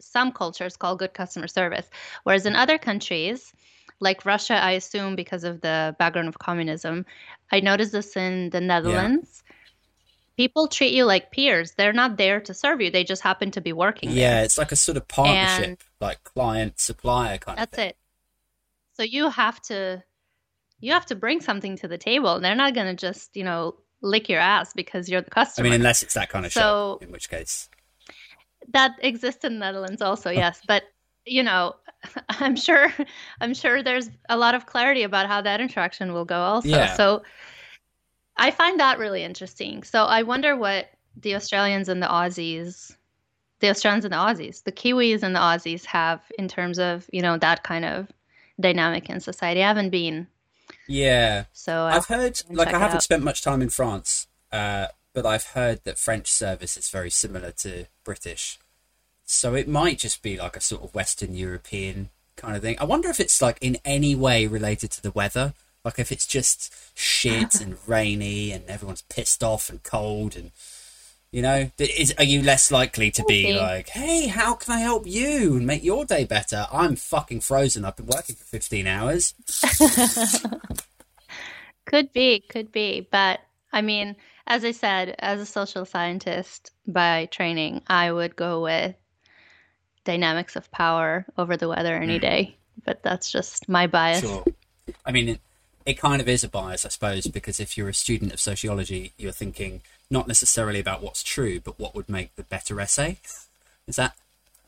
some 0.00 0.30
cultures 0.32 0.76
call 0.76 0.94
good 0.96 1.12
customer 1.14 1.48
service. 1.48 1.88
Whereas 2.24 2.46
in 2.46 2.54
other 2.56 2.78
countries 2.78 3.52
like 3.98 4.26
russia 4.26 4.52
i 4.70 4.72
assume 4.72 5.16
because 5.16 5.42
of 5.42 5.62
the 5.62 5.96
background 5.98 6.28
of 6.28 6.36
communism 6.38 7.06
i 7.50 7.60
noticed 7.60 7.92
this 7.92 8.14
in 8.14 8.50
the 8.50 8.60
netherlands. 8.60 9.42
People 10.36 10.68
treat 10.68 10.92
you 10.92 11.06
like 11.06 11.32
peers. 11.32 11.72
They're 11.78 11.94
not 11.94 12.18
there 12.18 12.40
to 12.42 12.52
serve 12.52 12.82
you. 12.82 12.90
They 12.90 13.04
just 13.04 13.22
happen 13.22 13.50
to 13.52 13.62
be 13.62 13.72
working 13.72 14.10
there. 14.10 14.18
Yeah, 14.18 14.42
it's 14.42 14.58
like 14.58 14.70
a 14.70 14.76
sort 14.76 14.98
of 14.98 15.08
partnership, 15.08 15.64
And- 15.64 15.78
like 15.98 16.22
client 16.24 16.78
supplier 16.78 17.38
kind 17.38 17.58
of 17.58 17.70
That's 17.70 17.78
it. 17.78 17.96
So 18.98 19.02
you 19.02 19.30
have 19.30 19.58
to 19.70 20.02
you 20.80 20.92
have 20.92 21.06
to 21.06 21.14
bring 21.14 21.40
something 21.40 21.76
to 21.78 21.88
the 21.88 21.98
table. 21.98 22.40
They're 22.40 22.54
not 22.54 22.74
going 22.74 22.86
to 22.86 22.94
just, 22.94 23.36
you 23.36 23.44
know, 23.44 23.76
lick 24.02 24.28
your 24.28 24.40
ass 24.40 24.72
because 24.74 25.08
you're 25.08 25.22
the 25.22 25.30
customer. 25.30 25.66
I 25.66 25.70
mean, 25.70 25.80
unless 25.80 26.02
it's 26.02 26.14
that 26.14 26.28
kind 26.28 26.46
of 26.46 26.52
So- 26.52 26.60
shop, 27.00 27.02
in 27.02 27.10
which 27.10 27.28
case, 27.28 27.68
that 28.68 28.92
exists 29.00 29.44
in 29.44 29.54
the 29.54 29.58
Netherlands 29.60 30.02
also, 30.02 30.30
yes, 30.30 30.60
but 30.66 30.84
you 31.24 31.42
know, 31.42 31.74
I'm 32.28 32.56
sure 32.56 32.92
I'm 33.40 33.54
sure 33.54 33.82
there's 33.82 34.10
a 34.28 34.36
lot 34.36 34.54
of 34.54 34.66
clarity 34.66 35.02
about 35.02 35.26
how 35.26 35.40
that 35.42 35.60
interaction 35.60 36.12
will 36.12 36.24
go 36.24 36.38
also. 36.38 36.68
Yeah. 36.68 36.94
So 36.94 37.22
I 38.36 38.50
find 38.50 38.78
that 38.80 38.98
really 38.98 39.24
interesting. 39.24 39.82
So 39.82 40.04
I 40.04 40.22
wonder 40.22 40.56
what 40.56 40.90
the 41.16 41.34
Australians 41.34 41.88
and 41.88 42.02
the 42.02 42.06
Aussies 42.06 42.94
the 43.60 43.70
Australians 43.70 44.04
and 44.04 44.12
the 44.12 44.18
Aussies, 44.18 44.62
the 44.64 44.72
Kiwis 44.72 45.22
and 45.22 45.34
the 45.34 45.40
Aussies 45.40 45.84
have 45.86 46.20
in 46.38 46.46
terms 46.46 46.78
of, 46.78 47.08
you 47.12 47.22
know, 47.22 47.38
that 47.38 47.62
kind 47.62 47.84
of 47.84 48.08
dynamic 48.60 49.08
in 49.08 49.18
society. 49.20 49.62
I 49.62 49.68
haven't 49.68 49.90
been 49.90 50.26
yeah. 50.86 51.44
So 51.52 51.72
uh, 51.72 51.92
I've 51.94 52.06
heard, 52.06 52.42
like, 52.50 52.68
I 52.68 52.78
haven't 52.78 53.00
spent 53.00 53.22
much 53.22 53.42
time 53.42 53.62
in 53.62 53.70
France, 53.70 54.26
uh, 54.52 54.88
but 55.12 55.26
I've 55.26 55.48
heard 55.48 55.82
that 55.84 55.98
French 55.98 56.30
service 56.30 56.76
is 56.76 56.90
very 56.90 57.10
similar 57.10 57.50
to 57.52 57.86
British. 58.04 58.58
So 59.24 59.54
it 59.54 59.66
might 59.66 59.98
just 59.98 60.22
be 60.22 60.38
like 60.38 60.56
a 60.56 60.60
sort 60.60 60.84
of 60.84 60.94
Western 60.94 61.34
European 61.34 62.10
kind 62.36 62.56
of 62.56 62.62
thing. 62.62 62.76
I 62.78 62.84
wonder 62.84 63.08
if 63.08 63.18
it's 63.18 63.42
like 63.42 63.58
in 63.60 63.78
any 63.84 64.14
way 64.14 64.46
related 64.46 64.90
to 64.92 65.02
the 65.02 65.10
weather. 65.10 65.54
Like 65.84 65.98
if 65.98 66.12
it's 66.12 66.26
just 66.26 66.74
shit 66.94 67.54
and 67.60 67.76
rainy 67.86 68.52
and 68.52 68.64
everyone's 68.66 69.02
pissed 69.02 69.42
off 69.42 69.68
and 69.68 69.82
cold 69.82 70.36
and 70.36 70.52
you 71.32 71.42
know, 71.42 71.70
is 71.78 72.14
are 72.18 72.24
you 72.24 72.42
less 72.42 72.70
likely 72.70 73.10
to 73.12 73.24
be 73.24 73.52
like, 73.52 73.88
"Hey, 73.88 74.26
how 74.28 74.54
can 74.54 74.74
I 74.74 74.80
help 74.80 75.06
you 75.06 75.56
and 75.56 75.66
make 75.66 75.84
your 75.84 76.04
day 76.04 76.24
better? 76.24 76.66
I'm 76.72 76.96
fucking 76.96 77.40
frozen. 77.40 77.84
I've 77.84 77.96
been 77.96 78.06
working 78.06 78.36
for 78.36 78.44
15 78.44 78.86
hours." 78.86 79.34
could 81.84 82.12
be, 82.12 82.40
could 82.48 82.72
be, 82.72 83.06
but 83.10 83.40
I 83.72 83.82
mean, 83.82 84.16
as 84.46 84.64
I 84.64 84.70
said, 84.72 85.14
as 85.18 85.40
a 85.40 85.46
social 85.46 85.84
scientist 85.84 86.70
by 86.86 87.26
training, 87.26 87.82
I 87.86 88.10
would 88.12 88.36
go 88.36 88.62
with 88.62 88.94
dynamics 90.04 90.56
of 90.56 90.70
power 90.70 91.26
over 91.36 91.56
the 91.56 91.68
weather 91.68 91.96
any 91.96 92.18
Mm. 92.18 92.22
day. 92.22 92.56
But 92.84 93.02
that's 93.02 93.32
just 93.32 93.68
my 93.68 93.86
bias. 93.86 94.20
Sure. 94.20 94.44
I 95.04 95.10
mean, 95.10 95.28
it, 95.30 95.40
it 95.84 95.94
kind 95.94 96.20
of 96.20 96.28
is 96.28 96.44
a 96.44 96.48
bias, 96.48 96.84
I 96.84 96.90
suppose, 96.90 97.26
because 97.26 97.58
if 97.58 97.76
you're 97.76 97.88
a 97.88 97.94
student 97.94 98.32
of 98.32 98.38
sociology, 98.40 99.12
you're 99.16 99.32
thinking 99.32 99.82
not 100.10 100.28
necessarily 100.28 100.80
about 100.80 101.02
what's 101.02 101.22
true, 101.22 101.60
but 101.60 101.78
what 101.78 101.94
would 101.94 102.08
make 102.08 102.34
the 102.36 102.44
better 102.44 102.80
essay. 102.80 103.18
Is 103.86 103.96
that 103.96 104.16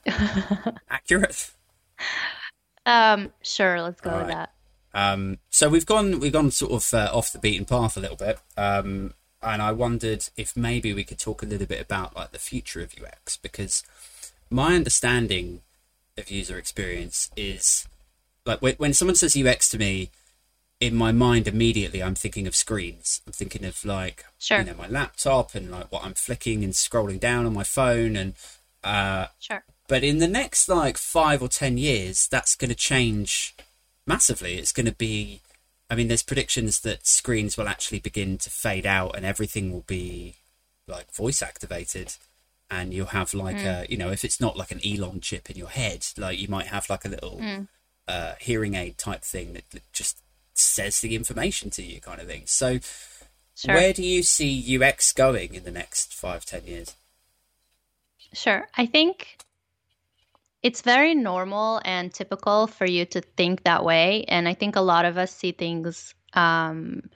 accurate? 0.90 1.50
Um, 2.86 3.32
sure, 3.42 3.82
let's 3.82 4.00
go 4.00 4.10
All 4.10 4.18
with 4.18 4.28
right. 4.28 4.34
that. 4.34 4.52
Um, 4.94 5.38
so 5.50 5.68
we've 5.68 5.86
gone 5.86 6.18
we've 6.18 6.32
gone 6.32 6.50
sort 6.50 6.72
of 6.72 6.94
uh, 6.94 7.10
off 7.12 7.32
the 7.32 7.38
beaten 7.38 7.66
path 7.66 7.96
a 7.96 8.00
little 8.00 8.16
bit, 8.16 8.38
um, 8.56 9.12
and 9.42 9.62
I 9.62 9.72
wondered 9.72 10.28
if 10.36 10.56
maybe 10.56 10.92
we 10.92 11.04
could 11.04 11.18
talk 11.18 11.42
a 11.42 11.46
little 11.46 11.66
bit 11.66 11.80
about 11.80 12.16
like 12.16 12.32
the 12.32 12.38
future 12.38 12.80
of 12.80 12.94
UX 13.00 13.36
because 13.36 13.84
my 14.50 14.74
understanding 14.74 15.60
of 16.16 16.30
user 16.30 16.58
experience 16.58 17.30
is 17.36 17.86
like 18.44 18.62
when, 18.62 18.74
when 18.76 18.94
someone 18.94 19.14
says 19.14 19.36
UX 19.36 19.68
to 19.70 19.78
me, 19.78 20.10
in 20.80 20.94
my 20.94 21.10
mind 21.12 21.48
immediately 21.48 22.02
I'm 22.02 22.14
thinking 22.14 22.46
of 22.46 22.54
screens. 22.54 23.20
I'm 23.26 23.32
thinking 23.32 23.64
of 23.64 23.84
like 23.84 24.24
Sure. 24.38 24.58
you 24.58 24.64
know 24.64 24.74
my 24.74 24.88
laptop 24.88 25.54
and 25.54 25.70
like 25.70 25.90
what 25.90 26.04
I'm 26.04 26.14
flicking 26.14 26.62
and 26.64 26.72
scrolling 26.72 27.18
down 27.20 27.46
on 27.46 27.52
my 27.54 27.64
phone 27.64 28.16
and 28.16 28.34
uh, 28.84 29.26
Sure. 29.40 29.64
but 29.88 30.04
in 30.04 30.18
the 30.18 30.28
next 30.28 30.68
like 30.68 30.96
five 30.96 31.42
or 31.42 31.48
ten 31.48 31.78
years, 31.78 32.28
that's 32.28 32.54
going 32.54 32.68
to 32.70 32.76
change 32.76 33.54
massively. 34.06 34.54
It's 34.56 34.72
going 34.72 34.86
to 34.86 34.92
be, 34.94 35.40
I 35.90 35.96
mean, 35.96 36.08
there's 36.08 36.22
predictions 36.22 36.80
that 36.80 37.06
screens 37.06 37.56
will 37.56 37.68
actually 37.68 37.98
begin 37.98 38.38
to 38.38 38.50
fade 38.50 38.86
out 38.86 39.16
and 39.16 39.26
everything 39.26 39.72
will 39.72 39.84
be 39.86 40.36
like 40.86 41.12
voice 41.12 41.42
activated. 41.42 42.14
And 42.70 42.92
you'll 42.94 43.06
have 43.06 43.32
like 43.34 43.56
a, 43.56 43.86
you 43.88 43.96
know, 43.96 44.10
if 44.10 44.24
it's 44.24 44.40
not 44.40 44.56
like 44.56 44.70
an 44.70 44.80
Elon 44.86 45.20
chip 45.20 45.50
in 45.50 45.56
your 45.56 45.68
head, 45.70 46.06
like 46.18 46.38
you 46.38 46.48
might 46.48 46.66
have 46.68 46.88
like 46.88 47.04
a 47.04 47.08
little 47.08 47.40
uh, 48.06 48.34
hearing 48.40 48.74
aid 48.74 48.96
type 48.98 49.22
thing 49.22 49.54
that 49.54 49.64
just 49.92 50.20
says 50.58 51.00
the 51.00 51.14
information 51.14 51.70
to 51.70 51.82
you, 51.82 52.00
kind 52.00 52.20
of 52.20 52.26
thing. 52.26 52.42
So, 52.46 52.80
Sure. 53.54 53.74
where 53.74 53.92
do 53.92 54.04
you 54.04 54.22
see 54.22 54.78
UX 54.78 55.12
going 55.12 55.54
in 55.54 55.64
the 55.64 55.72
next 55.72 56.14
five, 56.14 56.44
ten 56.44 56.64
years? 56.64 56.94
Sure. 58.32 58.68
I 58.76 58.86
think 58.86 59.38
it's 60.62 60.82
very 60.82 61.14
normal 61.14 61.80
and 61.84 62.12
typical 62.12 62.66
for 62.66 62.86
you 62.86 63.04
to 63.06 63.20
think 63.20 63.64
that 63.64 63.84
way. 63.84 64.24
And 64.28 64.48
I 64.48 64.54
think 64.54 64.76
a 64.76 64.80
lot 64.80 65.04
of 65.04 65.16
us 65.16 65.34
see 65.34 65.52
things 65.52 66.14
um, 66.34 67.08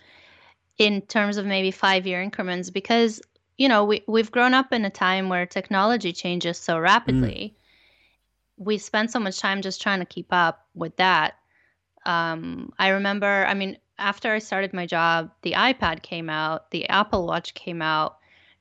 in 0.78 1.02
terms 1.02 1.36
of 1.36 1.46
maybe 1.46 1.70
five 1.70 2.06
year 2.06 2.22
increments 2.22 2.70
because, 2.70 3.20
you 3.58 3.68
know, 3.68 3.84
we, 3.84 4.02
we've 4.08 4.30
grown 4.30 4.54
up 4.54 4.72
in 4.72 4.84
a 4.84 4.90
time 4.90 5.28
where 5.28 5.46
technology 5.46 6.12
changes 6.12 6.58
so 6.58 6.78
rapidly. 6.78 7.56
We 8.56 8.78
spend 8.78 9.10
so 9.10 9.18
much 9.18 9.38
time 9.38 9.60
just 9.60 9.82
trying 9.82 9.98
to 9.98 10.06
keep 10.06 10.32
up 10.32 10.66
with 10.74 10.96
that. 10.96 11.34
Um, 12.04 12.72
I 12.78 12.88
remember, 12.88 13.46
I 13.46 13.54
mean, 13.54 13.78
after 13.98 14.32
I 14.32 14.38
started 14.38 14.72
my 14.72 14.86
job, 14.86 15.30
the 15.42 15.52
iPad 15.52 16.02
came 16.02 16.28
out, 16.28 16.70
the 16.70 16.88
Apple 16.88 17.26
Watch 17.26 17.54
came 17.54 17.82
out. 17.82 18.18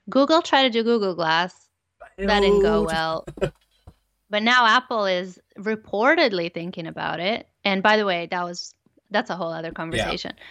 Google 0.10 0.42
tried 0.42 0.64
to 0.64 0.70
do 0.70 0.84
Google 0.84 1.16
Glass 1.16 1.70
that 2.18 2.39
didn't 2.42 2.62
go 2.62 2.84
well. 2.84 3.26
But 4.30 4.44
now 4.44 4.66
Apple 4.66 5.06
is 5.06 5.39
reportedly 5.58 6.54
thinking 6.54 6.88
about 6.88 7.20
it. 7.20 7.48
And 7.64 7.84
by 7.84 7.98
the 7.98 8.06
way, 8.06 8.28
that 8.32 8.44
was 8.44 8.74
that's 9.10 9.30
a 9.30 9.36
whole 9.36 9.52
other 9.52 9.72
conversation. 9.72 10.34
Yeah. 10.38 10.44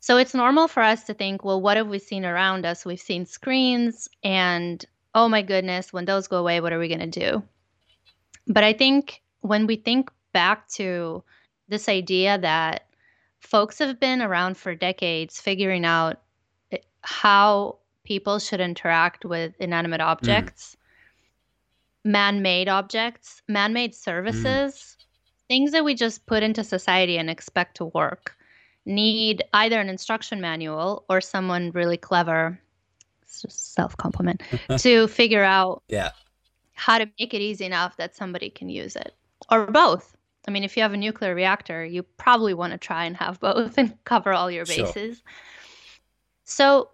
So 0.00 0.16
it's 0.16 0.34
normal 0.34 0.68
for 0.68 0.82
us 0.82 1.04
to 1.04 1.14
think, 1.14 1.44
well, 1.44 1.60
what 1.60 1.76
have 1.76 1.88
we 1.88 1.98
seen 1.98 2.24
around 2.24 2.64
us? 2.64 2.84
We've 2.84 3.00
seen 3.00 3.26
screens 3.26 4.08
and 4.22 4.84
oh 5.14 5.28
my 5.28 5.42
goodness, 5.42 5.92
when 5.92 6.04
those 6.04 6.28
go 6.28 6.38
away, 6.38 6.60
what 6.60 6.72
are 6.72 6.78
we 6.78 6.88
going 6.88 7.10
to 7.10 7.20
do? 7.20 7.42
But 8.46 8.64
I 8.64 8.72
think 8.72 9.22
when 9.40 9.66
we 9.66 9.76
think 9.76 10.10
back 10.32 10.68
to 10.70 11.22
this 11.72 11.88
idea 11.88 12.38
that 12.38 12.86
folks 13.40 13.78
have 13.78 13.98
been 13.98 14.22
around 14.22 14.56
for 14.56 14.74
decades 14.74 15.40
figuring 15.40 15.84
out 15.84 16.20
eh, 16.70 16.78
how 17.00 17.78
people 18.04 18.38
should 18.38 18.60
interact 18.60 19.24
with 19.24 19.54
inanimate 19.58 20.00
mm. 20.00 20.06
objects, 20.06 20.76
mm. 22.06 22.12
man 22.12 22.42
made 22.42 22.68
objects, 22.68 23.42
man 23.48 23.72
made 23.72 23.94
services, 23.94 24.74
mm. 24.74 25.04
things 25.48 25.72
that 25.72 25.84
we 25.84 25.94
just 25.94 26.26
put 26.26 26.42
into 26.42 26.62
society 26.62 27.18
and 27.18 27.28
expect 27.28 27.76
to 27.78 27.86
work 27.86 28.36
need 28.84 29.42
either 29.54 29.80
an 29.80 29.88
instruction 29.88 30.40
manual 30.40 31.04
or 31.08 31.20
someone 31.20 31.70
really 31.70 31.96
clever 31.96 32.60
self 33.26 33.96
compliment 33.96 34.42
to 34.78 35.08
figure 35.08 35.44
out 35.44 35.82
yeah 35.88 36.10
how 36.74 36.98
to 36.98 37.08
make 37.18 37.32
it 37.32 37.40
easy 37.40 37.64
enough 37.64 37.96
that 37.96 38.14
somebody 38.14 38.50
can 38.50 38.68
use 38.68 38.96
it 38.96 39.14
or 39.50 39.66
both 39.66 40.16
i 40.46 40.50
mean 40.50 40.64
if 40.64 40.76
you 40.76 40.82
have 40.82 40.92
a 40.92 40.96
nuclear 40.96 41.34
reactor 41.34 41.84
you 41.84 42.02
probably 42.02 42.54
want 42.54 42.72
to 42.72 42.78
try 42.78 43.04
and 43.04 43.16
have 43.16 43.38
both 43.48 43.78
and 43.78 43.96
cover 44.04 44.32
all 44.32 44.50
your 44.50 44.66
bases 44.66 45.18
sure. 45.18 45.24
so 46.44 46.88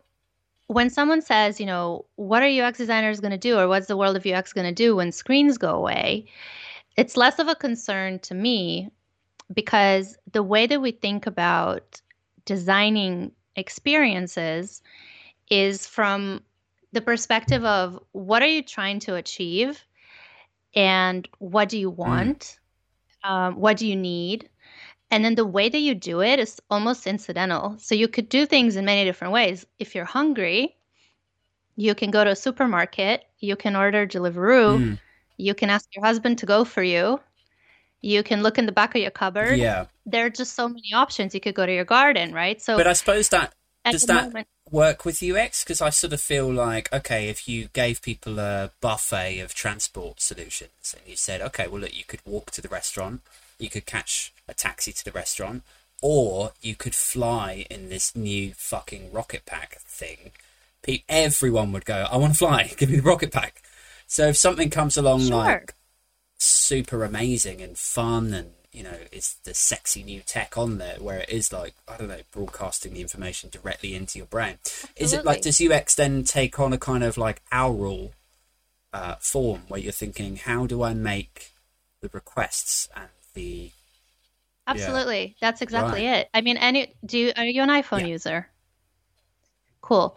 when 0.69 0.91
someone 0.91 1.23
says, 1.23 1.59
you 1.59 1.67
know, 1.67 2.05
what 2.17 2.43
are 2.43 2.47
UX 2.47 2.79
designers 2.79 3.21
going 3.21 3.33
to 3.33 3.39
do 3.39 3.59
or 3.59 3.69
what's 3.69 3.87
the 3.87 3.97
world 3.97 4.17
of 4.17 4.27
UX 4.27 4.53
going 4.53 4.67
to 4.67 4.73
do 4.73 4.95
when 4.95 5.11
screens 5.11 5.59
go 5.59 5.75
away, 5.75 6.27
it's 6.97 7.17
less 7.17 7.39
of 7.39 7.49
a 7.49 7.55
concern 7.55 8.19
to 8.21 8.35
me 8.35 8.91
because 9.53 10.17
the 10.33 10.43
way 10.43 10.67
that 10.67 10.83
we 10.83 10.91
think 10.93 11.27
about 11.27 12.01
designing 12.45 13.33
experiences 13.57 14.83
is 15.51 15.87
from 15.87 16.43
the 16.93 17.01
perspective 17.01 17.65
of 17.65 17.99
what 18.13 18.43
are 18.43 18.49
you 18.49 18.63
trying 18.63 19.01
to 19.01 19.15
achieve 19.15 19.83
and 20.75 21.27
what 21.39 21.71
do 21.71 21.79
you 21.79 21.91
mm. 21.91 21.97
want? 21.97 22.58
Um, 23.29 23.57
what 23.57 23.77
do 23.77 23.87
you 23.87 23.95
need? 23.95 24.49
And 25.11 25.25
then 25.25 25.35
the 25.35 25.45
way 25.45 25.69
that 25.69 25.79
you 25.79 25.95
do 25.95 26.23
it 26.23 26.39
is 26.39 26.61
almost 26.71 27.07
incidental. 27.07 27.77
So 27.79 27.95
you 27.95 28.09
could 28.09 28.29
do 28.29 28.47
things 28.47 28.77
in 28.77 28.85
many 28.85 29.05
different 29.05 29.35
ways. 29.35 29.67
If 29.79 29.95
you're 29.95 30.05
hungry, 30.05 30.77
you 31.77 31.95
can 31.95 32.11
go 32.11 32.25
to 32.25 32.31
a 32.31 32.37
supermarket, 32.37 33.25
you 33.39 33.55
can 33.55 33.77
order 33.77 34.07
Deliveroo, 34.07 34.79
mm. 34.79 34.99
you 35.37 35.55
can 35.55 35.71
ask 35.71 35.87
your 35.95 36.05
husband 36.05 36.39
to 36.39 36.47
go 36.47 36.65
for 36.65 36.83
you. 36.83 37.21
You 38.01 38.23
can 38.23 38.43
look 38.43 38.59
in 38.59 38.67
the 38.67 38.73
back 38.73 38.95
of 38.95 39.03
your 39.03 39.11
cupboard. 39.11 39.59
Yeah. 39.59 39.87
There 40.07 40.27
are 40.27 40.31
just 40.31 40.55
so 40.55 40.69
many 40.69 40.95
options. 40.95 41.35
You 41.35 41.41
could 41.41 41.55
go 41.55 41.67
to 41.67 41.73
your 41.73 41.85
garden, 41.85 42.33
right? 42.33 42.61
So 42.63 42.77
But 42.77 42.87
I 42.87 42.93
suppose 42.95 43.29
that 43.31 43.53
does 43.93 44.03
that 44.05 44.27
moment, 44.27 44.49
work 44.71 45.05
with 45.05 45.23
UX? 45.23 45.65
Because 45.65 45.81
I 45.81 45.91
sort 45.91 46.13
of 46.13 46.21
feel 46.21 46.53
like, 46.53 46.93
okay, 46.93 47.29
if 47.29 47.49
you 47.49 47.69
gave 47.73 48.03
people 48.03 48.39
a 48.39 48.71
buffet 48.81 49.41
of 49.41 49.55
transport 49.55 50.21
solutions 50.21 50.95
and 50.97 51.07
you 51.09 51.17
said, 51.17 51.41
okay, 51.41 51.69
well, 51.69 51.81
look, 51.81 51.97
you 51.97 52.05
could 52.05 52.21
walk 52.25 52.51
to 52.53 52.61
the 52.61 52.69
restaurant, 52.69 53.23
you 53.59 53.69
could 53.69 53.87
catch 53.87 54.33
a 54.49 54.55
taxi 54.55 54.93
to 54.93 55.05
the 55.05 55.13
restaurant, 55.13 55.63
or 56.01 56.53
you 56.61 56.75
could 56.75 56.95
fly 56.95 57.67
in 57.71 57.89
this 57.89 58.15
new 58.15 58.53
fucking 58.55 59.13
rocket 59.13 59.45
pack 59.47 59.79
thing. 59.81 60.33
Everyone 61.09 61.73
would 61.73 61.85
go, 61.85 62.07
I 62.11 62.17
want 62.17 62.33
to 62.33 62.39
fly, 62.39 62.73
give 62.77 62.91
me 62.91 62.97
the 62.97 63.03
rocket 63.03 63.33
pack. 63.33 63.63
So 64.07 64.29
if 64.29 64.37
something 64.37 64.71
comes 64.71 64.97
along 64.97 65.23
sure. 65.23 65.37
like 65.37 65.75
super 66.39 67.05
amazing 67.05 67.61
and 67.61 67.77
fun 67.77 68.33
and 68.33 68.53
you 68.79 68.85
know 68.85 68.97
it's 69.11 69.35
the 69.43 69.53
sexy 69.53 70.05
new 70.05 70.21
tech 70.21 70.57
on 70.57 70.79
there 70.79 70.97
where 71.01 71.19
it 71.19 71.29
is 71.29 71.53
like 71.53 71.75
i 71.89 71.97
don't 71.97 72.07
know 72.07 72.21
broadcasting 72.31 72.95
the 72.95 73.01
information 73.01 73.51
directly 73.51 73.93
into 73.93 74.19
your 74.19 74.27
brain 74.27 74.57
Absolutely. 74.63 75.05
is 75.05 75.13
it 75.13 75.25
like 75.25 75.43
does 75.43 75.61
ux 75.61 75.95
then 75.97 76.23
take 76.23 76.61
on 76.61 76.73
a 76.73 76.79
kind 76.79 77.03
of 77.03 77.19
like 77.19 77.43
aural 77.53 78.13
uh, 78.93 79.17
form 79.19 79.63
where 79.67 79.81
you're 79.81 79.91
thinking 79.91 80.37
how 80.37 80.65
do 80.65 80.83
i 80.83 80.95
make 80.95 81.51
the 82.01 82.09
requests 82.13 82.89
and 82.95 83.09
the 83.35 83.71
Absolutely. 84.69 85.25
Yeah. 85.25 85.33
That's 85.41 85.63
exactly 85.63 86.07
right. 86.07 86.19
it. 86.19 86.29
I 86.35 86.43
mean, 86.43 86.59
any 86.59 86.93
do 87.05 87.19
you, 87.19 87.33
are 87.37 87.45
you 87.47 87.63
an 87.63 87.71
iPhone 87.71 88.01
yeah. 88.01 88.07
user? 88.07 88.49
Cool. 89.81 90.17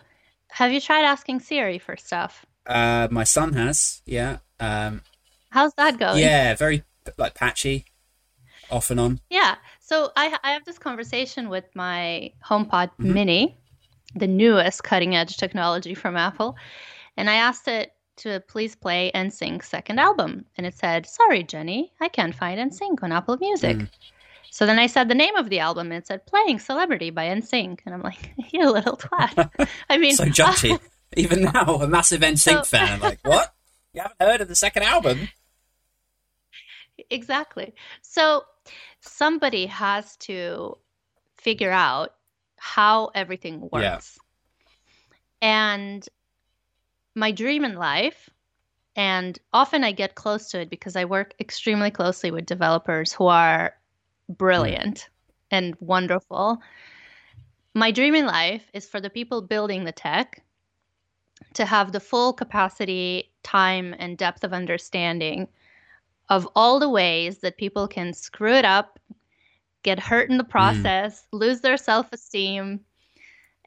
Have 0.50 0.74
you 0.74 0.82
tried 0.82 1.06
asking 1.06 1.40
Siri 1.40 1.80
for 1.80 1.96
stuff? 1.96 2.46
Uh, 2.68 3.08
my 3.10 3.24
son 3.24 3.54
has. 3.54 4.02
Yeah. 4.06 4.40
Um, 4.60 5.02
How's 5.50 5.74
that 5.76 5.98
going? 5.98 6.20
Yeah, 6.20 6.54
very 6.56 6.84
like 7.18 7.34
patchy, 7.34 7.86
off 8.72 8.90
and 8.90 9.00
on. 9.00 9.20
Yeah. 9.30 9.56
So 9.80 10.12
I 10.16 10.38
I 10.44 10.52
have 10.52 10.66
this 10.66 10.80
conversation 10.80 11.50
with 11.50 11.66
my 11.76 12.32
HomePod 12.46 12.90
mm-hmm. 12.92 13.14
Mini, 13.14 13.58
the 14.16 14.28
newest 14.28 14.84
cutting 14.84 15.16
edge 15.16 15.38
technology 15.38 15.94
from 15.94 16.16
Apple, 16.18 16.56
and 17.18 17.30
I 17.30 17.36
asked 17.36 17.68
it 17.68 17.94
to 18.18 18.40
please 18.48 18.76
play 18.76 19.12
NSYNC's 19.16 19.68
second 19.68 20.00
album, 20.00 20.46
and 20.58 20.66
it 20.66 20.76
said, 20.76 21.06
"Sorry, 21.06 21.44
Jenny, 21.44 21.92
I 22.00 22.08
can't 22.08 22.36
find 22.36 22.60
NSYNC 22.60 23.04
on 23.04 23.12
Apple 23.12 23.38
Music." 23.38 23.78
Mm. 23.78 23.90
So 24.52 24.66
then 24.66 24.80
I 24.80 24.88
said 24.88 25.08
the 25.08 25.16
name 25.16 25.38
of 25.38 25.50
the 25.50 25.60
album 25.60 25.94
and 25.94 26.04
it 26.04 26.08
said 26.08 26.26
Playing 26.26 26.60
Celebrity 26.60 27.10
by 27.10 27.28
NSYNC. 27.28 27.80
And 27.86 27.96
I'm 27.96 28.02
like, 28.02 28.34
you 28.52 28.70
little 28.70 28.98
twat. 28.98 29.50
I 29.90 29.98
mean, 29.98 30.16
so 30.18 30.26
judgy. 30.26 30.78
Even 31.18 31.44
now, 31.44 31.80
a 31.82 31.88
massive 31.88 32.22
NSYNC 32.22 32.38
so, 32.58 32.64
fan. 32.64 32.94
I'm 32.94 33.00
like, 33.00 33.20
what? 33.24 33.54
You 33.94 34.02
haven't 34.02 34.22
heard 34.22 34.42
of 34.42 34.48
the 34.48 34.56
second 34.56 34.84
album? 34.84 35.30
Exactly. 37.10 37.74
So 38.02 38.44
somebody 39.00 39.66
has 39.66 40.16
to 40.18 40.78
figure 41.38 41.72
out 41.72 42.16
how 42.58 43.12
everything 43.16 43.70
works. 43.72 44.20
Yeah. 45.42 45.50
And 45.50 46.10
my 47.16 47.32
dream 47.32 47.66
in 47.66 47.76
life, 47.76 48.30
and 48.96 49.40
often 49.54 49.84
I 49.84 49.92
get 49.92 50.16
close 50.16 50.50
to 50.52 50.62
it 50.62 50.70
because 50.70 50.96
I 50.96 51.06
work 51.06 51.34
extremely 51.40 51.92
closely 51.92 52.30
with 52.30 52.46
developers 52.46 53.12
who 53.14 53.28
are 53.28 53.74
brilliant 54.30 54.98
mm. 54.98 55.08
and 55.50 55.76
wonderful. 55.80 56.62
My 57.74 57.92
dream 57.92 58.16
in 58.16 58.26
life 58.26 58.70
is 58.74 58.88
for 58.88 59.00
the 59.00 59.10
people 59.10 59.42
building 59.42 59.86
the 59.86 59.92
tech 59.92 60.44
to 61.54 61.66
have 61.66 61.92
the 61.92 62.00
full 62.00 62.34
capacity, 62.34 63.32
time, 63.44 63.96
and 63.98 64.18
depth 64.18 64.44
of 64.44 64.54
understanding 64.54 65.48
of 66.32 66.48
all 66.56 66.80
the 66.80 66.90
ways 66.90 67.40
that 67.40 67.58
people 67.58 67.88
can 67.88 68.14
screw 68.14 68.54
it 68.54 68.64
up, 68.64 68.98
get 69.84 70.00
hurt 70.00 70.30
in 70.30 70.38
the 70.38 70.44
mm. 70.46 70.50
process, 70.50 71.22
mm. 71.22 71.40
lose 71.40 71.60
their 71.60 71.78
self 71.78 72.12
esteem, 72.14 72.80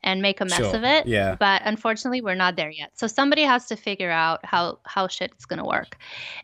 and 0.03 0.23
make 0.23 0.41
a 0.41 0.47
mess 0.47 0.57
sure. 0.57 0.75
of 0.75 0.83
it. 0.83 1.07
Yeah. 1.07 1.37
But 1.39 1.61
unfortunately, 1.67 2.23
we're 2.23 2.35
not 2.35 2.57
there 2.57 2.71
yet. 2.71 2.99
So 2.99 3.07
somebody 3.07 3.43
has 3.43 3.67
to 3.67 3.77
figure 3.77 4.11
out 4.11 4.45
how 4.45 4.79
how 4.85 5.07
shit's 5.09 5.45
going 5.45 5.59
to 5.59 5.65
work. 5.65 5.99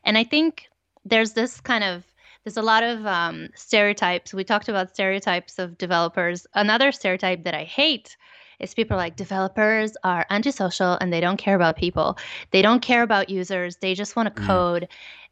And 0.04 0.18
I 0.18 0.24
think 0.24 0.66
there's 1.06 1.32
this 1.32 1.58
kind 1.58 1.82
of 1.82 2.04
there's 2.44 2.58
a 2.58 2.62
lot 2.62 2.82
of 2.82 3.06
um, 3.06 3.48
stereotypes. 3.54 4.34
We 4.34 4.44
talked 4.44 4.68
about 4.68 4.90
stereotypes 4.90 5.58
of 5.58 5.78
developers. 5.78 6.46
Another 6.54 6.92
stereotype 6.92 7.44
that 7.44 7.54
I 7.54 7.64
hate 7.64 8.16
is 8.60 8.74
people 8.74 8.96
like 8.96 9.16
developers 9.16 9.96
are 10.04 10.26
antisocial 10.30 10.98
and 11.00 11.12
they 11.12 11.20
don't 11.20 11.38
care 11.38 11.56
about 11.56 11.76
people. 11.76 12.18
They 12.50 12.62
don't 12.62 12.82
care 12.82 13.02
about 13.02 13.30
users. 13.30 13.76
They 13.76 13.94
just 13.94 14.16
want 14.16 14.34
to 14.34 14.42
mm. 14.42 14.46
code 14.46 14.82
mm. 14.82 14.88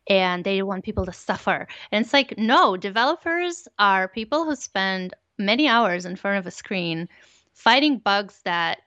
And 0.09 0.45
they 0.45 0.63
want 0.63 0.85
people 0.85 1.07
to 1.07 1.13
suffer. 1.13 1.69
And 1.93 2.05
it's 2.05 2.13
like, 2.13 2.37
no, 2.39 2.77
developers 2.77 3.69
are 3.79 4.09
people 4.09 4.45
who 4.45 4.57
spend 4.57 5.15
many 5.39 5.69
hours 5.69 6.05
in 6.05 6.17
front 6.17 6.39
of 6.39 6.47
a 6.47 6.51
screen 6.51 7.09
fighting 7.53 7.99
bugs 7.99 8.41
that 8.45 8.79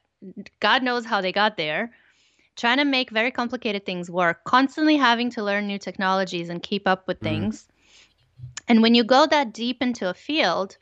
God 0.59 0.83
knows 0.83 1.05
how 1.05 1.21
they 1.21 1.31
got 1.31 1.57
there 1.57 1.91
trying 2.57 2.77
to 2.77 2.85
make 2.85 3.09
very 3.09 3.31
complicated 3.31 3.85
things 3.85 4.09
work, 4.09 4.43
constantly 4.43 4.97
having 4.97 5.29
to 5.31 5.43
learn 5.43 5.67
new 5.67 5.79
technologies 5.79 6.49
and 6.49 6.61
keep 6.61 6.87
up 6.87 7.07
with 7.07 7.19
mm. 7.19 7.23
things. 7.23 7.67
And 8.67 8.81
when 8.81 8.95
you 8.95 9.03
go 9.03 9.25
that 9.25 9.53
deep 9.53 9.81
into 9.81 10.09
a 10.09 10.13
field, 10.13 10.77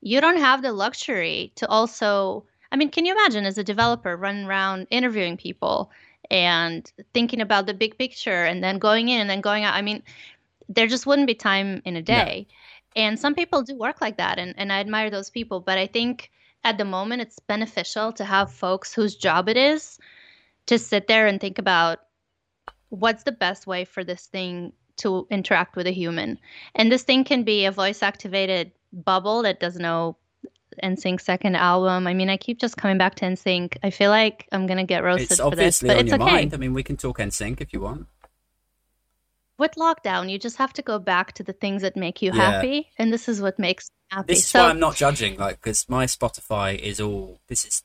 you 0.00 0.20
don't 0.20 0.38
have 0.38 0.62
the 0.62 0.72
luxury 0.72 1.52
to 1.56 1.68
also, 1.68 2.44
I 2.72 2.76
mean, 2.76 2.90
can 2.90 3.04
you 3.04 3.12
imagine 3.12 3.44
as 3.44 3.58
a 3.58 3.64
developer 3.64 4.16
running 4.16 4.46
around 4.46 4.86
interviewing 4.90 5.36
people 5.36 5.90
and 6.30 6.90
thinking 7.12 7.40
about 7.40 7.66
the 7.66 7.74
big 7.74 7.98
picture 7.98 8.44
and 8.44 8.62
then 8.62 8.78
going 8.78 9.08
in 9.08 9.20
and 9.20 9.30
then 9.30 9.40
going 9.40 9.64
out? 9.64 9.74
I 9.74 9.82
mean, 9.82 10.02
there 10.68 10.86
just 10.86 11.06
wouldn't 11.06 11.26
be 11.26 11.34
time 11.34 11.82
in 11.84 11.96
a 11.96 12.02
day. 12.02 12.46
And 12.96 13.18
some 13.18 13.34
people 13.34 13.62
do 13.62 13.76
work 13.76 14.00
like 14.00 14.16
that, 14.16 14.38
and, 14.38 14.54
and 14.56 14.72
I 14.72 14.80
admire 14.80 15.10
those 15.10 15.30
people. 15.30 15.60
But 15.60 15.78
I 15.78 15.86
think 15.86 16.30
at 16.64 16.78
the 16.78 16.84
moment, 16.84 17.22
it's 17.22 17.38
beneficial 17.38 18.12
to 18.12 18.24
have 18.24 18.52
folks 18.52 18.92
whose 18.92 19.14
job 19.14 19.48
it 19.48 19.56
is 19.56 19.98
to 20.66 20.78
sit 20.78 21.06
there 21.06 21.26
and 21.26 21.40
think 21.40 21.58
about 21.58 22.00
what's 22.90 23.22
the 23.22 23.32
best 23.32 23.66
way 23.66 23.84
for 23.84 24.04
this 24.04 24.26
thing 24.26 24.72
to 24.98 25.26
interact 25.30 25.76
with 25.76 25.86
a 25.86 25.92
human. 25.92 26.38
And 26.74 26.92
this 26.92 27.02
thing 27.02 27.24
can 27.24 27.42
be 27.42 27.64
a 27.64 27.72
voice 27.72 28.02
activated 28.02 28.72
bubble 28.92 29.42
that 29.42 29.60
does 29.60 29.76
no 29.76 30.16
NSYNC 30.82 31.20
second 31.20 31.56
album. 31.56 32.06
I 32.06 32.14
mean, 32.14 32.28
I 32.30 32.36
keep 32.36 32.58
just 32.58 32.76
coming 32.76 32.98
back 32.98 33.14
to 33.16 33.24
NSYNC. 33.24 33.76
I 33.82 33.90
feel 33.90 34.10
like 34.10 34.46
I'm 34.52 34.66
gonna 34.66 34.84
get 34.84 35.02
roasted 35.04 35.32
it's 35.32 35.40
for 35.40 35.54
this, 35.54 35.80
but 35.82 35.96
it's 35.98 36.12
okay. 36.12 36.24
Mind. 36.24 36.54
I 36.54 36.56
mean, 36.56 36.74
we 36.74 36.82
can 36.82 36.96
talk 36.96 37.18
NSYNC 37.18 37.60
if 37.60 37.72
you 37.72 37.80
want. 37.80 38.06
with 39.58 39.72
lockdown, 39.76 40.30
you 40.30 40.38
just 40.38 40.56
have 40.56 40.72
to 40.72 40.80
go 40.80 40.98
back 40.98 41.34
to 41.34 41.42
the 41.42 41.52
things 41.52 41.82
that 41.82 41.94
make 41.94 42.22
you 42.22 42.32
Yeah. 42.32 42.52
happy, 42.52 42.88
and 42.98 43.12
this 43.12 43.28
is 43.28 43.42
what 43.42 43.58
makes 43.58 43.90
me 43.90 44.16
happy. 44.16 44.32
This 44.32 44.38
is 44.38 44.46
so 44.48 44.62
why 44.62 44.70
I'm 44.70 44.80
not 44.80 44.96
judging, 44.96 45.36
like, 45.36 45.60
because 45.60 45.86
my 45.86 46.06
Spotify 46.06 46.78
is 46.78 46.98
all. 46.98 47.40
This 47.48 47.66
is. 47.66 47.82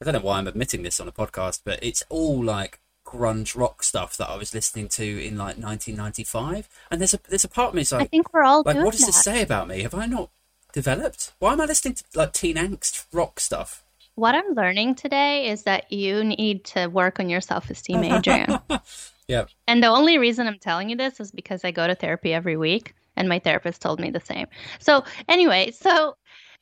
I 0.00 0.04
don't 0.04 0.14
know 0.14 0.20
why 0.20 0.38
I'm 0.38 0.48
admitting 0.48 0.82
this 0.82 0.98
on 0.98 1.06
a 1.06 1.12
podcast, 1.12 1.60
but 1.64 1.78
it's 1.80 2.02
all 2.08 2.42
like 2.42 2.80
grunge 3.06 3.56
rock 3.56 3.84
stuff 3.84 4.16
that 4.16 4.28
I 4.28 4.36
was 4.36 4.52
listening 4.52 4.88
to 4.88 5.04
in 5.04 5.38
like 5.38 5.56
1995. 5.56 6.68
And 6.90 7.00
there's 7.00 7.14
a 7.14 7.20
there's 7.28 7.44
a 7.44 7.48
part 7.48 7.68
of 7.68 7.74
me 7.74 7.82
that's 7.82 7.92
I 7.92 8.04
think 8.06 8.34
we're 8.34 8.42
all 8.42 8.64
like, 8.66 8.76
what 8.76 8.90
does 8.90 9.00
that. 9.00 9.06
this 9.06 9.22
say 9.22 9.42
about 9.42 9.68
me? 9.68 9.82
Have 9.82 9.94
I 9.94 10.06
not 10.06 10.30
developed? 10.76 11.32
Why 11.38 11.54
am 11.54 11.60
I 11.62 11.64
listening 11.64 11.94
to 11.94 12.04
like 12.14 12.34
teen 12.34 12.56
angst 12.56 13.06
rock 13.10 13.40
stuff? 13.40 13.82
What 14.14 14.34
I'm 14.34 14.54
learning 14.54 14.94
today 14.94 15.48
is 15.48 15.62
that 15.62 15.90
you 15.90 16.22
need 16.22 16.64
to 16.66 16.86
work 16.88 17.18
on 17.18 17.28
your 17.28 17.40
self 17.40 17.68
esteem, 17.70 18.04
Adrian. 18.04 18.58
Yeah, 19.28 19.46
and 19.66 19.82
the 19.82 19.88
only 19.88 20.18
reason 20.18 20.46
I'm 20.46 20.60
telling 20.60 20.88
you 20.88 20.94
this 20.94 21.18
is 21.18 21.32
because 21.32 21.64
I 21.64 21.72
go 21.72 21.88
to 21.88 21.96
therapy 21.96 22.32
every 22.32 22.56
week, 22.56 22.94
and 23.16 23.28
my 23.28 23.40
therapist 23.40 23.82
told 23.82 23.98
me 23.98 24.08
the 24.08 24.20
same. 24.20 24.46
So, 24.78 25.02
anyway, 25.28 25.72
so 25.72 26.16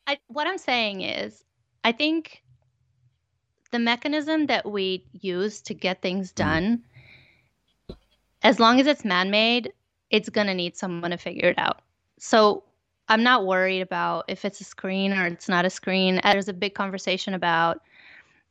I, 0.07 0.17
what 0.29 0.47
I'm 0.47 0.57
saying 0.57 1.03
is, 1.03 1.45
I 1.85 1.93
think 1.93 2.43
the 3.71 3.79
mechanism 3.79 4.47
that 4.47 4.65
we 4.65 5.05
use 5.12 5.61
to 5.61 5.75
get 5.75 6.01
things 6.01 6.33
mm. 6.33 6.37
done, 6.37 6.83
as 8.43 8.59
long 8.59 8.81
as 8.81 8.87
it's 8.87 9.05
man 9.05 9.31
made, 9.31 9.71
it's 10.09 10.31
going 10.31 10.47
to 10.47 10.55
need 10.55 10.75
someone 10.75 11.11
to 11.11 11.19
figure 11.19 11.51
it 11.51 11.59
out. 11.59 11.83
So, 12.19 12.65
I'm 13.09 13.23
not 13.23 13.47
worried 13.47 13.81
about 13.81 14.25
if 14.29 14.45
it's 14.45 14.61
a 14.61 14.65
screen 14.65 15.13
or 15.13 15.27
it's 15.27 15.49
not 15.49 15.65
a 15.65 15.71
screen. 15.71 16.21
There's 16.23 16.49
a 16.49 16.53
big 16.55 16.75
conversation 16.75 17.35
about, 17.35 17.81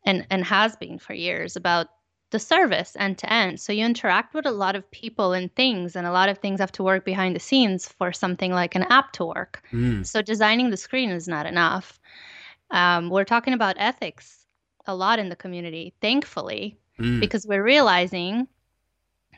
and 0.06 0.26
and 0.30 0.44
has 0.46 0.76
been 0.76 1.00
for 1.00 1.14
years 1.14 1.56
about 1.56 1.88
the 2.32 2.40
service 2.40 2.96
end 3.00 3.18
to 3.20 3.32
end. 3.32 3.60
So 3.60 3.74
you 3.74 3.86
interact 3.86 4.34
with 4.34 4.46
a 4.46 4.52
lot 4.52 4.76
of 4.76 4.90
people 4.92 5.34
and 5.34 5.54
things, 5.56 5.96
and 5.96 6.08
a 6.08 6.12
lot 6.12 6.30
of 6.30 6.40
things 6.40 6.60
have 6.60 6.72
to 6.74 6.84
work 6.84 7.06
behind 7.06 7.36
the 7.36 7.40
scenes 7.40 7.88
for 7.88 8.12
something 8.12 8.52
like 8.52 8.76
an 8.76 8.84
app 8.90 9.14
to 9.14 9.26
work. 9.26 9.62
Mm. 9.72 10.06
So 10.06 10.22
designing 10.22 10.70
the 10.70 10.78
screen 10.78 11.10
is 11.10 11.28
not 11.28 11.46
enough. 11.46 12.00
Um, 12.72 13.10
we're 13.10 13.24
talking 13.24 13.54
about 13.54 13.76
ethics 13.78 14.46
a 14.88 14.96
lot 14.96 15.20
in 15.20 15.30
the 15.30 15.36
community, 15.36 15.94
thankfully, 16.02 16.78
Mm. 17.00 17.20
because 17.20 17.48
we're 17.48 17.64
realizing 17.64 18.48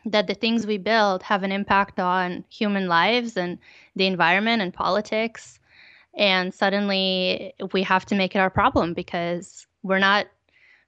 that 0.06 0.28
the 0.28 0.34
things 0.36 0.68
we 0.68 0.78
build 0.78 1.24
have 1.24 1.44
an 1.44 1.52
impact 1.52 2.00
on 2.00 2.46
human 2.50 2.88
lives 2.88 3.36
and 3.38 3.58
the 3.96 4.06
environment 4.06 4.62
and 4.62 4.74
politics. 4.74 5.60
And 6.16 6.54
suddenly 6.54 7.54
we 7.74 7.84
have 7.84 8.06
to 8.08 8.16
make 8.16 8.36
it 8.36 8.40
our 8.40 8.50
problem 8.50 8.94
because 8.94 9.68
we're 9.84 10.00
not 10.00 10.28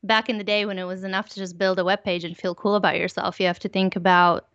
back 0.03 0.29
in 0.29 0.37
the 0.37 0.43
day 0.43 0.65
when 0.65 0.77
it 0.77 0.83
was 0.85 1.03
enough 1.03 1.29
to 1.29 1.35
just 1.35 1.57
build 1.57 1.79
a 1.79 1.83
web 1.83 2.03
page 2.03 2.23
and 2.23 2.37
feel 2.37 2.55
cool 2.55 2.75
about 2.75 2.97
yourself. 2.97 3.39
You 3.39 3.47
have 3.47 3.59
to 3.59 3.69
think 3.69 3.95
about 3.95 4.47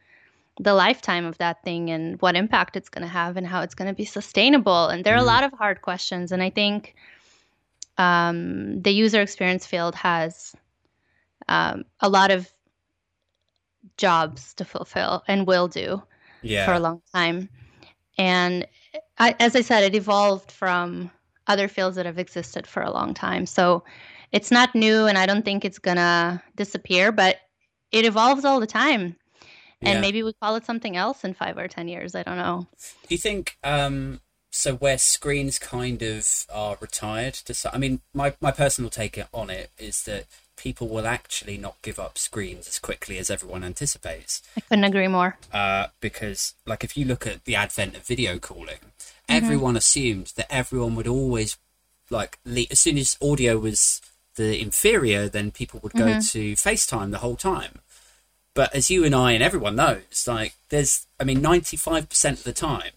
the 0.61 0.75
lifetime 0.75 1.25
of 1.25 1.39
that 1.39 1.63
thing 1.65 1.91
and 1.91 2.21
what 2.21 2.37
impact 2.37 2.77
it's 2.77 2.89
going 2.89 3.03
to 3.03 3.09
have 3.09 3.37
and 3.37 3.47
how 3.47 3.63
it's 3.63 3.75
going 3.75 3.89
to 3.89 3.95
be 3.95 4.05
sustainable. 4.05 4.87
And 4.89 5.05
there 5.05 5.15
are 5.15 5.19
a 5.19 5.23
Mm. 5.23 5.27
lot 5.27 5.45
of 5.45 5.53
hard 5.53 5.83
questions. 5.83 6.31
And 6.31 6.43
I 6.43 6.51
think 6.51 6.95
um, 7.99 8.81
the 8.83 8.93
user 8.93 9.21
experience 9.21 9.67
field 9.67 9.95
has 9.97 10.55
um, 11.49 11.85
a 12.01 12.09
lot 12.09 12.31
of 12.31 12.53
jobs 13.97 14.55
to 14.55 14.65
fulfill 14.65 15.23
and 15.29 15.47
will 15.47 15.69
do 15.69 16.03
yeah, 16.43 16.67
for 16.67 16.75
a 16.75 16.81
long 16.81 17.03
time. 17.15 17.49
And 18.19 18.67
I, 19.19 19.35
as 19.41 19.57
I 19.57 19.63
said, 19.63 19.85
it 19.85 19.95
evolved 19.95 20.51
from 20.51 21.11
other 21.47 21.69
fields 21.69 21.97
that 21.97 22.07
have 22.07 22.19
existed 22.19 22.67
for 22.67 22.83
a 22.83 22.91
long 22.91 23.15
time. 23.15 23.47
So 23.47 23.85
it's 24.33 24.51
not 24.51 24.75
new, 24.75 25.07
and 25.07 25.19
I 25.19 25.27
don't 25.27 25.45
think 25.45 25.65
it's 25.65 25.79
gonna 25.79 26.43
disappear, 26.57 27.13
but 27.13 27.37
it 27.91 28.05
evolves 28.05 28.45
all 28.45 28.61
the 28.61 28.67
time. 28.67 29.17
And 29.85 29.95
Yeah. 29.95 30.01
maybe 30.01 30.23
we 30.23 30.33
call 30.35 30.57
it 30.57 30.65
something 30.65 30.97
else 30.97 31.25
in 31.25 31.35
five 31.35 31.59
or 31.59 31.69
ten 31.69 31.89
years. 31.89 32.15
I 32.15 32.23
don't 32.23 32.37
know. 32.39 32.67
Do 33.09 33.15
you 33.15 33.19
think 33.19 33.57
um, 33.65 34.21
so? 34.51 34.75
Where 34.77 34.99
screens 34.99 35.59
kind 35.59 36.03
of 36.03 36.47
are 36.53 36.79
retired 36.81 37.35
to, 37.35 37.75
I 37.75 37.79
mean, 37.79 38.01
my 38.15 38.35
my 38.41 38.51
personal 38.53 38.91
take 38.91 39.21
on 39.33 39.51
it 39.51 39.71
is 39.79 40.05
that 40.05 40.27
people 40.57 40.89
will 40.89 41.07
actually 41.07 41.57
not 41.59 41.81
give 41.83 41.99
up 41.99 42.19
screens 42.19 42.69
as 42.69 42.79
quickly 42.79 43.19
as 43.19 43.31
everyone 43.31 43.65
anticipates. 43.65 44.43
I 44.57 44.61
couldn't 44.61 44.85
agree 44.85 45.09
more. 45.09 45.37
Uh, 45.53 45.89
because, 46.01 46.55
like, 46.67 46.85
if 46.85 46.97
you 46.97 47.05
look 47.05 47.27
at 47.27 47.45
the 47.45 47.57
advent 47.57 47.97
of 47.97 48.07
video 48.07 48.39
calling, 48.39 48.79
everyone 49.29 49.77
assumed 49.77 50.33
that 50.37 50.53
everyone 50.53 50.95
would 50.95 51.09
always 51.09 51.57
like 52.11 52.39
le- 52.45 52.67
as 52.71 52.79
soon 52.79 52.99
as 52.99 53.17
audio 53.23 53.59
was 53.59 54.01
the 54.37 54.61
inferior, 54.61 55.29
then 55.29 55.51
people 55.51 55.81
would 55.83 55.93
go 55.93 56.21
to 56.21 56.53
FaceTime 56.53 57.11
the 57.11 57.19
whole 57.19 57.37
time. 57.37 57.81
But 58.55 58.75
as 58.75 58.91
you 58.91 59.05
and 59.05 59.15
I 59.15 59.33
and 59.33 59.43
everyone 59.43 59.77
knows, 59.77 60.27
like 60.27 60.55
there's, 60.69 61.07
I 61.19 61.25
mean, 61.25 61.41
ninety 61.41 61.77
five 61.77 62.09
percent 62.09 62.39
of 62.39 62.45
the 62.45 62.53
time, 62.53 62.93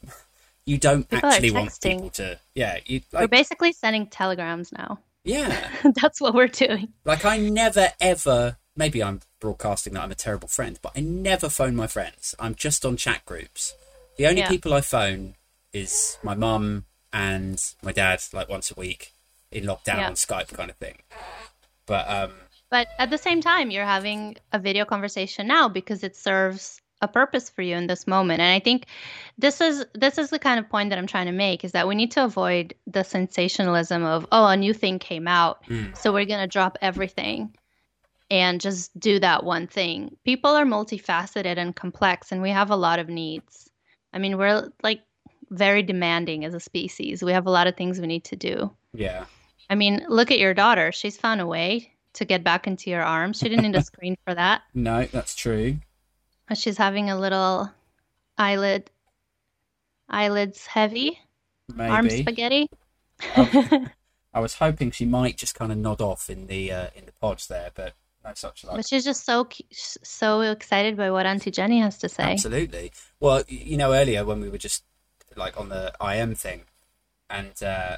you 0.66 0.78
don't 0.78 1.10
People 1.10 1.30
actually 1.30 1.52
want 1.52 1.80
people 1.82 2.10
to, 2.12 2.40
yeah, 2.54 2.80
you 2.86 3.02
we're 3.14 3.28
basically 3.28 3.72
sending 3.72 4.08
telegrams 4.08 4.72
now. 4.74 5.00
Yeah, 5.26 5.70
That's 6.02 6.22
what 6.22 6.34
we're 6.34 6.48
doing. 6.48 6.94
like 7.04 7.26
I 7.26 7.38
never 7.38 7.90
ever. 8.00 8.58
Maybe 8.78 9.02
I'm 9.02 9.22
broadcasting 9.40 9.94
that 9.94 10.04
I'm 10.04 10.12
a 10.12 10.16
terrible 10.16 10.48
friend, 10.50 10.78
but 10.82 10.92
I 10.96 11.00
never 11.02 11.48
phone 11.50 11.76
my 11.76 11.88
friends. 11.88 12.36
I'm 12.40 12.56
just 12.56 12.86
on 12.86 12.98
chat 12.98 13.24
groups. 13.26 13.74
The 14.18 14.28
only 14.28 14.42
Yeah. 14.42 14.50
people 14.50 14.74
I 14.74 14.82
phone 14.82 15.36
is 15.74 16.18
my 16.24 16.36
mum 16.36 16.86
and 17.14 17.62
my 17.82 17.92
dad, 17.94 18.22
like 18.34 18.50
once 18.50 18.72
a 18.72 18.76
week 18.80 19.14
in 19.52 19.64
lockdown 19.66 19.98
Yeah. 20.00 20.08
on 20.08 20.16
Skype 20.16 20.50
kind 20.54 20.70
of 20.70 20.76
thing. 20.78 20.98
But 21.86 22.10
um, 22.10 22.34
But 22.70 22.88
at 23.00 23.10
the 23.10 23.18
same 23.18 23.42
time, 23.42 23.72
you're 23.72 23.86
having 23.86 24.36
a 24.52 24.60
video 24.60 24.84
conversation 24.86 25.48
now 25.48 25.70
because 25.70 26.04
it 26.04 26.16
serves 26.18 26.82
a 27.02 27.08
purpose 27.08 27.50
for 27.50 27.62
you 27.62 27.76
in 27.76 27.88
this 27.88 28.08
moment. 28.08 28.40
And 28.40 28.52
I 28.54 28.60
think 28.60 28.86
this 29.38 29.60
is 29.62 29.86
this 29.94 30.18
is 30.18 30.30
the 30.30 30.40
kind 30.40 30.60
of 30.60 30.70
point 30.70 30.90
that 30.90 30.98
I'm 30.98 31.08
trying 31.08 31.26
to 31.28 31.32
make 31.32 31.64
is 31.64 31.74
that 31.74 31.88
we 31.88 31.96
need 31.96 32.12
to 32.12 32.24
avoid 32.24 32.74
the 32.88 33.04
sensationalism 33.04 34.04
of 34.04 34.26
oh 34.32 34.48
a 34.48 34.58
new 34.58 34.74
thing 34.74 34.98
came 35.00 35.28
out, 35.28 35.64
Mm. 35.66 35.96
so 35.98 36.14
we're 36.14 36.26
gonna 36.26 36.48
drop 36.48 36.78
everything 36.82 37.54
and 38.32 38.60
just 38.62 38.98
do 39.00 39.20
that 39.20 39.44
one 39.44 39.68
thing. 39.68 40.16
People 40.24 40.52
are 40.52 40.66
multifaceted 40.66 41.58
and 41.58 41.76
complex, 41.76 42.32
and 42.32 42.42
we 42.42 42.50
have 42.50 42.72
a 42.72 42.76
lot 42.76 42.98
of 43.00 43.08
needs. 43.10 43.70
I 44.14 44.18
mean, 44.20 44.38
we're 44.38 44.70
like 44.82 45.02
very 45.52 45.84
demanding 45.84 46.44
as 46.46 46.54
a 46.56 46.60
species. 46.60 47.22
We 47.22 47.34
have 47.34 47.46
a 47.46 47.52
lot 47.52 47.68
of 47.68 47.76
things 47.76 48.00
we 48.00 48.08
need 48.08 48.24
to 48.26 48.36
do. 48.36 48.72
yeah, 48.94 49.26
I 49.70 49.76
mean, 49.76 50.06
look 50.10 50.32
at 50.32 50.40
your 50.40 50.54
daughter. 50.54 50.92
She's 50.92 51.18
found 51.18 51.42
a 51.42 51.46
way 51.46 51.92
to 52.14 52.26
get 52.26 52.44
back 52.44 52.66
into 52.66 52.90
your 52.90 53.04
arms. 53.04 53.38
She 53.40 53.50
didn't 53.50 53.64
need 53.70 53.76
a 53.76 53.84
screen 53.92 54.16
for 54.26 54.34
that. 54.34 54.62
no, 54.74 55.06
that's 55.06 55.36
true. 55.36 55.78
She's 56.54 56.78
having 56.78 57.10
a 57.10 57.20
little 57.20 57.72
eyelid, 58.38 58.92
eyelids 60.10 60.68
heavy, 60.68 61.20
arm 61.78 62.06
Maybe. 62.06 62.22
spaghetti. 62.22 62.70
I 64.34 64.40
was 64.40 64.56
hoping 64.56 64.92
she 64.92 65.06
might 65.06 65.38
just 65.38 65.56
kind 65.56 65.72
of 65.72 65.78
nod 65.78 66.02
off 66.02 66.30
in 66.30 66.48
the 66.48 66.72
uh, 66.72 66.88
in 66.96 67.06
the 67.06 67.14
pods 67.14 67.48
there, 67.48 67.72
but 67.74 67.94
no 68.24 68.32
such 68.36 68.64
luck. 68.64 68.76
But 68.76 68.88
she's 68.88 69.06
just 69.06 69.26
so 69.26 69.48
so 69.72 70.42
excited 70.42 70.98
by 70.98 71.10
what 71.10 71.26
Auntie 71.26 71.52
Jenny 71.52 71.80
has 71.80 71.98
to 72.00 72.10
say. 72.10 72.34
Absolutely. 72.34 72.92
Well, 73.20 73.44
you 73.48 73.78
know, 73.78 73.94
earlier 73.94 74.26
when 74.26 74.42
we 74.42 74.50
were 74.50 74.58
just 74.58 74.84
like 75.36 75.60
on 75.60 75.70
the 75.70 75.94
IM 76.06 76.36
thing, 76.36 76.64
and 77.30 77.62
uh, 77.64 77.98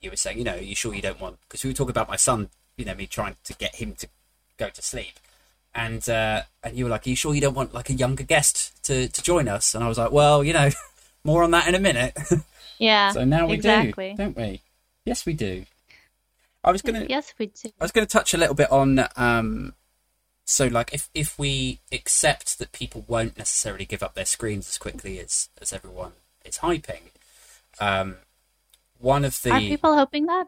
you 0.00 0.10
were 0.10 0.16
saying, 0.16 0.38
you 0.38 0.44
know, 0.44 0.56
you 0.56 0.74
sure 0.74 0.94
you 0.94 1.02
don't 1.02 1.20
want 1.20 1.38
because 1.42 1.62
we 1.64 1.70
were 1.70 1.74
talking 1.74 1.90
about 1.90 2.08
my 2.08 2.16
son, 2.16 2.48
you 2.76 2.84
know, 2.84 2.94
me 2.94 3.06
trying 3.06 3.36
to 3.44 3.54
get 3.54 3.76
him 3.76 3.94
to 3.96 4.08
go 4.56 4.70
to 4.70 4.82
sleep, 4.82 5.18
and 5.78 6.08
uh, 6.08 6.42
and 6.62 6.76
you 6.76 6.84
were 6.84 6.90
like, 6.90 7.06
are 7.06 7.10
you 7.10 7.16
sure 7.16 7.34
you 7.34 7.40
don't 7.40 7.54
want 7.54 7.72
like 7.72 7.88
a 7.88 7.94
younger 7.94 8.24
guest 8.24 8.84
to 8.84 9.08
to 9.08 9.22
join 9.22 9.48
us? 9.48 9.74
And 9.74 9.84
I 9.84 9.88
was 9.88 9.98
like, 9.98 10.10
well, 10.10 10.42
you 10.42 10.52
know, 10.52 10.70
more 11.24 11.42
on 11.44 11.52
that 11.52 11.68
in 11.68 11.74
a 11.74 11.80
minute. 11.80 12.16
Yeah. 12.80 13.10
so 13.10 13.24
now 13.24 13.48
we 13.48 13.54
exactly. 13.54 14.10
do, 14.12 14.16
don't 14.16 14.36
we? 14.36 14.62
Yes, 15.04 15.26
we 15.26 15.32
do. 15.32 15.64
I 16.62 16.70
was 16.70 16.80
gonna. 16.80 17.06
Yes, 17.08 17.34
we 17.36 17.46
do. 17.46 17.70
I 17.80 17.84
was 17.84 17.90
going 17.90 18.06
to 18.06 18.12
touch 18.12 18.34
a 18.34 18.38
little 18.38 18.54
bit 18.54 18.70
on 18.70 19.04
um, 19.16 19.74
so 20.44 20.66
like 20.68 20.94
if 20.94 21.10
if 21.12 21.38
we 21.38 21.80
accept 21.90 22.58
that 22.58 22.70
people 22.70 23.04
won't 23.06 23.36
necessarily 23.36 23.84
give 23.84 24.02
up 24.02 24.14
their 24.14 24.24
screens 24.24 24.66
as 24.68 24.78
quickly 24.78 25.18
as 25.18 25.48
as 25.60 25.72
everyone 25.72 26.12
is 26.44 26.58
hyping, 26.58 27.10
um, 27.80 28.16
one 28.98 29.24
of 29.24 29.42
the 29.42 29.50
Are 29.52 29.60
people 29.60 29.94
hoping 29.96 30.26
that? 30.26 30.46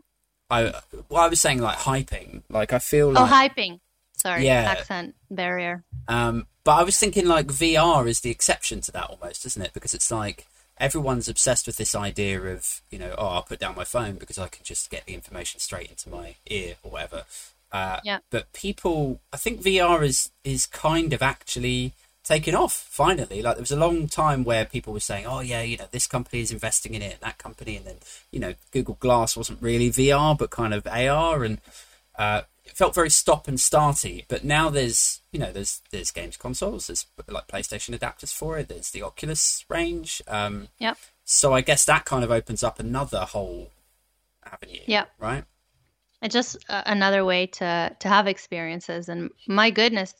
I 0.49 0.73
well 1.09 1.23
I 1.23 1.29
was 1.29 1.41
saying 1.41 1.61
like 1.61 1.79
hyping 1.79 2.43
like 2.49 2.73
I 2.73 2.79
feel 2.79 3.09
Oh, 3.09 3.25
like 3.25 3.57
hyping. 3.57 3.81
Sorry, 4.21 4.47
Yeah. 4.47 4.75
accent 4.79 5.15
barrier. 5.31 5.83
um, 6.09 6.47
but 6.65 6.73
I 6.73 6.83
was 6.83 6.99
thinking 6.99 7.27
like 7.27 7.47
VR 7.47 8.07
is 8.07 8.21
the 8.21 8.31
exception 8.31 8.81
to 8.83 8.93
that 8.93 9.09
almost, 9.11 9.47
isn't 9.47 9.63
it? 9.63 9.73
Because 9.73 9.95
it's 9.95 10.11
like 10.11 10.47
everyone's 10.79 11.29
obsessed 11.29 11.67
with 11.67 11.77
this 11.77 11.95
idea 11.95 12.41
of 12.41 12.81
you 12.91 12.99
know 12.99 13.15
oh 13.19 13.27
I'll 13.29 13.43
put 13.43 13.59
down 13.61 13.75
my 13.77 13.85
phone 13.85 14.15
because 14.17 14.39
I 14.39 14.49
can 14.49 14.65
just 14.65 14.91
get 14.91 15.05
the 15.07 15.15
information 15.15 15.61
straight 15.61 15.91
into 15.91 16.09
my 16.11 16.37
ear 16.47 16.75
or 16.83 16.91
whatever. 16.93 17.25
Uh, 17.73 18.01
Yeah. 18.05 18.19
But 18.31 18.53
people, 18.53 19.21
I 19.33 19.37
think 19.37 19.63
VR 19.63 20.03
is 20.03 20.31
is 20.45 20.67
kind 20.67 21.13
of 21.13 21.23
actually 21.23 21.93
taken 22.25 22.55
off 22.55 22.73
finally. 22.75 23.41
Like 23.43 23.57
there 23.57 23.63
was 23.63 23.71
a 23.73 23.77
long 23.87 24.07
time 24.09 24.45
where 24.45 24.65
people 24.65 24.93
were 24.93 25.01
saying, 25.01 25.27
oh 25.27 25.41
yeah, 25.41 25.63
you 25.63 25.77
know 25.79 25.87
this 25.91 26.07
company 26.07 26.43
is 26.43 26.53
investing 26.53 26.95
in 26.95 27.03
it, 27.03 27.21
that 27.21 27.39
company, 27.39 27.77
and 27.77 27.87
then 27.87 27.97
you 28.31 28.39
know 28.41 28.55
Google 28.71 28.97
Glass 29.01 29.37
wasn't 29.37 29.63
really 29.63 29.91
VR 29.91 30.37
but 30.37 30.51
kind 30.51 30.75
of 30.75 30.87
AR 30.87 31.43
and. 31.45 31.59
Uh, 32.19 32.43
felt 32.75 32.95
very 32.95 33.11
stop 33.11 33.49
and 33.49 33.59
starty. 33.59 34.25
But 34.29 34.45
now 34.45 34.71
there's 34.71 35.21
you 35.33 35.39
know 35.39 35.53
there's 35.53 35.81
there's 35.91 36.11
games 36.11 36.37
consoles, 36.37 36.87
there's 36.87 37.07
like 37.29 37.49
PlayStation 37.49 37.97
adapters 37.99 38.35
for 38.35 38.59
it. 38.59 38.69
There's 38.69 38.91
the 38.91 39.03
Oculus 39.03 39.65
range. 39.69 40.23
Um, 40.29 40.69
Yep. 40.79 40.97
so 41.25 41.53
I 41.55 41.61
guess 41.61 41.85
that 41.85 42.05
kind 42.05 42.25
of 42.25 42.31
opens 42.31 42.63
up 42.63 42.79
another 42.81 43.21
whole 43.21 43.71
avenue. 44.45 44.81
Yep. 44.87 45.11
Right. 45.19 45.45
It's 46.23 46.35
just 46.35 46.59
uh, 46.69 46.83
another 46.87 47.25
way 47.25 47.47
to 47.47 47.97
to 47.99 48.09
have 48.09 48.27
experiences. 48.27 49.09
And 49.09 49.31
my 49.49 49.71
goodness, 49.71 50.15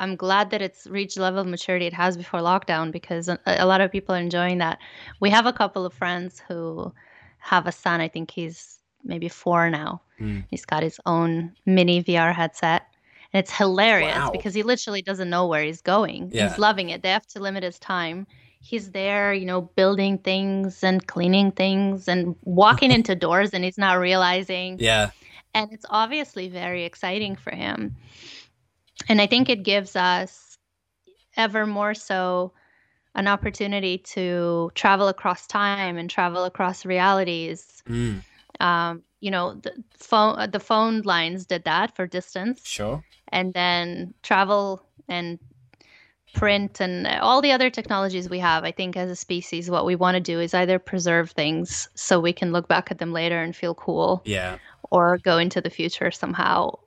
I'm 0.00 0.16
glad 0.16 0.50
that 0.50 0.62
it's 0.62 0.86
reached 0.86 1.14
the 1.16 1.22
level 1.22 1.40
of 1.40 1.46
maturity 1.46 1.86
it 1.86 1.92
has 1.94 2.16
before 2.16 2.40
lockdown 2.40 2.90
because 2.90 3.28
a, 3.28 3.38
a 3.46 3.66
lot 3.66 3.80
of 3.80 3.92
people 3.92 4.14
are 4.14 4.18
enjoying 4.18 4.58
that. 4.58 4.78
We 5.20 5.30
have 5.30 5.46
a 5.46 5.52
couple 5.52 5.86
of 5.86 5.92
friends 5.94 6.42
who 6.48 6.92
have 7.38 7.66
a 7.66 7.72
son. 7.72 8.00
I 8.00 8.08
think 8.08 8.30
he's 8.32 8.78
maybe 9.04 9.28
four 9.28 9.70
now. 9.70 10.00
Mm. 10.20 10.44
He's 10.50 10.64
got 10.64 10.82
his 10.82 11.00
own 11.06 11.52
mini 11.66 12.02
VR 12.02 12.34
headset. 12.34 12.86
And 13.32 13.40
it's 13.42 13.52
hilarious 13.52 14.14
Wow. 14.16 14.30
because 14.30 14.54
he 14.54 14.62
literally 14.62 15.02
doesn't 15.02 15.28
know 15.28 15.46
where 15.46 15.62
he's 15.64 15.82
going. 15.82 16.30
Yeah. 16.32 16.48
He's 16.48 16.58
loving 16.58 16.90
it. 16.90 17.02
They 17.02 17.10
have 17.10 17.26
to 17.28 17.40
limit 17.40 17.62
his 17.64 17.78
time. 17.78 18.26
He's 18.60 18.92
there, 18.92 19.34
you 19.34 19.44
know, 19.44 19.62
building 19.62 20.18
things 20.18 20.82
and 20.84 21.04
cleaning 21.06 21.50
things 21.52 22.08
and 22.08 22.34
walking 22.42 22.90
into 22.96 23.14
doors 23.14 23.50
and 23.52 23.64
he's 23.64 23.76
not 23.78 23.98
realizing 23.98 24.78
Yeah. 24.78 25.10
and 25.52 25.72
it's 25.72 25.84
obviously 25.90 26.48
very 26.48 26.84
exciting 26.84 27.36
for 27.36 27.54
him. 27.54 27.96
And 29.08 29.20
I 29.20 29.26
think 29.26 29.48
it 29.50 29.64
gives 29.64 29.96
us 29.96 30.56
ever 31.36 31.66
more 31.66 31.94
so 31.94 32.52
an 33.16 33.26
opportunity 33.28 33.98
to 33.98 34.70
travel 34.74 35.08
across 35.08 35.46
time 35.46 35.96
and 35.98 36.08
travel 36.08 36.44
across 36.44 36.84
realities. 36.86 37.82
Mm. 37.88 38.22
Um, 38.60 39.02
you 39.20 39.30
know, 39.30 39.54
the 39.54 39.72
phone 39.96 40.50
the 40.50 40.60
phone 40.60 41.00
lines 41.02 41.46
did 41.46 41.64
that 41.64 41.94
for 41.96 42.06
distance, 42.06 42.66
Sure. 42.66 43.02
and 43.28 43.52
then 43.54 44.14
travel 44.22 44.84
and 45.08 45.38
print 46.34 46.80
and 46.80 47.06
all 47.06 47.40
the 47.40 47.52
other 47.52 47.70
technologies 47.70 48.28
we 48.28 48.40
have. 48.40 48.64
I 48.64 48.72
think 48.72 48.96
as 48.96 49.08
a 49.10 49.16
species, 49.16 49.70
what 49.70 49.86
we 49.86 49.94
want 49.96 50.16
to 50.16 50.20
do 50.20 50.40
is 50.40 50.52
either 50.52 50.78
preserve 50.78 51.30
things 51.30 51.88
so 51.94 52.18
we 52.20 52.32
can 52.32 52.52
look 52.52 52.66
back 52.68 52.90
at 52.90 52.98
them 52.98 53.12
later 53.12 53.40
and 53.40 53.54
feel 53.54 53.74
cool, 53.74 54.20
Yeah. 54.24 54.58
or 54.90 55.18
go 55.18 55.38
into 55.38 55.60
the 55.60 55.70
future 55.70 56.10
somehow. 56.10 56.78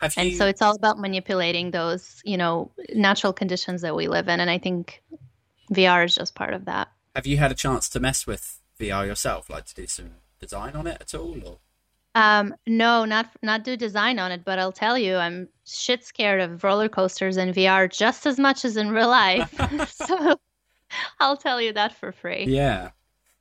Have 0.00 0.16
you? 0.16 0.22
And 0.22 0.34
so 0.36 0.46
it's 0.46 0.60
all 0.60 0.74
about 0.74 0.98
manipulating 0.98 1.70
those, 1.70 2.20
you 2.24 2.36
know, 2.36 2.72
natural 2.94 3.32
conditions 3.32 3.80
that 3.82 3.94
we 3.94 4.08
live 4.08 4.28
in. 4.28 4.40
And 4.40 4.50
I 4.50 4.58
think 4.58 5.02
VR 5.72 6.04
is 6.04 6.14
just 6.14 6.34
part 6.34 6.52
of 6.52 6.64
that. 6.66 6.88
have 7.14 7.26
you 7.28 7.36
had 7.36 7.52
a 7.52 7.54
chance 7.54 7.88
to 7.90 8.00
mess 8.00 8.26
with 8.26 8.60
VR 8.80 9.06
yourself, 9.06 9.48
like 9.48 9.66
to 9.66 9.74
do 9.74 9.86
some 9.86 10.16
design 10.46 10.74
on 10.80 10.86
it 10.86 10.98
at 11.00 11.14
all? 11.14 11.36
Or 11.48 11.58
Um, 12.14 12.54
no, 12.66 13.04
not 13.04 13.26
not 13.42 13.64
do 13.64 13.76
design 13.76 14.18
on 14.24 14.30
it, 14.32 14.42
but 14.44 14.58
I'll 14.58 14.78
tell 14.84 14.96
you, 14.98 15.16
I'm 15.16 15.48
shit 15.66 16.04
scared 16.04 16.40
of 16.40 16.62
roller 16.62 16.88
coasters 16.88 17.36
in 17.36 17.52
VR 17.52 17.88
just 18.04 18.26
as 18.26 18.38
much 18.38 18.64
as 18.64 18.76
in 18.76 18.90
real 18.90 19.08
life. 19.08 19.52
so 20.08 20.38
I'll 21.20 21.36
tell 21.36 21.60
you 21.60 21.72
that 21.72 21.92
for 22.00 22.12
free. 22.12 22.44
Yeah, 22.44 22.90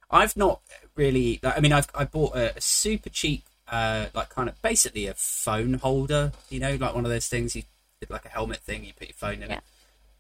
I've 0.10 0.36
not 0.38 0.62
really. 0.96 1.40
I 1.44 1.60
mean, 1.60 1.74
I've 1.74 1.88
I 1.94 2.06
bought 2.06 2.36
a, 2.36 2.58
a 2.58 2.62
super 2.62 3.10
cheap, 3.10 3.44
uh, 3.68 4.08
like 4.14 4.30
kind 4.30 4.50
of 4.50 4.60
basically 4.62 5.06
a 5.08 5.14
phone 5.16 5.76
holder. 5.76 6.32
You 6.50 6.60
know, 6.60 6.76
like 6.76 6.96
one 6.96 7.06
of 7.06 7.12
those 7.12 7.28
things 7.28 7.56
you 7.56 7.64
like 8.10 8.26
a 8.26 8.30
helmet 8.30 8.60
thing. 8.60 8.84
You 8.86 8.94
put 8.94 9.08
your 9.08 9.16
phone 9.16 9.44
in 9.44 9.50
Yeah. 9.50 9.58
it, 9.58 9.64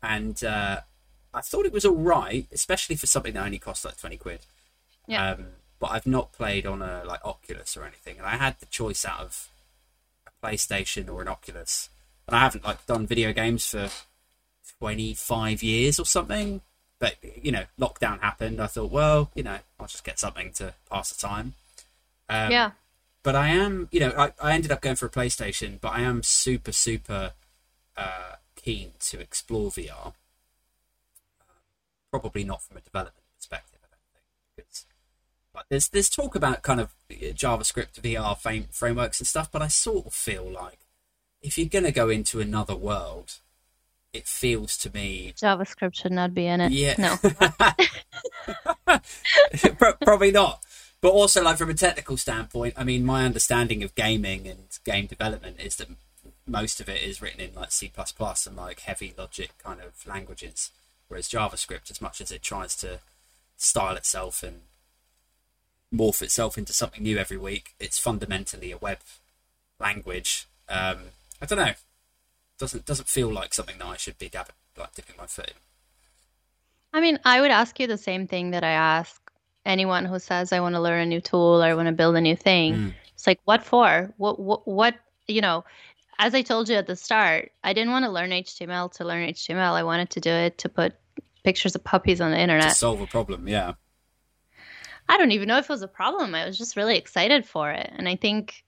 and 0.02 0.44
uh, 0.44 0.78
I 1.34 1.42
thought 1.42 1.66
it 1.66 1.74
was 1.74 1.86
all 1.86 1.96
right, 2.18 2.48
especially 2.52 2.96
for 2.98 3.08
something 3.08 3.34
that 3.34 3.46
only 3.46 3.60
cost 3.60 3.84
like 3.86 3.98
twenty 3.98 4.18
quid. 4.18 4.42
Yeah. 5.08 5.32
Um, 5.32 5.46
but 5.84 5.92
I've 5.92 6.08
not 6.08 6.32
played 6.32 6.66
on 6.66 6.82
a 6.82 7.04
like 7.04 7.20
Oculus 7.26 7.76
or 7.76 7.84
anything, 7.84 8.18
and 8.18 8.26
I 8.26 8.38
had 8.38 8.58
the 8.62 8.66
choice 8.68 9.04
out 9.04 9.20
of 9.20 9.50
a 10.26 10.46
PlayStation 10.46 11.10
or 11.10 11.22
an 11.22 11.28
Oculus, 11.28 11.90
and 12.26 12.38
I 12.38 12.40
haven't 12.40 12.64
like 12.64 12.86
done 12.86 13.06
video 13.06 13.34
games 13.34 13.66
for 13.66 13.90
twenty 14.80 15.14
five 15.14 15.62
years 15.62 16.00
or 16.00 16.06
something 16.06 16.62
but 17.00 17.18
you 17.42 17.52
know 17.52 17.66
lockdown 17.78 18.22
happened 18.22 18.62
i 18.62 18.68
thought 18.68 18.90
well 18.90 19.30
you 19.36 19.44
know 19.44 19.58
i'll 19.78 19.88
just 19.88 20.06
get 20.06 20.18
something 20.18 20.54
to 20.54 20.74
pass 20.90 21.12
the 21.12 21.28
time 21.28 21.54
um, 22.30 22.50
yeah. 22.50 22.72
but 23.24 23.36
i 23.36 23.50
am 23.50 23.90
you 23.92 24.00
know 24.00 24.14
I, 24.18 24.32
I 24.42 24.54
ended 24.54 24.72
up 24.72 24.82
going 24.82 24.96
for 24.96 25.08
a 25.08 25.10
playstation 25.10 25.82
but 25.82 25.90
i 25.90 26.00
am 26.00 26.24
super 26.24 26.72
super 26.72 27.34
uh, 27.98 28.36
keen 28.56 28.92
to 29.02 29.20
explore 29.20 29.70
vr 29.70 30.14
probably 32.10 32.46
not 32.46 32.62
from 32.62 32.78
a 32.78 32.82
development 32.82 33.26
perspective 33.38 33.80
i 33.84 33.88
don't 33.92 34.08
think 34.14 34.24
because 34.56 34.86
there's 35.70 35.89
there's 35.89 36.10
talk 36.10 36.36
about 36.36 36.62
kind 36.62 36.80
of 36.80 36.93
javascript 37.10 38.01
vr 38.01 38.38
frame, 38.38 38.68
frameworks 38.72 39.20
and 39.20 39.28
stuff 39.28 39.51
but 39.51 39.62
i 39.62 39.68
sort 39.68 40.06
of 40.06 40.14
feel 40.14 40.49
like 40.49 40.80
if 41.41 41.58
you're 41.58 41.68
going 41.68 41.84
to 41.84 41.91
go 41.91 42.10
into 42.10 42.39
another 42.39 42.76
world 42.76 43.39
it 44.14 44.28
feels 44.28 44.78
to 44.78 44.93
me 44.93 45.34
JavaScript 45.36 45.95
should 45.95 46.12
not 46.12 46.34
be 46.34 46.45
in 46.45 46.62
it. 46.62 46.72
yeah. 46.72 46.95
No. 46.97 47.18
Probably 50.01 50.32
not. 50.32 50.64
But 51.01 51.10
also, 51.10 51.43
like 51.43 51.58
from 51.58 51.70
a 51.70 51.74
technical 51.74 52.16
standpoint, 52.16 52.76
I 52.78 52.86
mean, 52.86 53.04
my 53.04 53.26
understanding 53.26 53.84
of 53.84 53.93
gaming 53.93 54.47
and 54.47 54.68
game 54.86 55.06
development 55.06 55.60
is 55.60 55.76
that 55.76 55.89
most 56.47 56.80
of 56.80 56.88
it 56.88 57.01
is 57.01 57.22
written 57.22 57.41
in 57.41 57.54
like 57.56 57.74
C 57.74 57.91
and 57.97 58.56
like 58.56 58.80
heavy 58.80 59.14
logic 59.18 59.51
kind 59.62 59.82
of 59.82 60.08
languages, 60.08 60.72
whereas 61.10 61.28
JavaScript, 61.28 61.91
as 61.91 62.01
much 62.01 62.22
as 62.22 62.32
it 62.32 62.41
tries 62.41 62.76
to 62.78 62.99
style 63.58 63.97
itself 63.97 64.43
and 64.43 64.62
morph 65.94 66.22
itself 66.22 66.58
into 66.58 66.74
something 66.74 67.04
new 67.04 67.18
every 67.18 67.38
week, 67.38 67.76
it's 67.80 68.00
fundamentally 68.00 68.72
a 68.72 68.78
web 68.78 69.00
language. 69.80 70.48
Um, 70.68 70.98
I 71.41 71.46
don't 71.46 71.60
know. 71.60 71.74
Doesn't 72.58 72.86
doesn't 72.86 73.08
feel 73.08 73.32
like 73.32 73.54
something 73.54 73.78
that 73.80 73.86
I 73.88 73.98
should 73.98 74.18
be 74.18 74.30
dabbing, 74.30 74.56
like 74.78 74.94
dipping 74.96 75.16
my 75.18 75.26
foot 75.26 75.48
in. 75.48 75.54
I 76.94 77.02
mean, 77.02 77.20
I 77.26 77.41
would 77.41 77.52
ask 77.52 77.80
you 77.80 77.88
the 77.88 77.98
same 77.98 78.28
thing 78.28 78.52
that 78.52 78.64
I 78.64 78.70
ask 78.72 79.20
anyone 79.66 80.06
who 80.06 80.20
says 80.20 80.54
I 80.54 80.60
want 80.60 80.76
to 80.76 80.82
learn 80.82 81.02
a 81.02 81.06
new 81.06 81.22
tool 81.22 81.62
or 81.62 81.66
I 81.66 81.74
want 81.74 81.88
to 81.88 81.91
build 81.94 82.16
a 82.16 82.22
new 82.22 82.36
thing. 82.36 82.74
Mm. 82.76 82.94
It's 83.14 83.26
like, 83.26 83.39
what 83.46 83.64
for? 83.64 84.14
What, 84.18 84.39
what, 84.39 84.68
what, 84.68 84.96
you 85.28 85.41
know, 85.41 85.64
as 86.20 86.36
I 86.36 86.41
told 86.41 86.70
you 86.70 86.76
at 86.76 86.86
the 86.88 86.96
start, 86.96 87.52
I 87.64 87.74
didn't 87.74 87.91
want 87.91 88.06
to 88.06 88.12
learn 88.12 88.30
HTML 88.30 88.91
to 88.94 89.06
learn 89.06 89.28
HTML. 89.30 89.72
I 89.74 89.84
wanted 89.84 90.10
to 90.12 90.20
do 90.20 90.30
it 90.30 90.58
to 90.60 90.70
put 90.70 90.94
pictures 91.44 91.74
of 91.76 91.84
puppies 91.84 92.22
on 92.22 92.32
the 92.32 92.38
To 92.38 92.44
internet. 92.44 92.76
solve 92.76 93.02
a 93.02 93.08
problem, 93.08 93.48
yeah. 93.48 93.74
I 95.14 95.18
don't 95.18 95.32
even 95.32 95.47
know 95.47 95.59
if 95.59 95.66
it 95.66 95.70
was 95.70 95.84
a 95.84 95.88
problem. 95.88 96.34
I 96.34 96.47
was 96.47 96.57
just 96.57 96.76
really 96.76 96.97
excited 96.97 97.45
for 97.45 97.70
it. 97.72 97.88
And 97.95 98.09
I 98.09 98.16
think 98.16 98.64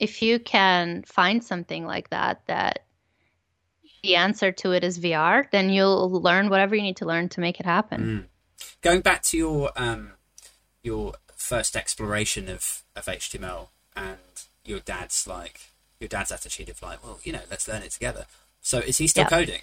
if 0.00 0.20
you 0.20 0.40
can 0.40 1.04
find 1.06 1.44
something 1.44 1.86
like 1.86 2.10
that, 2.10 2.42
that 2.46 2.80
the 4.02 4.16
answer 4.16 4.50
to 4.50 4.72
it 4.72 4.82
is 4.82 4.98
VR, 4.98 5.48
then 5.52 5.70
you'll 5.70 6.10
learn 6.10 6.48
whatever 6.48 6.74
you 6.74 6.82
need 6.82 6.96
to 6.96 7.04
learn 7.06 7.28
to 7.30 7.40
make 7.40 7.60
it 7.60 7.66
happen. 7.66 8.28
going 8.82 9.00
back 9.00 9.22
to 9.22 9.36
your 9.36 9.70
um 9.76 10.12
your 10.82 11.14
first 11.36 11.76
exploration 11.76 12.48
of 12.48 12.82
of 12.96 13.04
HTML 13.06 13.68
and 13.94 14.18
your 14.64 14.80
dad's 14.80 15.26
like 15.28 15.60
your 16.00 16.08
dad's 16.08 16.32
attitude 16.32 16.68
of 16.68 16.82
like, 16.82 17.04
well, 17.04 17.20
you 17.22 17.32
know, 17.32 17.42
let's 17.48 17.68
learn 17.68 17.82
it 17.82 17.92
together. 17.92 18.26
So 18.60 18.78
is 18.78 18.98
he 18.98 19.06
still 19.06 19.24
Yeah. 19.24 19.28
coding? 19.28 19.60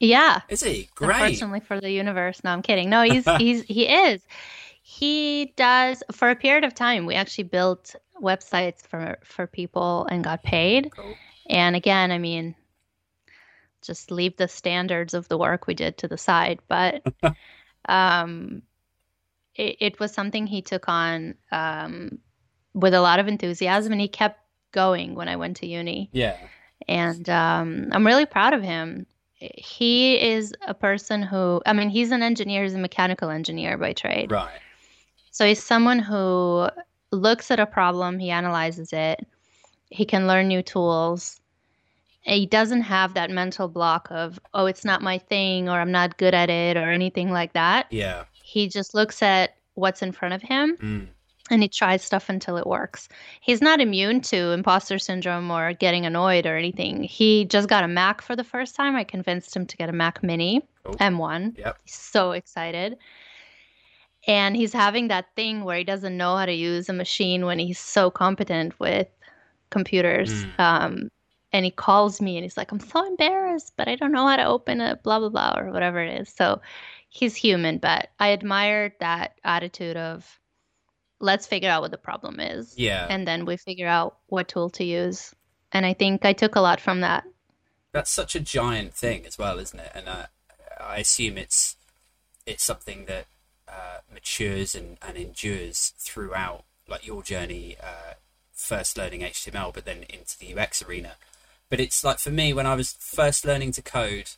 Yeah. 0.00 0.42
Is 0.48 0.62
he? 0.62 0.88
Great. 0.94 1.10
Unfortunately 1.14 1.60
for 1.60 1.80
the 1.80 1.90
universe. 1.90 2.42
No, 2.44 2.50
I'm 2.52 2.62
kidding. 2.62 2.90
No, 2.90 3.02
he's 3.02 3.24
he's 3.38 3.62
he 3.64 3.88
is. 3.88 4.22
He 4.90 5.52
does 5.56 6.02
for 6.12 6.30
a 6.30 6.34
period 6.34 6.64
of 6.64 6.74
time. 6.74 7.04
We 7.04 7.14
actually 7.14 7.44
built 7.44 7.94
websites 8.22 8.86
for 8.86 9.18
for 9.22 9.46
people 9.46 10.06
and 10.10 10.24
got 10.24 10.42
paid. 10.42 10.90
Cool. 10.96 11.14
And 11.50 11.76
again, 11.76 12.10
I 12.10 12.16
mean, 12.16 12.54
just 13.82 14.10
leave 14.10 14.38
the 14.38 14.48
standards 14.48 15.12
of 15.12 15.28
the 15.28 15.36
work 15.36 15.66
we 15.66 15.74
did 15.74 15.98
to 15.98 16.08
the 16.08 16.16
side. 16.16 16.60
But 16.68 17.02
um, 17.86 18.62
it, 19.54 19.76
it 19.78 20.00
was 20.00 20.10
something 20.14 20.46
he 20.46 20.62
took 20.62 20.88
on 20.88 21.34
um, 21.52 22.18
with 22.72 22.94
a 22.94 23.02
lot 23.02 23.20
of 23.20 23.28
enthusiasm, 23.28 23.92
and 23.92 24.00
he 24.00 24.08
kept 24.08 24.40
going 24.72 25.14
when 25.14 25.28
I 25.28 25.36
went 25.36 25.58
to 25.58 25.66
uni 25.66 26.08
Yeah. 26.12 26.38
and 26.88 27.28
um, 27.28 27.88
I'm 27.92 28.06
really 28.06 28.24
proud 28.24 28.54
of 28.54 28.62
him. 28.62 29.04
He 29.34 30.18
is 30.18 30.54
a 30.66 30.72
person 30.72 31.22
who, 31.22 31.60
I 31.66 31.74
mean, 31.74 31.90
he's 31.90 32.10
an 32.10 32.22
engineer, 32.22 32.62
he's 32.62 32.74
a 32.74 32.78
mechanical 32.78 33.28
engineer 33.28 33.76
by 33.76 33.92
trade. 33.92 34.32
Right. 34.32 34.60
So 35.38 35.46
he's 35.46 35.62
someone 35.62 36.00
who 36.00 36.68
looks 37.12 37.52
at 37.52 37.60
a 37.60 37.64
problem, 37.66 38.18
he 38.18 38.28
analyzes 38.28 38.92
it, 38.92 39.24
he 39.88 40.04
can 40.04 40.26
learn 40.26 40.48
new 40.48 40.62
tools. 40.62 41.40
He 42.22 42.44
doesn't 42.44 42.80
have 42.82 43.14
that 43.14 43.30
mental 43.30 43.68
block 43.68 44.08
of, 44.10 44.40
oh, 44.52 44.66
it's 44.66 44.84
not 44.84 45.00
my 45.00 45.16
thing, 45.16 45.68
or 45.68 45.78
I'm 45.78 45.92
not 45.92 46.18
good 46.18 46.34
at 46.34 46.50
it, 46.50 46.76
or 46.76 46.90
anything 46.90 47.30
like 47.30 47.52
that. 47.52 47.86
Yeah. 47.90 48.24
He 48.32 48.66
just 48.68 48.96
looks 48.96 49.22
at 49.22 49.54
what's 49.74 50.02
in 50.02 50.10
front 50.10 50.34
of 50.34 50.42
him 50.42 50.76
Mm. 50.76 51.06
and 51.52 51.62
he 51.62 51.68
tries 51.68 52.02
stuff 52.02 52.28
until 52.28 52.56
it 52.56 52.66
works. 52.66 53.08
He's 53.40 53.62
not 53.62 53.80
immune 53.80 54.20
to 54.22 54.50
imposter 54.50 54.98
syndrome 54.98 55.52
or 55.52 55.72
getting 55.72 56.04
annoyed 56.04 56.46
or 56.46 56.56
anything. 56.56 57.04
He 57.04 57.44
just 57.44 57.68
got 57.68 57.84
a 57.84 57.88
Mac 57.88 58.22
for 58.22 58.34
the 58.34 58.42
first 58.42 58.74
time. 58.74 58.96
I 58.96 59.04
convinced 59.04 59.54
him 59.54 59.66
to 59.66 59.76
get 59.76 59.88
a 59.88 59.92
Mac 59.92 60.20
Mini 60.20 60.66
Cool. 60.82 60.96
M1. 60.96 61.56
Yep. 61.58 61.78
He's 61.84 61.94
so 61.94 62.32
excited. 62.32 62.98
And 64.28 64.54
he's 64.54 64.74
having 64.74 65.08
that 65.08 65.34
thing 65.34 65.64
where 65.64 65.78
he 65.78 65.84
doesn't 65.84 66.16
know 66.16 66.36
how 66.36 66.44
to 66.44 66.52
use 66.52 66.88
a 66.90 66.92
machine 66.92 67.46
when 67.46 67.58
he's 67.58 67.78
so 67.78 68.10
competent 68.10 68.78
with 68.78 69.08
computers. 69.70 70.44
Mm. 70.44 70.60
Um, 70.60 71.10
and 71.50 71.64
he 71.64 71.70
calls 71.70 72.20
me 72.20 72.36
and 72.36 72.44
he's 72.44 72.58
like, 72.58 72.70
I'm 72.70 72.78
so 72.78 73.06
embarrassed, 73.06 73.72
but 73.76 73.88
I 73.88 73.96
don't 73.96 74.12
know 74.12 74.26
how 74.26 74.36
to 74.36 74.44
open 74.44 74.82
a 74.82 74.96
blah, 75.02 75.18
blah, 75.18 75.30
blah, 75.30 75.54
or 75.56 75.72
whatever 75.72 76.00
it 76.00 76.20
is. 76.20 76.28
So 76.28 76.60
he's 77.08 77.34
human, 77.34 77.78
but 77.78 78.10
I 78.20 78.28
admired 78.28 78.92
that 79.00 79.32
attitude 79.44 79.96
of 79.96 80.38
let's 81.20 81.46
figure 81.46 81.70
out 81.70 81.80
what 81.80 81.90
the 81.90 81.96
problem 81.96 82.38
is. 82.38 82.74
Yeah. 82.76 83.06
And 83.08 83.26
then 83.26 83.46
we 83.46 83.56
figure 83.56 83.88
out 83.88 84.18
what 84.26 84.48
tool 84.48 84.68
to 84.70 84.84
use. 84.84 85.34
And 85.72 85.86
I 85.86 85.94
think 85.94 86.26
I 86.26 86.34
took 86.34 86.54
a 86.54 86.60
lot 86.60 86.80
from 86.80 87.00
that. 87.00 87.24
That's 87.92 88.10
such 88.10 88.36
a 88.36 88.40
giant 88.40 88.92
thing 88.92 89.24
as 89.24 89.38
well, 89.38 89.58
isn't 89.58 89.80
it? 89.80 89.90
And 89.94 90.06
uh, 90.06 90.26
I 90.78 90.98
assume 90.98 91.38
it's 91.38 91.76
it's 92.46 92.64
something 92.64 93.06
that 93.06 93.26
uh, 93.68 93.98
matures 94.12 94.74
and, 94.74 94.96
and 95.06 95.16
endures 95.16 95.92
throughout, 95.98 96.64
like 96.88 97.06
your 97.06 97.22
journey, 97.22 97.76
uh, 97.82 98.14
first 98.52 98.96
learning 98.98 99.20
HTML, 99.20 99.72
but 99.72 99.84
then 99.84 100.04
into 100.08 100.38
the 100.38 100.58
UX 100.58 100.82
arena. 100.82 101.12
But 101.70 101.80
it's 101.80 102.02
like 102.02 102.18
for 102.18 102.30
me, 102.30 102.52
when 102.52 102.66
I 102.66 102.74
was 102.74 102.94
first 102.98 103.44
learning 103.44 103.72
to 103.72 103.82
code, 103.82 104.30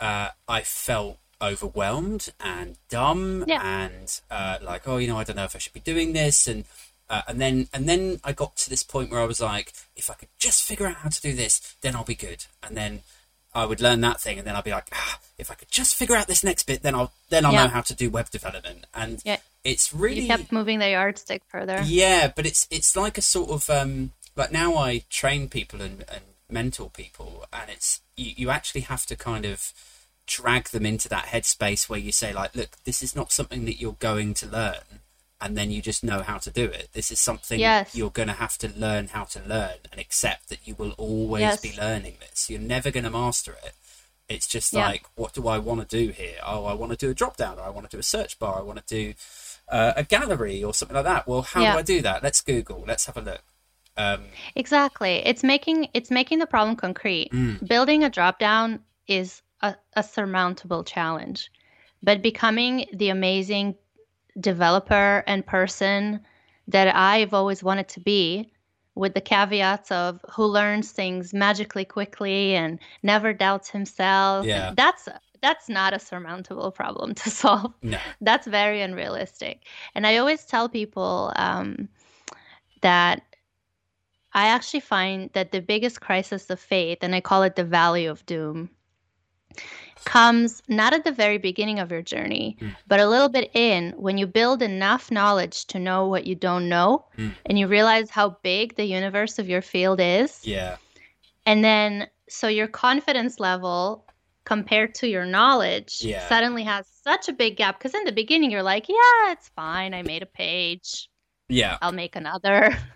uh, 0.00 0.30
I 0.48 0.62
felt 0.62 1.18
overwhelmed 1.40 2.30
and 2.40 2.76
dumb 2.88 3.44
Yeah. 3.46 3.60
and 3.62 4.20
uh, 4.30 4.58
like, 4.62 4.88
oh, 4.88 4.96
you 4.98 5.06
know, 5.08 5.18
I 5.18 5.24
don't 5.24 5.36
know 5.36 5.44
if 5.44 5.54
I 5.54 5.58
should 5.58 5.72
be 5.72 5.80
doing 5.80 6.12
this, 6.12 6.46
and 6.46 6.64
uh, 7.08 7.22
and 7.28 7.40
then 7.40 7.68
and 7.72 7.88
then 7.88 8.20
I 8.24 8.32
got 8.32 8.56
to 8.56 8.70
this 8.70 8.82
point 8.82 9.10
where 9.10 9.20
I 9.20 9.24
was 9.24 9.40
like, 9.40 9.72
if 9.94 10.10
I 10.10 10.14
could 10.14 10.28
just 10.38 10.62
figure 10.64 10.86
out 10.86 10.96
how 10.96 11.08
to 11.10 11.20
do 11.20 11.32
this, 11.34 11.76
then 11.80 11.94
I'll 11.94 12.04
be 12.04 12.14
good. 12.14 12.46
And 12.62 12.76
then 12.76 13.02
I 13.54 13.66
would 13.66 13.80
learn 13.80 14.00
that 14.02 14.20
thing, 14.20 14.38
and 14.38 14.46
then 14.46 14.56
I'd 14.56 14.64
be 14.64 14.70
like, 14.70 14.88
ah, 14.92 15.18
if 15.38 15.50
I 15.50 15.54
could 15.54 15.70
just 15.70 15.94
figure 15.94 16.16
out 16.16 16.26
this 16.26 16.42
next 16.44 16.64
bit, 16.64 16.82
then 16.82 16.94
I'll 16.94 17.12
then 17.28 17.44
I'll 17.44 17.52
Yeah. 17.52 17.64
know 17.64 17.68
how 17.70 17.80
to 17.82 17.94
do 17.94 18.10
web 18.10 18.30
development. 18.30 18.86
And 18.94 19.20
Yeah. 19.24 19.38
it's 19.62 19.92
really 19.92 20.20
You 20.22 20.26
kept 20.26 20.52
moving 20.52 20.78
the 20.78 20.90
yardstick 20.90 21.42
further. 21.48 21.82
yeah, 21.84 22.28
but 22.34 22.46
it's 22.46 22.66
it's 22.70 22.96
like 22.96 23.16
a 23.18 23.22
sort 23.22 23.50
of 23.50 23.70
um 23.70 24.12
like 24.36 24.52
now 24.52 24.76
I 24.76 25.04
train 25.10 25.48
people 25.48 25.80
and, 25.80 26.04
and 26.08 26.22
mentor 26.50 26.90
people 26.90 27.46
and 27.52 27.70
it's 27.70 28.00
you, 28.16 28.32
you 28.36 28.50
actually 28.50 28.82
have 28.82 29.06
to 29.06 29.16
kind 29.16 29.44
of 29.44 29.72
drag 30.26 30.68
them 30.68 30.86
into 30.86 31.08
that 31.08 31.26
headspace 31.26 31.88
where 31.88 31.98
you 31.98 32.12
say 32.12 32.32
like 32.32 32.54
look 32.54 32.70
this 32.84 33.02
is 33.02 33.14
not 33.16 33.32
something 33.32 33.64
that 33.64 33.80
you're 33.80 33.96
going 33.98 34.34
to 34.34 34.46
learn 34.46 35.00
and 35.40 35.56
then 35.56 35.70
you 35.70 35.82
just 35.82 36.04
know 36.04 36.22
how 36.22 36.38
to 36.38 36.50
do 36.50 36.64
it 36.64 36.88
this 36.92 37.10
is 37.10 37.18
something 37.18 37.58
Yes. 37.60 37.94
you're 37.94 38.10
going 38.10 38.28
to 38.28 38.34
have 38.34 38.56
to 38.58 38.68
learn 38.76 39.08
how 39.08 39.24
to 39.24 39.40
learn 39.46 39.78
and 39.90 40.00
accept 40.00 40.48
that 40.48 40.66
you 40.66 40.74
will 40.74 40.92
always 40.92 41.40
Yes. 41.42 41.60
be 41.60 41.74
learning 41.76 42.16
this 42.20 42.48
you're 42.50 42.60
never 42.60 42.90
going 42.90 43.04
to 43.04 43.10
master 43.10 43.52
it 43.64 43.74
it's 44.28 44.46
just 44.46 44.72
Yeah. 44.72 44.86
like 44.86 45.04
what 45.16 45.34
do 45.34 45.48
i 45.48 45.58
want 45.58 45.86
to 45.88 45.96
do 46.06 46.12
here 46.12 46.36
oh 46.46 46.64
i 46.66 46.72
want 46.74 46.92
to 46.92 46.96
do 46.96 47.10
a 47.10 47.14
drop 47.14 47.36
down 47.36 47.58
or 47.58 47.62
i 47.62 47.68
want 47.70 47.88
to 47.90 47.96
do 47.96 48.00
a 48.00 48.02
search 48.04 48.38
bar 48.38 48.58
i 48.58 48.62
want 48.62 48.84
to 48.86 48.94
do 48.94 49.14
uh, 49.68 49.92
a 49.96 50.04
gallery 50.04 50.62
or 50.62 50.72
something 50.74 50.94
like 50.94 51.04
that 51.04 51.26
well 51.26 51.42
how 51.42 51.62
Yeah. 51.62 51.72
do 51.72 51.78
i 51.78 51.82
do 51.82 52.00
that 52.02 52.22
let's 52.22 52.40
google 52.40 52.84
let's 52.86 53.06
have 53.06 53.16
a 53.16 53.20
look 53.20 53.42
um, 53.96 54.24
Exactly. 54.56 55.22
It's 55.24 55.44
making 55.44 55.88
it's 55.94 56.10
making 56.10 56.40
the 56.40 56.46
problem 56.46 56.74
concrete. 56.74 57.30
Mm. 57.32 57.64
Building 57.68 58.02
a 58.02 58.10
drop 58.10 58.40
down 58.40 58.80
is 59.06 59.40
a, 59.62 59.76
a 59.94 60.02
surmountable 60.02 60.82
challenge. 60.82 61.48
But 62.02 62.20
becoming 62.20 62.86
the 62.92 63.10
amazing 63.10 63.76
developer 64.40 65.22
and 65.26 65.46
person 65.46 66.20
that 66.68 66.94
I've 66.94 67.34
always 67.34 67.62
wanted 67.62 67.88
to 67.88 68.00
be 68.00 68.50
with 68.94 69.14
the 69.14 69.20
caveats 69.20 69.90
of 69.90 70.20
who 70.30 70.44
learns 70.44 70.92
things 70.92 71.34
magically 71.34 71.84
quickly 71.84 72.54
and 72.54 72.78
never 73.02 73.32
doubts 73.32 73.70
himself. 73.70 74.46
Yeah. 74.46 74.72
That's 74.76 75.08
that's 75.42 75.68
not 75.68 75.92
a 75.92 75.98
surmountable 75.98 76.70
problem 76.70 77.14
to 77.14 77.28
solve 77.28 77.74
no 77.82 77.98
that's 78.20 78.46
very 78.46 78.80
unrealistic. 78.80 79.64
And 79.94 80.06
I 80.06 80.16
always 80.16 80.44
tell 80.44 80.68
people 80.68 81.32
um, 81.36 81.88
that 82.80 83.22
I 84.32 84.46
actually 84.46 84.80
find 84.80 85.30
that 85.34 85.52
the 85.52 85.60
biggest 85.60 86.00
crisis 86.00 86.50
of 86.50 86.58
faith, 86.58 86.98
and 87.02 87.14
I 87.14 87.20
call 87.20 87.44
it 87.44 87.54
the 87.54 87.64
valley 87.64 88.06
of 88.06 88.26
doom, 88.26 88.70
comes 90.04 90.62
not 90.68 90.92
at 90.92 91.04
the 91.04 91.12
very 91.12 91.38
beginning 91.38 91.78
of 91.78 91.90
your 91.90 92.02
journey, 92.02 92.56
Mm. 92.60 92.74
but 92.86 93.00
a 93.00 93.08
little 93.08 93.28
bit 93.28 93.50
in 93.54 93.92
when 93.96 94.18
you 94.18 94.26
build 94.26 94.62
enough 94.62 95.10
knowledge 95.10 95.64
to 95.66 95.78
know 95.78 96.06
what 96.06 96.26
you 96.26 96.34
don't 96.34 96.68
know 96.68 97.06
Mm. 97.16 97.32
and 97.46 97.58
you 97.58 97.66
realize 97.68 98.10
how 98.10 98.36
big 98.42 98.74
the 98.76 98.84
universe 98.84 99.38
of 99.38 99.48
your 99.48 99.62
field 99.62 100.00
is. 100.00 100.40
yeah 100.46 100.76
And 101.46 101.62
then, 101.64 102.08
so 102.28 102.48
your 102.48 102.68
confidence 102.68 103.38
level 103.38 104.06
compared 104.44 104.94
to 104.96 105.06
your 105.08 105.24
knowledge 105.26 106.00
Yeah. 106.00 106.26
suddenly 106.28 106.64
has 106.64 106.86
such 107.02 107.28
a 107.28 107.32
big 107.32 107.56
gap. 107.56 107.78
Because 107.78 107.94
in 107.94 108.04
the 108.04 108.12
beginning, 108.12 108.50
you're 108.50 108.62
like, 108.62 108.88
yeah, 108.88 109.32
it's 109.32 109.48
fine. 109.50 109.94
I 109.94 110.02
made 110.02 110.22
a 110.22 110.26
page. 110.26 111.08
yeah 111.48 111.76
I'll 111.82 111.92
make 111.92 112.16
another. 112.16 112.76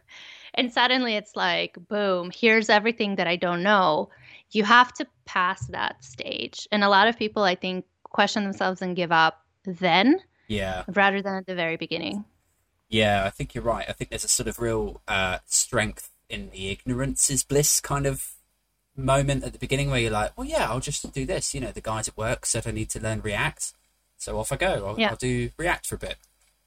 And 0.54 0.72
suddenly 0.72 1.14
it's 1.14 1.36
like, 1.36 1.76
boom, 1.88 2.30
here's 2.34 2.68
everything 2.68 3.16
that 3.16 3.28
I 3.28 3.36
don't 3.36 3.62
know. 3.62 4.08
You 4.50 4.64
have 4.64 4.92
to 4.94 5.06
pass 5.24 5.66
that 5.68 6.02
stage. 6.04 6.66
And 6.72 6.82
a 6.82 6.88
lot 6.88 7.08
of 7.08 7.18
people, 7.18 7.42
I 7.42 7.54
think, 7.54 7.84
question 8.04 8.44
themselves 8.44 8.80
and 8.82 8.96
give 8.96 9.12
up 9.12 9.42
then 9.64 10.18
yeah 10.46 10.82
rather 10.88 11.20
than 11.20 11.34
at 11.34 11.46
the 11.46 11.54
very 11.54 11.76
beginning. 11.76 12.24
Yeah, 12.88 13.24
I 13.26 13.30
think 13.30 13.54
you're 13.54 13.64
right. 13.64 13.84
I 13.86 13.92
think 13.92 14.08
there's 14.08 14.24
a 14.24 14.28
sort 14.28 14.48
of 14.48 14.58
real 14.58 15.02
uh, 15.06 15.38
strength 15.44 16.10
in 16.30 16.48
the 16.50 16.70
ignorance 16.70 17.28
is 17.28 17.44
bliss 17.44 17.80
kind 17.80 18.06
of 18.06 18.32
moment 18.96 19.44
at 19.44 19.52
the 19.52 19.58
beginning 19.58 19.90
where 19.90 20.00
you're 20.00 20.10
like, 20.10 20.36
well, 20.38 20.46
yeah, 20.46 20.68
I'll 20.70 20.80
just 20.80 21.12
do 21.12 21.26
this. 21.26 21.54
You 21.54 21.60
know, 21.60 21.70
the 21.70 21.82
guys 21.82 22.08
at 22.08 22.16
work 22.16 22.46
said 22.46 22.66
I 22.66 22.70
need 22.70 22.88
to 22.90 23.00
learn 23.00 23.20
React, 23.20 23.72
so 24.16 24.38
off 24.38 24.52
I 24.52 24.56
go. 24.56 24.86
I'll, 24.88 24.98
Yeah. 24.98 25.10
I'll 25.10 25.16
do 25.16 25.50
React 25.58 25.86
for 25.86 25.94
a 25.96 25.98
bit, 25.98 26.16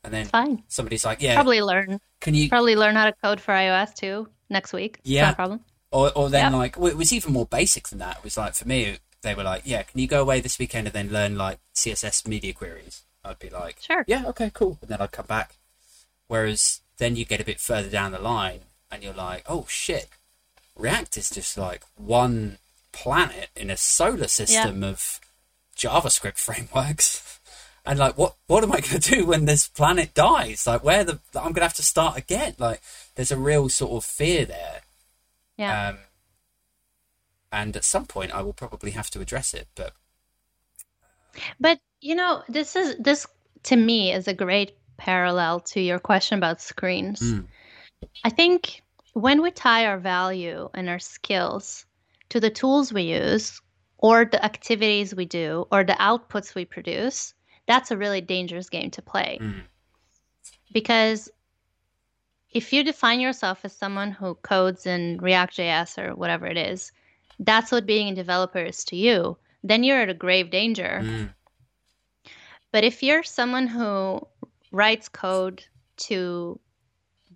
and 0.04 0.14
then 0.14 0.28
fine. 0.28 0.64
somebody's 0.68 1.04
like, 1.04 1.22
yeah, 1.24 1.34
Probably 1.34 1.62
learn. 1.62 2.00
can 2.20 2.36
you? 2.36 2.50
Probably 2.50 2.76
learn 2.76 2.96
how 2.96 3.06
to 3.06 3.14
code 3.14 3.42
for 3.42 3.52
iOS 3.54 3.96
too 3.96 4.30
next 4.50 4.74
week. 4.74 5.00
Yeah. 5.04 5.34
problem. 5.34 5.62
Or, 5.92 6.12
or 6.18 6.30
then 6.30 6.54
Yeah. 6.54 6.58
like, 6.58 6.78
well, 6.80 6.89
it 6.92 6.98
was 6.98 7.12
even 7.14 7.34
more 7.34 7.46
basic 7.46 7.89
than 7.89 8.00
that. 8.00 8.18
It 8.18 8.24
was 8.24 8.38
like 8.38 8.54
for 8.56 8.68
me, 8.68 8.98
they 9.22 9.36
were 9.36 9.44
like, 9.44 9.64
yeah, 9.66 9.84
can 9.84 10.00
you 10.00 10.08
go 10.08 10.22
away 10.22 10.39
this 10.39 10.58
weekend 10.58 10.88
and 10.88 10.94
then 10.94 11.10
learn 11.12 11.38
like 11.38 11.60
CSS 11.76 12.26
media 12.28 12.54
queries? 12.54 13.04
I'd 13.24 13.39
be 13.39 13.50
like, 13.50 13.78
Sure. 13.82 14.04
yeah, 14.08 14.24
okay, 14.28 14.50
cool. 14.54 14.78
And 14.82 14.89
then 14.89 15.02
I'd 15.02 15.12
come 15.12 15.26
back. 15.28 15.56
Whereas 16.28 16.82
then 16.98 17.16
you 17.16 17.26
get 17.26 17.42
a 17.42 17.46
bit 17.46 17.60
further 17.60 17.89
down 17.89 18.12
the 18.14 18.20
line 18.20 18.62
and 18.89 19.04
you're 19.04 19.14
like, 19.14 19.44
oh 19.48 19.66
shit, 19.70 20.08
React 20.78 21.18
is 21.18 21.30
just 21.30 21.58
like 21.58 21.84
one 21.98 22.58
planet 22.94 23.50
in 23.56 23.70
a 23.70 23.78
solar 23.78 24.28
system 24.28 24.84
of 24.84 25.20
JavaScript 25.78 26.38
frameworks. 26.38 27.39
And 27.86 27.98
like, 28.00 28.18
what 28.18 28.36
what 28.48 28.64
am 28.64 28.72
I 28.72 28.80
going 28.80 29.00
to 29.00 29.12
do 29.16 29.26
when 29.26 29.46
this 29.46 29.68
planet 29.68 30.14
dies? 30.14 30.68
Like, 30.68 30.84
where 30.84 31.04
the 31.04 31.20
I'm 31.36 31.46
going 31.46 31.56
to 31.56 31.62
have 31.64 31.74
to 31.76 31.84
start 31.84 32.16
again. 32.18 32.54
Like, 32.60 32.80
there's 33.16 33.32
a 33.32 33.38
real 33.38 33.70
sort 33.70 33.92
of 33.92 34.06
fear 34.06 34.46
there. 34.46 34.82
Yeah. 35.62 35.89
Um, 35.89 35.97
and 37.51 37.76
at 37.76 37.84
some 37.84 38.05
point, 38.05 38.34
I 38.34 38.41
will 38.41 38.53
probably 38.53 38.91
have 38.91 39.12
to 39.12 39.22
address 39.22 39.53
it. 39.53 39.68
But 39.76 39.93
But 41.59 41.80
you 42.01 42.16
know, 42.16 42.43
this 42.49 42.76
is 42.76 42.95
this 42.97 43.28
to 43.64 43.76
me 43.76 44.12
is 44.12 44.28
a 44.28 44.34
great 44.34 44.76
parallel 44.97 45.59
to 45.59 45.80
your 45.80 45.99
question 45.99 46.38
about 46.38 46.62
screens. 46.62 47.22
Mm. 47.22 47.45
I 48.24 48.30
think 48.30 48.82
when 49.14 49.41
we 49.41 49.51
tie 49.51 49.86
our 49.86 49.99
value 49.99 50.70
and 50.74 50.89
our 50.89 50.99
skills 50.99 51.86
to 52.30 52.39
the 52.39 52.49
tools 52.49 52.91
we 52.91 53.03
use 53.03 53.62
or 53.97 54.26
the 54.26 54.43
activities 54.43 55.14
we 55.14 55.26
do 55.26 55.68
or 55.72 55.84
the 55.84 55.93
outputs 55.93 56.55
we 56.55 56.66
produce, 56.66 57.36
that's 57.68 57.91
a 57.91 57.97
really 57.97 58.22
dangerous 58.22 58.70
game 58.70 58.89
to 58.91 59.01
play. 59.01 59.38
Mm. 59.39 59.62
Because 60.74 61.30
if 62.52 62.74
you 62.74 62.84
define 62.84 63.20
yourself 63.20 63.60
as 63.64 63.76
someone 63.76 64.12
who 64.12 64.36
codes 64.36 64.86
in 64.86 65.18
React.js 65.22 65.97
or 65.97 66.16
whatever 66.16 66.45
it 66.45 66.58
is, 66.58 66.91
that's 67.39 67.72
what 67.72 67.86
being 67.86 68.10
a 68.10 68.16
developer 68.16 68.60
is 68.64 68.84
to 68.86 68.95
you, 68.95 69.38
then 69.64 69.84
you're 69.84 70.02
at 70.02 70.10
a 70.10 70.14
grave 70.14 70.52
danger. 70.52 71.02
mm, 71.04 71.34
But 72.72 72.84
if 72.84 73.02
you're 73.02 73.24
someone 73.24 73.68
who 73.68 74.28
writes 74.72 75.10
code 75.10 75.64
to 75.97 76.60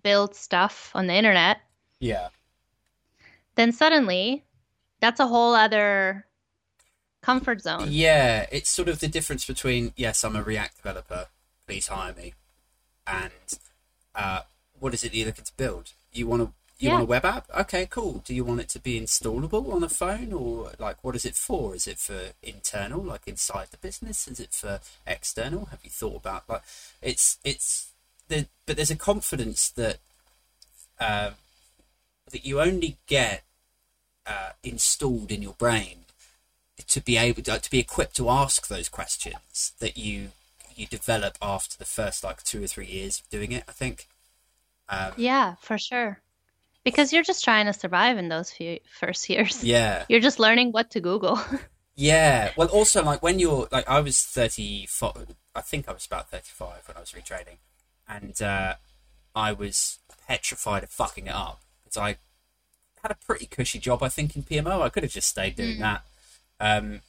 build 0.02 0.34
stuff 0.34 0.90
on 0.94 1.06
the 1.06 1.14
internet, 1.14 1.58
yeah, 2.00 2.28
then 3.54 3.72
suddenly 3.72 4.44
that's 5.00 5.20
a 5.20 5.26
whole 5.26 5.54
other 5.54 6.26
comfort 7.22 7.62
zone. 7.62 7.88
yeah, 7.90 8.46
it's 8.52 8.70
sort 8.70 8.88
of 8.88 9.00
the 9.00 9.08
difference 9.08 9.44
between 9.46 9.92
yes, 9.96 10.22
I'm 10.24 10.36
a 10.36 10.42
React 10.42 10.76
developer, 10.76 11.26
please 11.66 11.88
hire 11.88 12.14
me, 12.14 12.34
and 13.06 13.32
uh, 14.14 14.40
what 14.78 14.94
is 14.94 15.04
it 15.04 15.14
you're 15.14 15.26
looking 15.26 15.44
to 15.44 15.56
build? 15.56 15.92
You 16.12 16.26
want 16.26 16.42
to 16.42 16.52
you 16.78 16.90
want 16.90 17.02
a 17.02 17.06
web 17.06 17.24
app? 17.24 17.46
Okay, 17.58 17.86
cool. 17.86 18.22
Do 18.24 18.34
you 18.34 18.44
want 18.44 18.60
it 18.60 18.68
to 18.70 18.78
be 18.78 19.00
installable 19.00 19.72
on 19.72 19.82
a 19.82 19.88
phone, 19.88 20.32
or 20.32 20.72
like 20.78 21.02
what 21.02 21.16
is 21.16 21.24
it 21.24 21.34
for? 21.34 21.74
Is 21.74 21.86
it 21.86 21.98
for 21.98 22.32
internal, 22.42 23.02
like 23.02 23.26
inside 23.26 23.68
the 23.70 23.78
business? 23.78 24.28
Is 24.28 24.40
it 24.40 24.52
for 24.52 24.80
external? 25.06 25.66
Have 25.66 25.80
you 25.82 25.90
thought 25.90 26.16
about 26.16 26.44
like 26.48 26.62
it's 27.00 27.38
it's 27.44 27.92
the 28.28 28.46
but 28.66 28.76
there's 28.76 28.90
a 28.90 28.96
confidence 28.96 29.70
that 29.70 29.98
um, 31.00 31.34
that 32.30 32.44
you 32.44 32.60
only 32.60 32.98
get 33.06 33.44
uh, 34.26 34.50
installed 34.62 35.30
in 35.30 35.42
your 35.42 35.54
brain 35.54 36.04
to 36.86 37.00
be 37.00 37.16
able 37.16 37.42
to, 37.42 37.58
to 37.58 37.70
be 37.70 37.78
equipped 37.78 38.16
to 38.16 38.28
ask 38.28 38.68
those 38.68 38.90
questions 38.90 39.72
that 39.80 39.96
you 39.96 40.28
you 40.74 40.86
develop 40.86 41.38
after 41.40 41.78
the 41.78 41.86
first 41.86 42.22
like 42.22 42.42
two 42.42 42.62
or 42.62 42.66
three 42.66 42.86
years 42.86 43.20
of 43.20 43.30
doing 43.30 43.52
it. 43.52 43.64
I 43.66 43.72
think. 43.72 44.08
Um, 44.88 45.12
Yeah, 45.16 45.54
for 45.60 45.78
sure. 45.78 46.20
Because 46.84 47.12
you're 47.12 47.24
just 47.24 47.42
trying 47.42 47.66
to 47.66 47.72
survive 47.72 48.16
in 48.16 48.28
those 48.28 48.52
few 48.52 48.78
first 49.00 49.28
years. 49.28 49.64
Yeah. 49.64 50.04
You're 50.08 50.20
just 50.20 50.38
learning 50.38 50.70
what 50.70 50.90
to 50.92 51.00
Google. 51.00 51.40
Yeah. 51.96 52.50
Well, 52.56 52.68
also 52.68 53.02
like 53.02 53.22
when 53.22 53.38
you're 53.38 53.68
like 53.72 53.88
I 53.88 54.00
was 54.00 54.22
thirty 54.22 54.84
five. 54.86 55.34
I 55.54 55.62
think 55.62 55.88
I 55.88 55.92
was 55.92 56.04
about 56.04 56.30
thirty 56.30 56.50
five 56.52 56.86
when 56.86 56.96
I 56.96 57.00
was 57.00 57.12
retraining, 57.12 57.56
and 58.06 58.40
uh, 58.42 58.74
I 59.34 59.52
was 59.54 59.98
petrified 60.28 60.82
of 60.82 60.90
fucking 60.90 61.26
it 61.26 61.34
up 61.34 61.62
because 61.82 61.96
I 61.96 62.16
had 63.02 63.10
a 63.10 63.16
pretty 63.26 63.46
cushy 63.46 63.78
job. 63.78 64.02
I 64.02 64.10
think 64.10 64.36
in 64.36 64.42
PMO, 64.42 64.82
I 64.82 64.90
could 64.90 65.04
have 65.04 65.12
just 65.12 65.30
stayed 65.30 65.56
doing 65.56 65.80
that. 65.80 66.02
Um, 66.60 67.00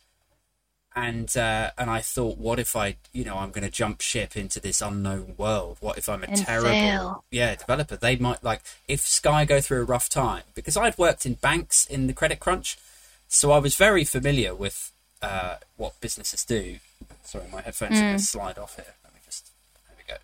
and 0.98 1.38
uh, 1.38 1.70
and 1.78 1.91
I 1.91 2.02
thought, 2.02 2.39
what 2.39 2.58
if 2.58 2.76
I, 2.76 2.95
you 3.14 3.24
know, 3.24 3.38
I'm 3.38 3.52
going 3.52 3.64
to 3.64 3.70
jump 3.70 4.02
ship 4.02 4.36
into 4.36 4.60
this 4.60 4.82
unknown 4.82 5.36
world? 5.38 5.78
What 5.80 6.00
if 6.00 6.10
I'm 6.10 6.24
a 6.24 6.28
And 6.28 6.38
terrible, 6.38 6.70
fail. 6.70 7.24
yeah, 7.30 7.54
developer? 7.56 7.95
They 7.95 8.16
might 8.16 8.43
like 8.43 8.62
if 8.88 9.02
Sky 9.02 9.45
go 9.45 9.62
through 9.62 9.82
a 9.82 9.86
rough 9.86 10.10
time 10.10 10.41
because 10.56 10.76
I'd 10.76 10.98
worked 10.98 11.26
in 11.28 11.36
banks 11.36 11.86
in 11.86 12.08
the 12.08 12.14
credit 12.14 12.39
crunch, 12.39 12.80
so 13.28 13.52
I 13.52 13.60
was 13.60 13.76
very 13.76 14.04
familiar 14.06 14.56
with 14.56 14.91
uh, 15.22 15.58
what 15.76 16.02
businesses 16.02 16.43
do. 16.43 16.78
Sorry, 17.24 17.45
my 17.52 17.62
headphones 17.62 18.00
are 18.00 18.02
going 18.02 18.18
to 18.18 18.24
slide 18.24 18.58
off 18.58 18.76
here. 18.76 18.95
Let 19.04 19.14
me 19.14 19.20
just 19.24 19.52
there 19.88 19.95
we 19.98 20.14
go. 20.14 20.20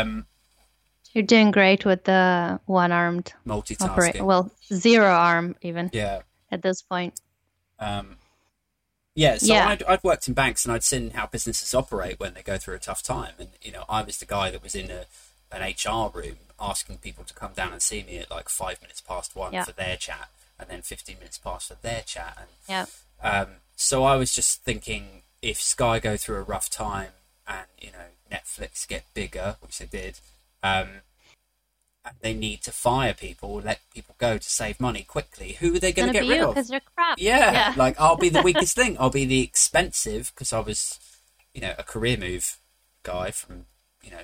Um, 0.00 0.24
You're 1.12 1.24
doing 1.24 1.50
great 1.50 1.84
with 1.84 2.04
the 2.04 2.60
one-armed 2.64 3.34
multitasking. 3.46 3.88
operate. 3.90 4.22
Well, 4.24 4.50
zero 4.72 5.06
arm 5.10 5.54
even 5.60 5.90
yeah. 5.92 6.20
at 6.50 6.62
this 6.62 6.80
point. 6.80 7.20
Um, 7.78 8.16
yeah, 9.18 9.36
so 9.38 9.52
Yeah. 9.52 9.68
I'd, 9.68 9.82
I'd 9.82 10.04
worked 10.04 10.28
in 10.28 10.34
banks 10.34 10.64
and 10.64 10.72
I'd 10.72 10.84
seen 10.84 11.10
how 11.10 11.26
businesses 11.26 11.74
operate 11.74 12.20
when 12.20 12.34
they 12.34 12.42
go 12.42 12.56
through 12.56 12.76
a 12.76 12.78
tough 12.78 13.02
time. 13.02 13.32
And, 13.38 13.48
you 13.60 13.72
know, 13.72 13.84
I 13.88 14.02
was 14.02 14.18
the 14.18 14.26
guy 14.26 14.50
that 14.52 14.62
was 14.62 14.76
in 14.76 14.90
a, 14.92 15.06
an 15.50 15.62
HR 15.62 16.08
room 16.16 16.36
asking 16.60 16.98
people 16.98 17.24
to 17.24 17.34
come 17.34 17.52
down 17.52 17.72
and 17.72 17.82
see 17.82 18.04
me 18.04 18.18
at 18.18 18.30
like 18.30 18.48
five 18.48 18.80
minutes 18.80 19.00
past 19.00 19.34
one 19.34 19.52
Yeah. 19.52 19.64
for 19.64 19.72
their 19.72 19.96
chat 19.96 20.28
and 20.58 20.70
then 20.70 20.82
15 20.82 21.16
minutes 21.18 21.36
past 21.38 21.66
for 21.68 21.74
their 21.82 22.02
chat. 22.02 22.38
And 22.38 22.48
Yeah. 22.68 22.86
um, 23.28 23.48
so 23.74 24.04
I 24.04 24.14
was 24.14 24.32
just 24.32 24.62
thinking 24.62 25.22
if 25.42 25.60
Sky 25.60 25.98
go 25.98 26.16
through 26.16 26.36
a 26.36 26.42
rough 26.42 26.70
time 26.70 27.10
and, 27.46 27.66
you 27.80 27.90
know, 27.90 28.06
Netflix 28.30 28.86
get 28.86 29.02
bigger, 29.14 29.56
which 29.60 29.78
they 29.78 29.86
did, 29.86 30.20
um, 30.62 31.00
they 32.20 32.32
need 32.34 32.62
to 32.62 32.72
fire 32.72 33.14
people, 33.14 33.60
let 33.60 33.80
people 33.92 34.14
go 34.18 34.38
to 34.38 34.50
save 34.50 34.80
money 34.80 35.02
quickly, 35.02 35.52
who 35.60 35.74
are 35.74 35.78
they 35.78 35.92
going 35.92 36.08
to 36.08 36.12
get 36.12 36.28
rid 36.28 36.40
of? 36.40 36.54
because 36.54 36.70
you're 36.70 36.80
crap. 36.94 37.18
Yeah, 37.18 37.52
Yeah. 37.52 37.74
like 37.76 38.00
I'll 38.00 38.16
be 38.16 38.28
the 38.28 38.42
weakest 38.48 38.74
thing. 38.74 38.96
I'll 38.98 39.10
be 39.10 39.24
the 39.24 39.42
expensive 39.42 40.32
because 40.34 40.52
I 40.52 40.60
was, 40.60 40.98
you 41.52 41.60
know, 41.60 41.74
a 41.78 41.82
career 41.82 42.16
move 42.16 42.56
guy 43.02 43.30
from, 43.30 43.66
you 44.02 44.10
know, 44.10 44.22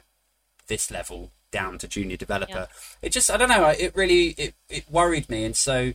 this 0.66 0.90
level 0.90 1.30
down 1.50 1.78
to 1.78 1.88
junior 1.88 2.16
developer. 2.16 2.68
It 3.02 3.10
just, 3.10 3.30
I 3.30 3.36
don't 3.36 3.48
know, 3.48 3.68
it 3.68 3.94
really, 3.94 4.28
it, 4.30 4.54
it 4.68 4.90
worried 4.90 5.28
me, 5.28 5.44
and 5.44 5.56
so 5.56 5.92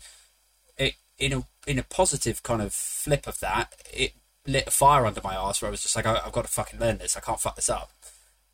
it 0.78 0.94
in 1.18 1.34
a 1.34 1.44
in 1.68 1.80
a 1.80 1.84
positive 1.84 2.44
kind 2.44 2.62
of 2.62 2.74
flip 2.74 3.28
of 3.28 3.40
that, 3.40 3.74
it 3.92 4.14
lit 4.48 4.68
a 4.68 4.72
fire 4.72 5.06
under 5.06 5.22
my 5.24 5.36
ass 5.36 5.62
where 5.62 5.68
I 5.70 5.72
was 5.72 5.82
just 5.82 5.96
like, 5.96 6.06
I, 6.06 6.22
I've 6.26 6.32
got 6.32 6.44
to 6.44 6.52
fucking 6.52 6.80
learn 6.80 6.98
this. 6.98 7.18
I 7.18 7.20
can't 7.20 7.40
fuck 7.40 7.56
this 7.56 7.70
up. 7.70 7.92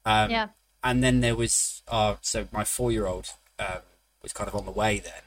Um, 0.05 0.29
Yeah. 0.31 0.47
And 0.85 1.03
then 1.03 1.19
there 1.19 1.35
was, 1.35 1.81
uh, 1.89 2.15
so 2.21 2.47
my 2.53 2.63
four 2.63 2.91
year 2.91 3.07
old 3.07 3.29
um, 3.59 3.79
was 4.21 4.31
kind 4.31 4.47
of 4.47 4.55
on 4.55 4.65
the 4.65 4.71
way 4.71 4.99
then. 4.99 5.23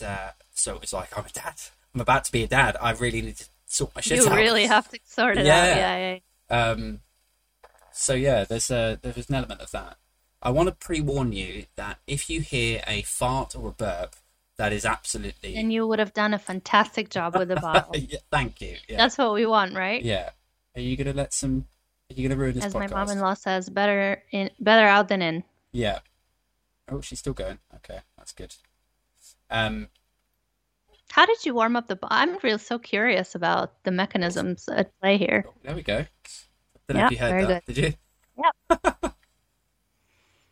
And 0.00 0.08
uh, 0.08 0.30
so 0.52 0.74
it 0.76 0.80
was 0.80 0.92
like, 0.92 1.16
I'm 1.18 1.26
a 1.26 1.28
dad. 1.30 1.56
I'm 1.94 2.00
about 2.00 2.24
to 2.24 2.32
be 2.32 2.44
a 2.44 2.46
dad. 2.46 2.76
I 2.80 2.92
really 2.92 3.20
need 3.20 3.36
to 3.38 3.46
sort 3.66 3.94
my 3.94 4.00
shit 4.00 4.18
You 4.18 4.28
out. 4.28 4.36
really 4.36 4.66
have 4.66 4.88
to 4.90 4.98
sort 5.04 5.36
it 5.38 5.44
Yeah. 5.44 5.58
out. 5.60 5.76
Yeah, 5.76 6.18
yeah. 6.50 6.70
Um, 6.70 7.00
so 7.92 8.14
yeah, 8.14 8.44
there's 8.44 8.70
a 8.70 8.98
there's 9.02 9.28
an 9.28 9.34
element 9.34 9.60
of 9.60 9.72
that. 9.72 9.96
I 10.40 10.50
want 10.50 10.68
to 10.68 10.74
pre-warn 10.74 11.32
you 11.32 11.64
that 11.74 11.98
if 12.06 12.30
you 12.30 12.40
hear 12.40 12.80
a 12.86 13.02
fart 13.02 13.56
or 13.56 13.68
a 13.68 13.72
burp, 13.72 14.14
that 14.56 14.72
is 14.72 14.84
absolutely. 14.86 15.56
And 15.56 15.72
you 15.72 15.84
would 15.86 15.98
have 15.98 16.14
done 16.14 16.32
a 16.32 16.38
fantastic 16.38 17.10
job 17.10 17.36
with 17.36 17.48
the 17.48 17.56
bottle. 17.60 17.96
Yeah, 17.96 18.20
thank 18.30 18.60
you. 18.60 18.76
Yeah. 18.88 18.98
That's 18.98 19.18
what 19.18 19.34
we 19.34 19.46
want, 19.46 19.74
right? 19.74 20.00
yeah. 20.02 20.30
Are 20.76 20.80
you 20.80 20.96
gonna 20.96 21.12
let 21.12 21.34
some? 21.34 21.66
Are 22.10 22.22
gonna 22.22 22.36
ruin 22.36 22.54
this 22.54 22.64
As 22.64 22.72
podcast? 22.74 22.90
my 22.90 23.04
mom-in-law 23.04 23.34
says, 23.34 23.68
better 23.68 24.22
in, 24.32 24.48
better 24.60 24.86
out 24.86 25.08
than 25.08 25.20
in. 25.20 25.44
Yeah. 25.72 25.98
Oh, 26.90 27.02
she's 27.02 27.18
still 27.18 27.34
going. 27.34 27.58
Okay, 27.76 27.98
that's 28.16 28.32
good. 28.32 28.54
Um, 29.50 29.88
How 31.10 31.26
did 31.26 31.44
you 31.44 31.54
warm 31.54 31.76
up 31.76 31.86
the? 31.86 31.96
bo- 31.96 32.08
I'm 32.10 32.38
really 32.42 32.58
so 32.58 32.78
curious 32.78 33.34
about 33.34 33.82
the 33.84 33.90
mechanisms 33.90 34.68
at 34.68 34.98
play 35.00 35.18
here. 35.18 35.44
there 35.62 35.74
we 35.74 35.82
go. 35.82 36.06
Don't 36.88 36.96
Yeah, 36.96 37.06
if 37.06 37.12
you 37.12 37.18
heard 37.18 37.30
very 37.30 37.44
that. 37.44 37.66
good. 37.66 37.74
Did 37.74 37.84
you? 37.84 38.42
Yep. 38.72 38.80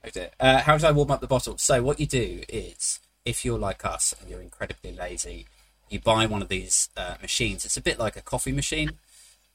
oh 0.05 0.11
dear. 0.13 0.31
Uh, 0.39 0.59
how 0.61 0.77
did 0.77 0.85
I 0.85 0.93
warm 0.93 1.11
up 1.11 1.23
the 1.23 1.27
bottle? 1.27 1.57
So 1.57 1.83
what 1.83 1.99
you 1.99 2.07
do 2.07 2.43
is, 2.51 3.01
if 3.25 3.47
you're 3.47 3.59
like 3.59 3.83
us 3.87 4.15
and 4.21 4.29
you're 4.29 4.43
incredibly 4.43 4.93
lazy, 4.93 5.47
you 5.89 6.01
buy 6.01 6.27
one 6.27 6.43
of 6.43 6.49
these 6.49 6.91
uh, 6.99 7.15
machines. 7.23 7.65
It's 7.65 7.79
a 7.79 7.83
bit 7.83 7.99
like 7.99 8.17
a 8.17 8.21
coffee 8.23 8.53
machine. 8.53 8.99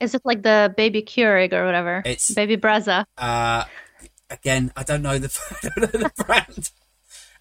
Is 0.01 0.15
it 0.15 0.21
like 0.25 0.41
the 0.41 0.73
baby 0.75 1.01
Keurig 1.03 1.53
or 1.53 1.65
whatever? 1.65 1.99
It's- 2.03 2.33
baby 2.33 2.57
Brezza. 2.57 3.05
Uh, 3.17 3.63
again, 4.29 4.71
I 4.75 4.83
don't 4.83 5.01
know 5.03 5.17
the 5.17 5.29
don't 5.61 5.77
know 5.93 5.99
the 6.09 6.23
brand, 6.25 6.71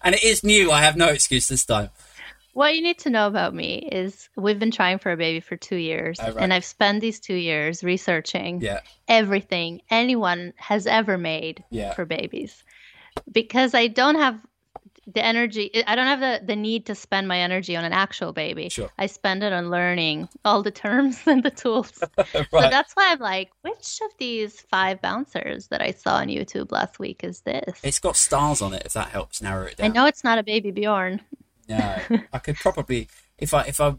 and 0.01 0.15
it 0.15 0.23
is 0.23 0.43
new. 0.43 0.71
I 0.71 0.81
have 0.81 0.95
no 0.95 1.07
excuse 1.07 1.47
this 1.47 1.65
time. 1.65 1.89
What 2.53 2.75
you 2.75 2.81
need 2.81 2.99
to 2.99 3.09
know 3.09 3.27
about 3.27 3.55
me 3.55 3.77
is 3.91 4.27
we've 4.35 4.59
been 4.59 4.71
trying 4.71 4.99
for 4.99 5.11
a 5.11 5.17
baby 5.17 5.39
for 5.39 5.55
two 5.55 5.77
years, 5.77 6.19
Oh, 6.21 6.33
right. 6.33 6.43
and 6.43 6.53
I've 6.53 6.65
spent 6.65 6.99
these 7.01 7.19
two 7.21 7.33
years 7.35 7.81
researching 7.83 8.59
Yeah, 8.61 8.81
everything 9.07 9.81
anyone 9.89 10.53
has 10.57 10.85
ever 10.85 11.17
made 11.17 11.63
Yeah. 11.71 11.93
for 11.93 12.03
babies 12.05 12.63
because 13.31 13.73
I 13.73 13.87
don't 13.87 14.15
have 14.15 14.37
the 15.07 15.23
energy 15.23 15.83
I 15.87 15.95
don't 15.95 16.05
have 16.05 16.19
the, 16.19 16.45
the 16.45 16.55
need 16.55 16.85
to 16.85 16.95
spend 16.95 17.27
my 17.27 17.39
energy 17.39 17.75
on 17.75 17.83
an 17.83 17.93
actual 17.93 18.33
baby. 18.33 18.69
Sure. 18.69 18.89
I 18.97 19.07
spend 19.07 19.43
it 19.43 19.51
on 19.51 19.69
learning 19.69 20.29
all 20.45 20.61
the 20.61 20.71
terms 20.71 21.21
and 21.25 21.43
the 21.43 21.51
tools. 21.51 22.01
So 22.51 22.59
that's 22.69 22.93
why 22.93 23.11
I'm 23.11 23.19
like, 23.19 23.49
which 23.61 23.99
of 24.03 24.11
these 24.17 24.61
five 24.61 25.01
bouncers 25.01 25.67
that 25.67 25.81
I 25.81 25.91
saw 25.91 26.15
on 26.17 26.27
YouTube 26.27 26.71
last 26.71 26.99
week 26.99 27.23
is 27.23 27.41
this? 27.41 27.79
It's 27.83 27.99
got 27.99 28.15
stars 28.15 28.61
on 28.61 28.73
it. 28.73 28.83
If 28.85 28.93
that 28.93 29.09
helps 29.09 29.41
narrow 29.41 29.65
it 29.65 29.77
down 29.77 29.89
I 29.89 29.93
know 29.93 30.05
it's 30.05 30.23
not 30.23 30.37
a 30.37 30.43
baby 30.43 30.71
Bjorn. 30.71 31.21
No, 31.67 31.97
I 32.33 32.39
could 32.39 32.55
probably 32.57 33.07
if 33.37 33.53
I 33.53 33.63
if 33.63 33.79
I 33.79 33.95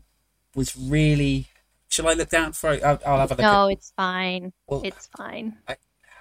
was 0.54 0.76
really. 0.76 1.46
Shall 1.88 2.08
I 2.08 2.14
look 2.14 2.30
down 2.30 2.52
for? 2.52 2.70
I'll, 2.70 3.00
I'll 3.04 3.18
have 3.18 3.32
a 3.32 3.34
look. 3.34 3.40
No, 3.40 3.66
at, 3.66 3.72
it's 3.72 3.92
fine. 3.96 4.52
Well, 4.66 4.82
It's 4.84 5.08
fine. 5.16 5.56
I 5.68 5.76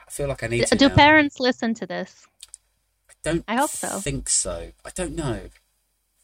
feel 0.10 0.28
like 0.28 0.44
I 0.44 0.48
need 0.48 0.68
to. 0.68 0.76
Do 0.76 0.90
parents 0.90 1.40
listen 1.40 1.74
to 1.76 1.86
this? 1.86 2.28
I 3.26 3.30
don't. 3.30 3.44
I 3.48 3.56
hope 3.56 3.70
so. 3.70 4.00
Think 4.00 4.30
so. 4.30 4.72
I 4.86 4.90
don't 4.96 5.16
know. 5.16 5.42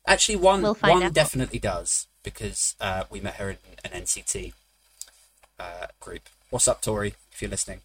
Actually, 0.06 0.38
one 0.38 0.62
We'll 0.62 0.74
one 0.76 1.04
out. 1.04 1.14
definitely 1.14 1.60
does 1.60 2.08
because 2.24 2.76
uh, 2.80 3.04
we 3.10 3.20
met 3.20 3.36
her 3.36 3.52
in 3.52 3.58
an 3.84 4.02
NCT 4.04 4.54
uh, 5.60 5.88
group. 6.00 6.22
What's 6.50 6.68
up, 6.68 6.82
Tori? 6.82 7.14
If 7.32 7.42
you're 7.42 7.52
listening, 7.52 7.82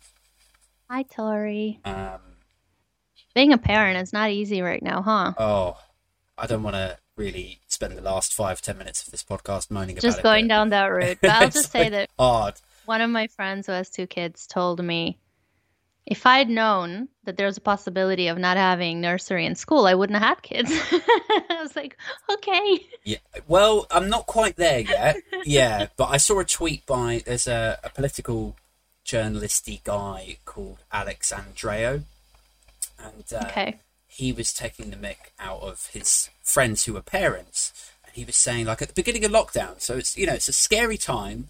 Hi, 0.88 1.02
Tori. 1.02 1.80
um, 1.84 2.20
Being 3.34 3.52
a 3.52 3.58
parent 3.58 4.00
is 4.00 4.12
not 4.12 4.30
easy 4.30 4.62
right 4.62 4.82
now, 4.82 5.02
huh? 5.02 5.32
oh, 5.36 5.78
I 6.38 6.46
don't 6.46 6.62
want 6.62 6.76
to 6.76 6.98
really 7.16 7.58
spend 7.68 7.96
the 7.98 8.02
last 8.02 8.32
five 8.32 8.62
ten 8.62 8.78
minutes 8.78 9.04
of 9.04 9.10
this 9.10 9.24
podcast 9.24 9.70
moaning 9.70 9.96
about 9.98 10.04
it. 10.04 10.08
Just 10.08 10.22
going 10.22 10.46
down 10.48 10.68
that 10.70 10.86
route. 10.86 11.18
But 11.20 11.30
I'll 11.30 11.50
just 11.50 11.70
say 11.72 11.88
that 11.88 12.08
hard. 12.18 12.54
one 12.86 13.00
of 13.00 13.10
my 13.10 13.26
friends 13.26 13.66
who 13.66 13.72
has 13.72 13.90
two 13.90 14.06
kids 14.06 14.46
told 14.46 14.82
me 14.82 15.18
if 16.06 16.26
I'd 16.26 16.48
known 16.50 17.08
that 17.24 17.36
there 17.36 17.46
was 17.46 17.56
a 17.56 17.60
possibility 17.62 18.26
of 18.28 18.36
not 18.38 18.56
having 18.56 19.00
nursery 19.00 19.46
in 19.46 19.54
school, 19.54 19.86
I 19.86 19.94
wouldn't 19.94 20.18
have 20.18 20.28
had 20.28 20.42
kids. 20.42 20.70
I 20.90 21.58
was 21.60 21.76
like, 21.76 21.96
okay. 22.32 22.80
Yeah. 23.04 23.18
Well, 23.46 23.86
I'm 23.90 24.08
not 24.08 24.26
quite 24.26 24.56
there 24.56 24.80
yet. 24.80 25.16
yeah, 25.44 25.86
but 25.96 26.06
I 26.10 26.16
saw 26.16 26.40
a 26.40 26.44
tweet 26.44 26.84
by 26.86 27.22
there's 27.24 27.46
a, 27.46 27.78
a 27.84 27.90
political 27.90 28.56
journalisty 29.04 29.80
guy 29.84 30.38
called 30.44 30.78
Alex 30.92 31.32
Andreou, 31.32 32.02
and 32.98 33.24
uh, 33.32 33.46
Okay. 33.48 33.78
he 34.08 34.32
was 34.32 34.52
taking 34.52 34.90
the 34.90 34.96
mick 34.96 35.30
out 35.38 35.60
of 35.60 35.86
his 35.92 36.30
friends 36.42 36.84
who 36.84 36.92
were 36.94 37.02
parents, 37.02 37.92
and 38.04 38.14
he 38.14 38.24
was 38.24 38.36
saying 38.36 38.66
like 38.66 38.82
at 38.82 38.88
the 38.88 38.94
beginning 38.94 39.24
of 39.24 39.30
lockdown, 39.30 39.80
so 39.80 39.96
it's 39.96 40.16
you 40.16 40.26
know 40.26 40.34
it's 40.34 40.48
a 40.48 40.52
scary 40.52 40.96
time. 40.98 41.48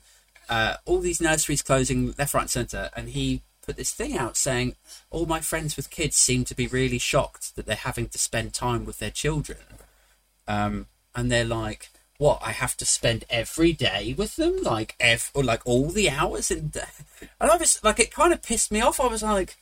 Uh, 0.49 0.77
all 0.85 0.99
these 0.99 1.21
nurseries 1.21 1.63
closing 1.63 2.15
left, 2.19 2.35
right, 2.35 2.43
and 2.43 2.51
centre, 2.51 2.91
and 2.97 3.11
he 3.11 3.41
put 3.65 3.77
this 3.77 3.95
thing 3.95 4.17
out 4.17 4.37
saying 4.37 4.75
all 5.11 5.27
my 5.27 5.41
friends 5.41 5.77
with 5.77 5.91
kids 5.91 6.17
seem 6.17 6.45
to 6.45 6.55
be 6.55 6.67
really 6.67 6.99
shocked 6.99 7.55
that 7.57 7.67
they're 7.67 7.77
having 7.77 8.09
to 8.09 8.19
spend 8.19 8.53
time 8.53 8.85
with 8.85 8.99
their 8.99 9.11
children 9.11 9.59
um, 10.49 10.87
and 11.15 11.31
they're 11.31 11.45
like, 11.45 11.91
"What? 12.19 12.41
I 12.45 12.53
have 12.53 12.77
to 12.79 12.87
spend 12.87 13.25
every 13.31 13.73
day 13.73 14.15
with 14.17 14.37
them, 14.37 14.63
like 14.63 14.95
ev- 15.01 15.31
or 15.35 15.45
like 15.45 15.63
all 15.65 15.89
the 15.89 16.11
hours?" 16.11 16.51
And 16.51 16.77
and 17.41 17.51
I 17.51 17.57
was 17.57 17.83
like, 17.83 18.01
it 18.01 18.15
kind 18.15 18.33
of 18.33 18.43
pissed 18.43 18.73
me 18.73 18.81
off. 18.81 19.01
I 19.01 19.07
was 19.07 19.23
like, 19.23 19.57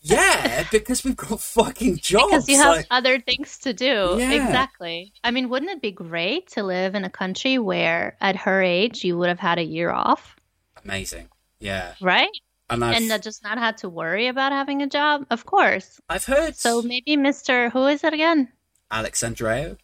"Yeah, 0.00 0.64
because 0.72 1.04
we've 1.04 1.16
got 1.16 1.40
fucking 1.40 1.98
jobs." 1.98 2.30
Because 2.30 2.48
you 2.48 2.58
have 2.58 2.76
like, 2.76 2.86
other 2.90 3.20
things 3.20 3.58
to 3.58 3.72
do. 3.72 4.16
Yeah. 4.18 4.32
Exactly. 4.32 5.12
I 5.22 5.30
mean, 5.30 5.48
wouldn't 5.48 5.70
it 5.70 5.82
be 5.82 5.92
great 5.92 6.48
to 6.52 6.62
live 6.62 6.94
in 6.94 7.04
a 7.04 7.10
country 7.10 7.58
where 7.58 8.16
at 8.20 8.36
her 8.36 8.62
age 8.62 9.04
you 9.04 9.18
would 9.18 9.28
have 9.28 9.40
had 9.40 9.58
a 9.58 9.64
year 9.64 9.90
off, 9.90 10.36
amazing, 10.84 11.28
yeah. 11.58 11.94
right? 12.00 12.30
And 12.70 12.84
I've, 12.84 13.10
and 13.10 13.22
just 13.22 13.42
not 13.42 13.58
had 13.58 13.78
to 13.78 13.88
worry 13.88 14.28
about 14.28 14.52
having 14.52 14.80
a 14.82 14.86
job? 14.86 15.26
Of 15.30 15.44
course. 15.44 16.00
I've 16.08 16.24
heard 16.24 16.56
So 16.56 16.82
maybe 16.82 17.16
Mr. 17.16 17.70
Who 17.72 17.86
is 17.86 18.04
it 18.04 18.14
again? 18.14 18.48
Alex 18.90 19.22
Andreou. 19.22 19.76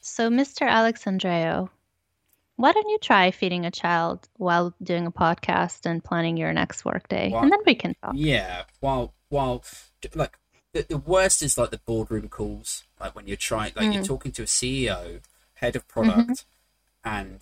So, 0.00 0.30
Mr. 0.30 0.62
Alex 0.62 1.04
Andreou, 1.04 1.68
why 2.56 2.72
don't 2.72 2.88
you 2.88 2.98
try 2.98 3.30
feeding 3.30 3.64
a 3.64 3.70
child 3.70 4.28
while 4.36 4.74
doing 4.82 5.06
a 5.06 5.12
podcast 5.12 5.86
and 5.86 6.02
planning 6.02 6.36
your 6.36 6.52
next 6.52 6.84
workday, 6.84 7.32
and 7.32 7.50
then 7.50 7.60
we 7.66 7.74
can 7.74 7.94
talk. 8.02 8.12
Yeah, 8.14 8.64
while 8.80 9.14
while 9.28 9.64
like 10.14 10.38
the, 10.72 10.86
the 10.88 10.98
worst 10.98 11.42
is 11.42 11.56
like 11.56 11.70
the 11.70 11.80
boardroom 11.86 12.28
calls, 12.28 12.84
like 13.00 13.14
when 13.14 13.26
you're 13.26 13.36
trying, 13.36 13.72
like 13.74 13.92
you're 13.92 14.02
mm. 14.02 14.06
talking 14.06 14.32
to 14.32 14.42
a 14.42 14.46
CEO, 14.46 15.20
head 15.54 15.76
of 15.76 15.86
mm-hmm. 15.88 16.10
product, 16.10 16.44
and 17.04 17.40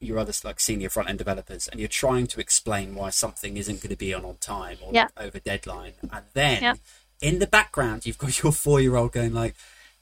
your 0.00 0.18
other 0.18 0.32
like 0.44 0.58
senior 0.60 0.88
front 0.88 1.08
end 1.08 1.18
developers, 1.18 1.68
and 1.68 1.78
you're 1.78 1.88
trying 1.88 2.26
to 2.28 2.40
explain 2.40 2.94
why 2.94 3.10
something 3.10 3.56
isn't 3.56 3.82
going 3.82 3.90
to 3.90 3.96
be 3.96 4.14
on 4.14 4.24
on 4.24 4.36
time 4.36 4.78
or 4.82 4.92
Yeah. 4.92 5.08
over 5.16 5.38
deadline, 5.38 5.92
and 6.10 6.24
then 6.32 6.62
Yeah. 6.62 6.74
in 7.20 7.38
the 7.38 7.46
background 7.46 8.06
you've 8.06 8.18
got 8.18 8.38
your 8.42 8.52
four 8.52 8.80
year 8.80 8.96
old 8.96 9.12
going 9.12 9.34
like, 9.34 9.54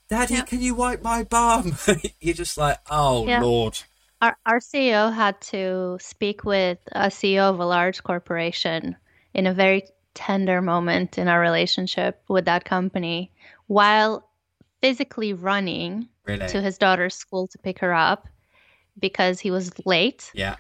"Daddy, 0.09 0.35
Yeah. 0.35 0.43
can 0.43 0.61
you 0.61 0.75
wipe 0.75 1.03
my 1.03 1.25
bum?" 1.25 1.77
you're 2.21 2.35
just 2.35 2.57
like, 2.57 2.79
"Oh. 2.91 3.23
Lord." 3.23 3.79
Our, 4.21 4.37
our 4.47 4.59
CEO 4.59 5.13
had 5.15 5.41
to 5.43 5.97
speak 6.01 6.45
with 6.45 6.79
a 6.91 7.07
CEO 7.09 7.51
of 7.51 7.61
a 7.61 7.65
large 7.67 8.03
corporation 8.03 8.97
in 9.33 9.47
a 9.47 9.55
very 9.55 9.85
tender 10.15 10.61
moment 10.61 11.19
in 11.19 11.29
our 11.29 11.41
relationship 11.41 12.21
with 12.29 12.47
that 12.47 12.65
company 12.65 13.31
while 13.69 14.29
physically 14.81 15.33
running 15.35 16.09
Really? 16.25 16.49
to 16.49 16.61
his 16.61 16.79
daughter's 16.79 17.15
school 17.15 17.47
to 17.49 17.59
pick 17.59 17.79
her 17.79 17.95
up 17.95 18.29
because 18.99 19.41
he 19.41 19.51
was 19.51 19.73
late. 19.85 20.31
Yeah. 20.35 20.57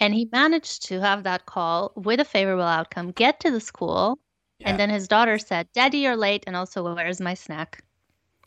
And 0.00 0.12
he 0.12 0.28
managed 0.32 0.86
to 0.88 1.00
have 1.00 1.22
that 1.22 1.46
call 1.46 1.92
with 1.94 2.20
a 2.20 2.24
favorable 2.24 2.64
outcome, 2.64 3.12
get 3.12 3.40
to 3.40 3.50
the 3.50 3.60
school. 3.60 4.18
Yeah. 4.58 4.70
And 4.70 4.80
then 4.80 4.90
his 4.90 5.08
daughter 5.08 5.38
said, 5.38 5.68
Daddy, 5.72 5.98
you're 5.98 6.16
late. 6.16 6.44
And 6.46 6.56
also, 6.56 6.94
where's 6.94 7.20
my 7.20 7.34
snack? 7.34 7.82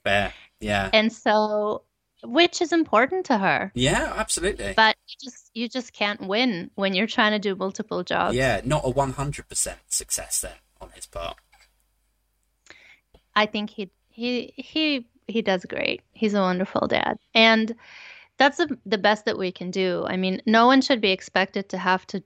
Fair. 0.03 0.33
Yeah. 0.59 0.89
And 0.93 1.11
so, 1.11 1.83
which 2.23 2.61
is 2.61 2.73
important 2.73 3.25
to 3.27 3.37
her. 3.37 3.71
Yeah, 3.75 4.13
absolutely. 4.15 4.73
But 4.75 4.95
you 5.07 5.15
just 5.21 5.51
you 5.53 5.69
just 5.69 5.93
can't 5.93 6.21
win 6.27 6.71
when 6.75 6.93
you're 6.93 7.07
trying 7.07 7.33
to 7.33 7.39
do 7.39 7.55
multiple 7.55 8.03
jobs. 8.03 8.35
Yeah, 8.35 8.61
not 8.63 8.85
a 8.85 8.91
100% 8.91 9.75
success 9.87 10.41
then 10.41 10.53
on 10.81 10.89
his 10.95 11.05
part. 11.05 11.37
I 13.35 13.45
think 13.45 13.69
he 13.69 13.91
he 14.09 14.53
he 14.55 15.07
he 15.27 15.41
does 15.41 15.63
great. 15.65 16.01
He's 16.13 16.33
a 16.33 16.41
wonderful 16.41 16.87
dad, 16.87 17.17
and 17.35 17.75
that's 18.37 18.57
the 18.57 18.77
the 18.85 18.97
best 18.97 19.25
that 19.25 19.37
we 19.37 19.51
can 19.51 19.71
do. 19.71 20.05
I 20.07 20.17
mean, 20.17 20.41
no 20.45 20.65
one 20.67 20.81
should 20.81 21.01
be 21.01 21.11
expected 21.11 21.69
to 21.69 21.77
have 21.77 22.05
to 22.07 22.23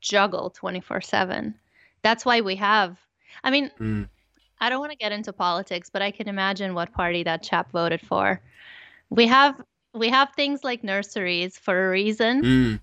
juggle 0.00 0.50
twenty 0.50 0.80
four 0.80 1.00
seven. 1.00 1.54
That's 2.02 2.24
why 2.24 2.40
we 2.40 2.56
have. 2.56 2.98
I 3.44 3.50
mean, 3.50 3.70
Mm. 3.80 4.08
I 4.60 4.68
don't 4.68 4.80
want 4.80 4.92
to 4.92 4.98
get 4.98 5.10
into 5.12 5.32
politics, 5.32 5.90
but 5.90 6.02
I 6.02 6.10
can 6.12 6.28
imagine 6.28 6.74
what 6.74 6.92
party 6.92 7.24
that 7.24 7.42
chap 7.42 7.72
voted 7.72 8.00
for. 8.00 8.40
We 9.10 9.26
have 9.26 9.60
we 9.94 10.08
have 10.08 10.30
things 10.34 10.64
like 10.64 10.82
nurseries 10.84 11.58
for 11.58 11.86
a 11.86 11.90
reason. 11.90 12.42
Mm. 12.42 12.80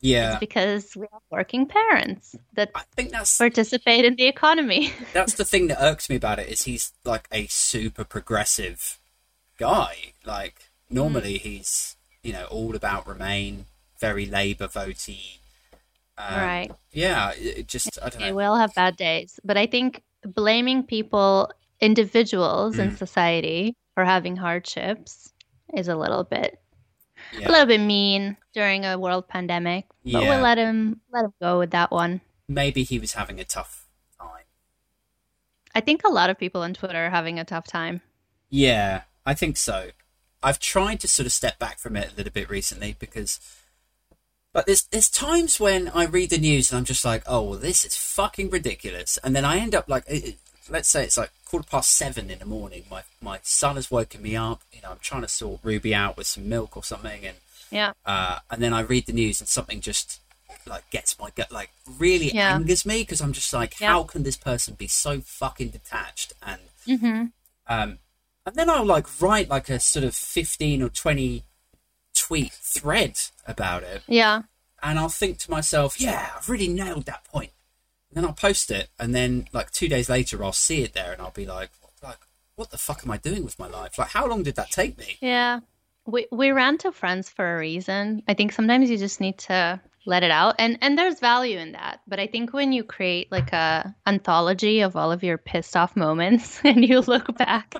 Yeah, 0.00 0.32
It's 0.32 0.40
because 0.40 0.96
we 0.96 1.06
have 1.12 1.22
working 1.30 1.66
parents 1.66 2.34
that 2.54 2.70
I 2.74 2.82
think 2.96 3.10
that's 3.12 3.38
participate 3.38 4.04
in 4.04 4.16
the 4.16 4.26
economy. 4.26 4.92
that's 5.12 5.34
the 5.34 5.44
thing 5.44 5.68
that 5.68 5.80
irks 5.80 6.10
me 6.10 6.16
about 6.16 6.40
it 6.40 6.48
is 6.48 6.62
he's 6.62 6.92
like 7.04 7.28
a 7.30 7.46
super 7.46 8.02
progressive 8.04 8.98
guy. 9.58 10.14
Like 10.24 10.70
normally 10.90 11.34
Mm. 11.38 11.42
he's 11.42 11.96
you 12.22 12.32
know 12.32 12.44
all 12.46 12.74
about 12.74 13.06
Remain, 13.06 13.66
very 14.00 14.26
Labour 14.26 14.68
votey. 14.68 15.38
Um, 16.18 16.34
Right. 16.40 16.70
Yeah, 16.92 17.32
it 17.36 17.66
just 17.68 17.98
I 18.02 18.08
don't 18.10 18.20
know. 18.20 18.34
we 18.34 18.44
all 18.44 18.56
have 18.56 18.74
bad 18.74 18.96
days, 18.96 19.40
but 19.44 19.56
I 19.56 19.66
think 19.66 20.02
blaming 20.24 20.84
people, 20.84 21.50
individuals 21.80 22.78
in 22.78 22.90
Mm. 22.92 22.98
society 22.98 23.76
for 23.94 24.04
having 24.04 24.36
hardships 24.36 25.32
is 25.74 25.88
a 25.88 25.96
little 25.96 26.22
bit 26.24 26.58
Yeah. 27.38 27.48
a 27.48 27.50
little 27.50 27.66
bit 27.66 27.80
mean 27.80 28.36
during 28.52 28.84
a 28.84 28.98
world 28.98 29.26
pandemic. 29.28 29.86
But 30.04 30.12
Yeah. 30.22 30.28
we'll 30.28 30.40
let 30.42 30.58
him 30.58 31.00
let 31.12 31.24
him 31.24 31.34
go 31.40 31.58
with 31.58 31.70
that 31.72 31.90
one. 31.90 32.20
Maybe 32.48 32.84
he 32.84 32.98
was 32.98 33.14
having 33.14 33.40
a 33.40 33.44
tough 33.44 33.86
time. 34.18 34.44
I 35.74 35.80
think 35.80 36.02
a 36.04 36.08
lot 36.10 36.30
of 36.30 36.38
people 36.38 36.60
on 36.62 36.74
Twitter 36.74 37.06
are 37.06 37.10
having 37.10 37.38
a 37.38 37.44
tough 37.44 37.66
time. 37.66 38.02
Yeah, 38.50 39.02
I 39.24 39.34
think 39.34 39.56
so. 39.56 39.90
I've 40.42 40.58
tried 40.58 41.00
to 41.00 41.08
sort 41.08 41.26
of 41.26 41.32
step 41.32 41.58
back 41.58 41.78
from 41.78 41.96
it 41.96 42.12
a 42.12 42.16
little 42.16 42.32
bit 42.32 42.50
recently 42.50 42.96
because, 42.98 43.38
but 44.52 44.66
there's 44.66 44.82
there's 44.84 45.08
times 45.08 45.58
when 45.60 45.88
I 45.94 46.04
read 46.04 46.30
the 46.30 46.38
news 46.38 46.70
and 46.70 46.78
I'm 46.78 46.84
just 46.84 47.04
like, 47.04 47.22
oh, 47.26 47.42
well, 47.42 47.58
this 47.58 47.84
is 47.84 47.96
fucking 47.96 48.50
ridiculous, 48.50 49.18
and 49.22 49.34
then 49.34 49.44
I 49.44 49.58
end 49.58 49.74
up 49.74 49.88
like, 49.88 50.04
it, 50.08 50.36
let's 50.70 50.88
say 50.88 51.04
it's 51.04 51.16
like 51.16 51.30
quarter 51.46 51.68
past 51.68 51.90
seven 51.90 52.30
in 52.30 52.38
the 52.38 52.44
morning. 52.46 52.84
My 52.90 53.02
my 53.20 53.38
son 53.42 53.76
has 53.76 53.90
woken 53.90 54.22
me 54.22 54.36
up. 54.36 54.62
You 54.72 54.82
know, 54.82 54.90
I'm 54.90 54.98
trying 55.00 55.22
to 55.22 55.28
sort 55.28 55.60
Ruby 55.62 55.94
out 55.94 56.16
with 56.16 56.26
some 56.26 56.48
milk 56.48 56.76
or 56.76 56.84
something, 56.84 57.24
and 57.26 57.36
Yeah. 57.70 57.92
uh, 58.04 58.40
and 58.50 58.62
then 58.62 58.72
I 58.74 58.80
read 58.80 59.06
the 59.06 59.12
news 59.12 59.40
and 59.40 59.48
something 59.48 59.80
just 59.80 60.20
like 60.66 60.88
gets 60.90 61.18
my 61.18 61.30
gut, 61.34 61.50
like 61.50 61.70
really 61.98 62.30
Yeah. 62.34 62.54
angers 62.54 62.84
me 62.84 63.02
because 63.02 63.20
I'm 63.22 63.32
just 63.32 63.52
like, 63.52 63.80
Yeah. 63.80 63.88
how 63.88 64.02
can 64.04 64.22
this 64.22 64.36
person 64.36 64.74
be 64.74 64.86
so 64.86 65.20
fucking 65.20 65.68
detached 65.70 66.34
and 66.42 66.60
Mm-hmm. 66.86 67.24
um, 67.68 67.98
and 68.46 68.56
then 68.56 68.68
I'll 68.68 68.84
like 68.84 69.20
write 69.20 69.48
like 69.48 69.68
a 69.68 69.78
sort 69.78 70.04
of 70.04 70.14
15 70.14 70.82
or 70.82 70.88
20 70.88 71.44
tweet 72.14 72.52
thread 72.52 73.18
about 73.46 73.82
it. 73.82 74.02
Yeah. 74.06 74.42
And 74.82 74.98
I'll 74.98 75.08
think 75.08 75.38
to 75.38 75.50
myself, 75.50 76.00
yeah, 76.00 76.30
I've 76.36 76.48
really 76.48 76.68
nailed 76.68 77.06
that 77.06 77.24
point. 77.24 77.52
And 78.10 78.16
then 78.16 78.24
I'll 78.24 78.34
post 78.34 78.70
it. 78.70 78.88
And 78.98 79.14
then 79.14 79.46
like 79.52 79.70
two 79.70 79.88
days 79.88 80.08
later, 80.08 80.42
I'll 80.42 80.52
see 80.52 80.82
it 80.82 80.92
there 80.92 81.12
and 81.12 81.22
I'll 81.22 81.30
be 81.30 81.46
like, 81.46 81.70
like, 82.02 82.18
what 82.56 82.70
the 82.70 82.78
fuck 82.78 83.02
am 83.04 83.10
I 83.10 83.16
doing 83.16 83.44
with 83.44 83.58
my 83.58 83.68
life? 83.68 83.96
Like, 83.96 84.10
how 84.10 84.26
long 84.26 84.42
did 84.42 84.56
that 84.56 84.70
take 84.70 84.98
me? 84.98 85.18
Yeah. 85.20 85.60
We 86.04 86.26
we 86.32 86.50
ran 86.50 86.78
to 86.78 86.90
friends 86.90 87.28
for 87.28 87.54
a 87.54 87.58
reason. 87.58 88.24
I 88.26 88.34
think 88.34 88.52
sometimes 88.52 88.90
you 88.90 88.98
just 88.98 89.20
need 89.20 89.38
to 89.38 89.80
let 90.04 90.24
it 90.24 90.32
out 90.32 90.56
and 90.58 90.76
and 90.80 90.98
there's 90.98 91.20
value 91.20 91.58
in 91.58 91.72
that. 91.72 92.00
But 92.08 92.18
I 92.18 92.26
think 92.26 92.52
when 92.52 92.72
you 92.72 92.82
create 92.82 93.30
like 93.30 93.52
a 93.52 93.94
anthology 94.04 94.80
of 94.80 94.96
all 94.96 95.12
of 95.12 95.22
your 95.22 95.38
pissed 95.38 95.76
off 95.76 95.94
moments 95.94 96.60
and 96.64 96.84
you 96.84 97.00
look 97.00 97.36
back, 97.38 97.76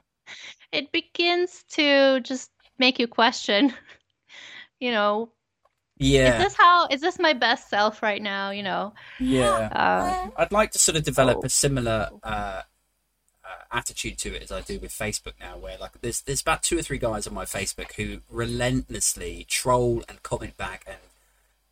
it 0.73 0.91
begins 0.93 1.65
to 1.73 2.21
just 2.21 2.51
make 2.79 2.99
you 2.99 3.07
question 3.07 3.73
you 4.81 4.91
know, 4.91 5.31
Yeah. 5.99 6.39
is 6.39 6.45
this 6.45 6.55
how 6.57 6.89
is 6.89 7.01
this 7.01 7.19
my 7.19 7.33
best 7.35 7.69
self 7.71 8.03
right 8.03 8.21
now, 8.23 8.51
you 8.51 8.63
know? 8.63 8.95
yeah. 9.21 9.69
Uh, 9.73 10.31
I'd 10.43 10.53
like 10.53 10.73
to 10.73 10.79
sort 10.79 10.97
of 10.97 11.05
develop 11.05 11.39
Oh. 11.39 11.47
a 11.47 11.49
similar 11.49 12.11
uh, 12.25 12.63
uh, 13.45 13.63
attitude 13.71 14.19
to 14.19 14.35
it 14.35 14.43
as 14.43 14.51
I 14.51 14.61
do 14.63 14.79
with 14.81 14.91
Facebook 14.93 15.35
now, 15.39 15.57
where 15.59 15.77
like 15.79 16.01
there's 16.01 16.23
there's 16.23 16.41
about 16.41 16.63
two 16.63 16.79
or 16.79 16.83
three 16.83 16.99
guys 16.99 17.27
on 17.27 17.35
my 17.35 17.45
Facebook 17.45 17.93
who 17.95 18.23
relentlessly 18.29 19.45
troll 19.49 20.03
and 20.09 20.23
comment 20.23 20.57
back 20.57 20.85
and 20.87 20.97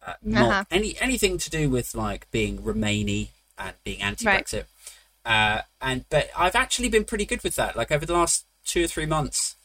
uh, 0.06 0.14
mock 0.22 0.50
Uh-huh. 0.50 0.64
any 0.70 0.96
anything 1.00 1.38
to 1.38 1.50
do 1.50 1.68
with 1.70 1.94
like 1.94 2.30
being 2.30 2.58
Remainy 2.58 3.28
and 3.58 3.74
being 3.84 4.00
anti-Brexit. 4.02 4.64
Uh, 5.24 5.62
and 5.80 6.04
but 6.10 6.30
I've 6.36 6.56
actually 6.56 6.88
been 6.88 7.04
pretty 7.04 7.24
good 7.24 7.42
with 7.42 7.54
that. 7.56 7.76
Like 7.76 7.90
over 7.92 8.06
the 8.06 8.14
last 8.14 8.46
two 8.70 8.84
or 8.84 8.86
three 8.86 9.06
months, 9.06 9.56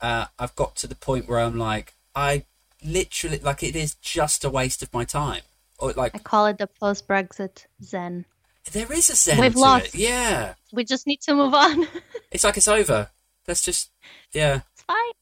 uh, 0.00 0.26
I've 0.38 0.54
got 0.56 0.76
to 0.76 0.86
the 0.86 0.94
point 0.94 1.28
where 1.28 1.40
I'm 1.40 1.58
like, 1.58 1.94
I 2.14 2.44
literally 2.82 3.38
like 3.38 3.62
it 3.62 3.76
is 3.76 3.94
just 3.96 4.44
a 4.44 4.50
waste 4.50 4.82
of 4.82 4.92
my 4.94 5.04
time. 5.04 5.42
Or 5.78 5.92
like 5.92 6.14
I 6.14 6.18
call 6.18 6.46
it 6.46 6.56
the 6.58 6.66
post 6.66 7.06
Brexit 7.06 7.66
zen. 7.82 8.24
there 8.72 8.90
is 8.90 9.10
a 9.10 9.16
sense 9.16 9.40
We've 9.40 9.54
lost. 9.54 9.94
it. 9.94 10.00
Yeah. 10.00 10.54
We 10.72 10.84
just 10.84 11.06
need 11.06 11.20
to 11.22 11.34
move 11.34 11.54
on. 11.54 11.86
It's 12.32 12.44
like 12.44 12.56
it's 12.56 12.68
over. 12.68 13.10
Let's 13.46 13.62
just 13.62 13.90
yeah. 14.32 14.60
It's 14.74 14.82
fine. 14.82 15.12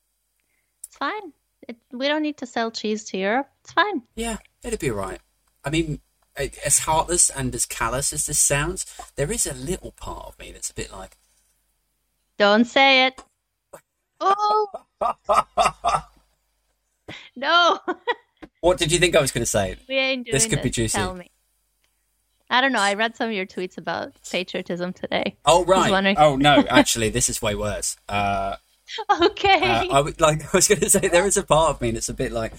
It's 0.87 0.97
fine. 0.97 1.33
It, 1.69 1.77
we 1.93 2.09
don't 2.09 2.23
need 2.23 2.39
to 2.39 2.47
sell 2.47 2.71
cheese 2.71 3.05
to 3.11 3.19
Europe. 3.19 3.49
It's 3.63 3.73
fine. 3.73 4.03
Yeah, 4.17 4.39
it'll 4.63 4.79
be 4.79 4.91
alright. 4.91 5.21
I 5.65 5.71
mean, 5.71 6.01
as 6.37 6.81
heartless 6.81 7.31
and 7.31 7.55
as 7.55 7.67
callous 7.67 8.13
as 8.13 8.27
this 8.27 8.41
sounds, 8.41 8.87
there 9.17 9.31
is 9.31 9.47
a 9.47 9.55
little 9.55 9.93
part 9.93 10.27
of 10.27 10.39
me 10.39 10.51
that's 10.51 10.71
a 10.71 10.75
bit 10.75 10.91
like, 10.93 11.17
Don't 12.39 12.65
say 12.65 13.07
it. 13.07 13.23
Oh 14.21 14.69
no, 17.37 17.79
what 18.61 18.79
did 18.79 18.91
you 18.93 18.99
think 18.99 19.15
I 19.17 19.21
was 19.21 19.33
going 19.33 19.43
to 19.43 19.47
say? 19.51 19.77
we 19.89 19.97
ain't 19.97 20.25
doing 20.27 20.33
This 20.33 20.47
could 20.47 20.63
be 20.63 20.71
juicy. 20.71 20.97
Tell 20.99 21.15
me. 21.15 21.31
I 22.51 22.61
don't 22.61 22.73
know. 22.73 22.81
I 22.81 22.95
read 22.95 23.17
some 23.17 23.29
of 23.29 23.35
your 23.35 23.47
tweets 23.47 23.79
about 23.79 24.13
patriotism 24.31 24.93
today. 24.93 25.37
Oh 25.45 25.65
right. 25.65 25.91
wondering- 25.91 26.17
Oh 26.19 26.37
no, 26.37 26.65
actually, 26.71 27.09
this 27.11 27.29
is 27.29 27.43
way 27.43 27.55
worse. 27.55 27.97
Uh, 28.09 28.57
Okay. 29.23 29.63
uh, 29.63 29.87
I 29.97 30.01
would 30.01 30.21
like. 30.21 30.43
I 30.43 30.57
was 30.57 30.69
going 30.69 30.81
to 30.81 30.91
say 30.91 31.09
there 31.09 31.27
is 31.27 31.37
a 31.37 31.43
part 31.43 31.71
of 31.71 31.81
me 31.81 31.91
that's 31.91 32.09
a 32.11 32.15
bit 32.15 32.33
like, 32.33 32.53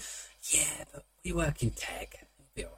yeah, 0.50 0.84
but 0.92 1.04
we 1.24 1.32
work 1.32 1.62
in 1.62 1.70
tech. 1.70 2.26
Be 2.54 2.64
alright. 2.64 2.76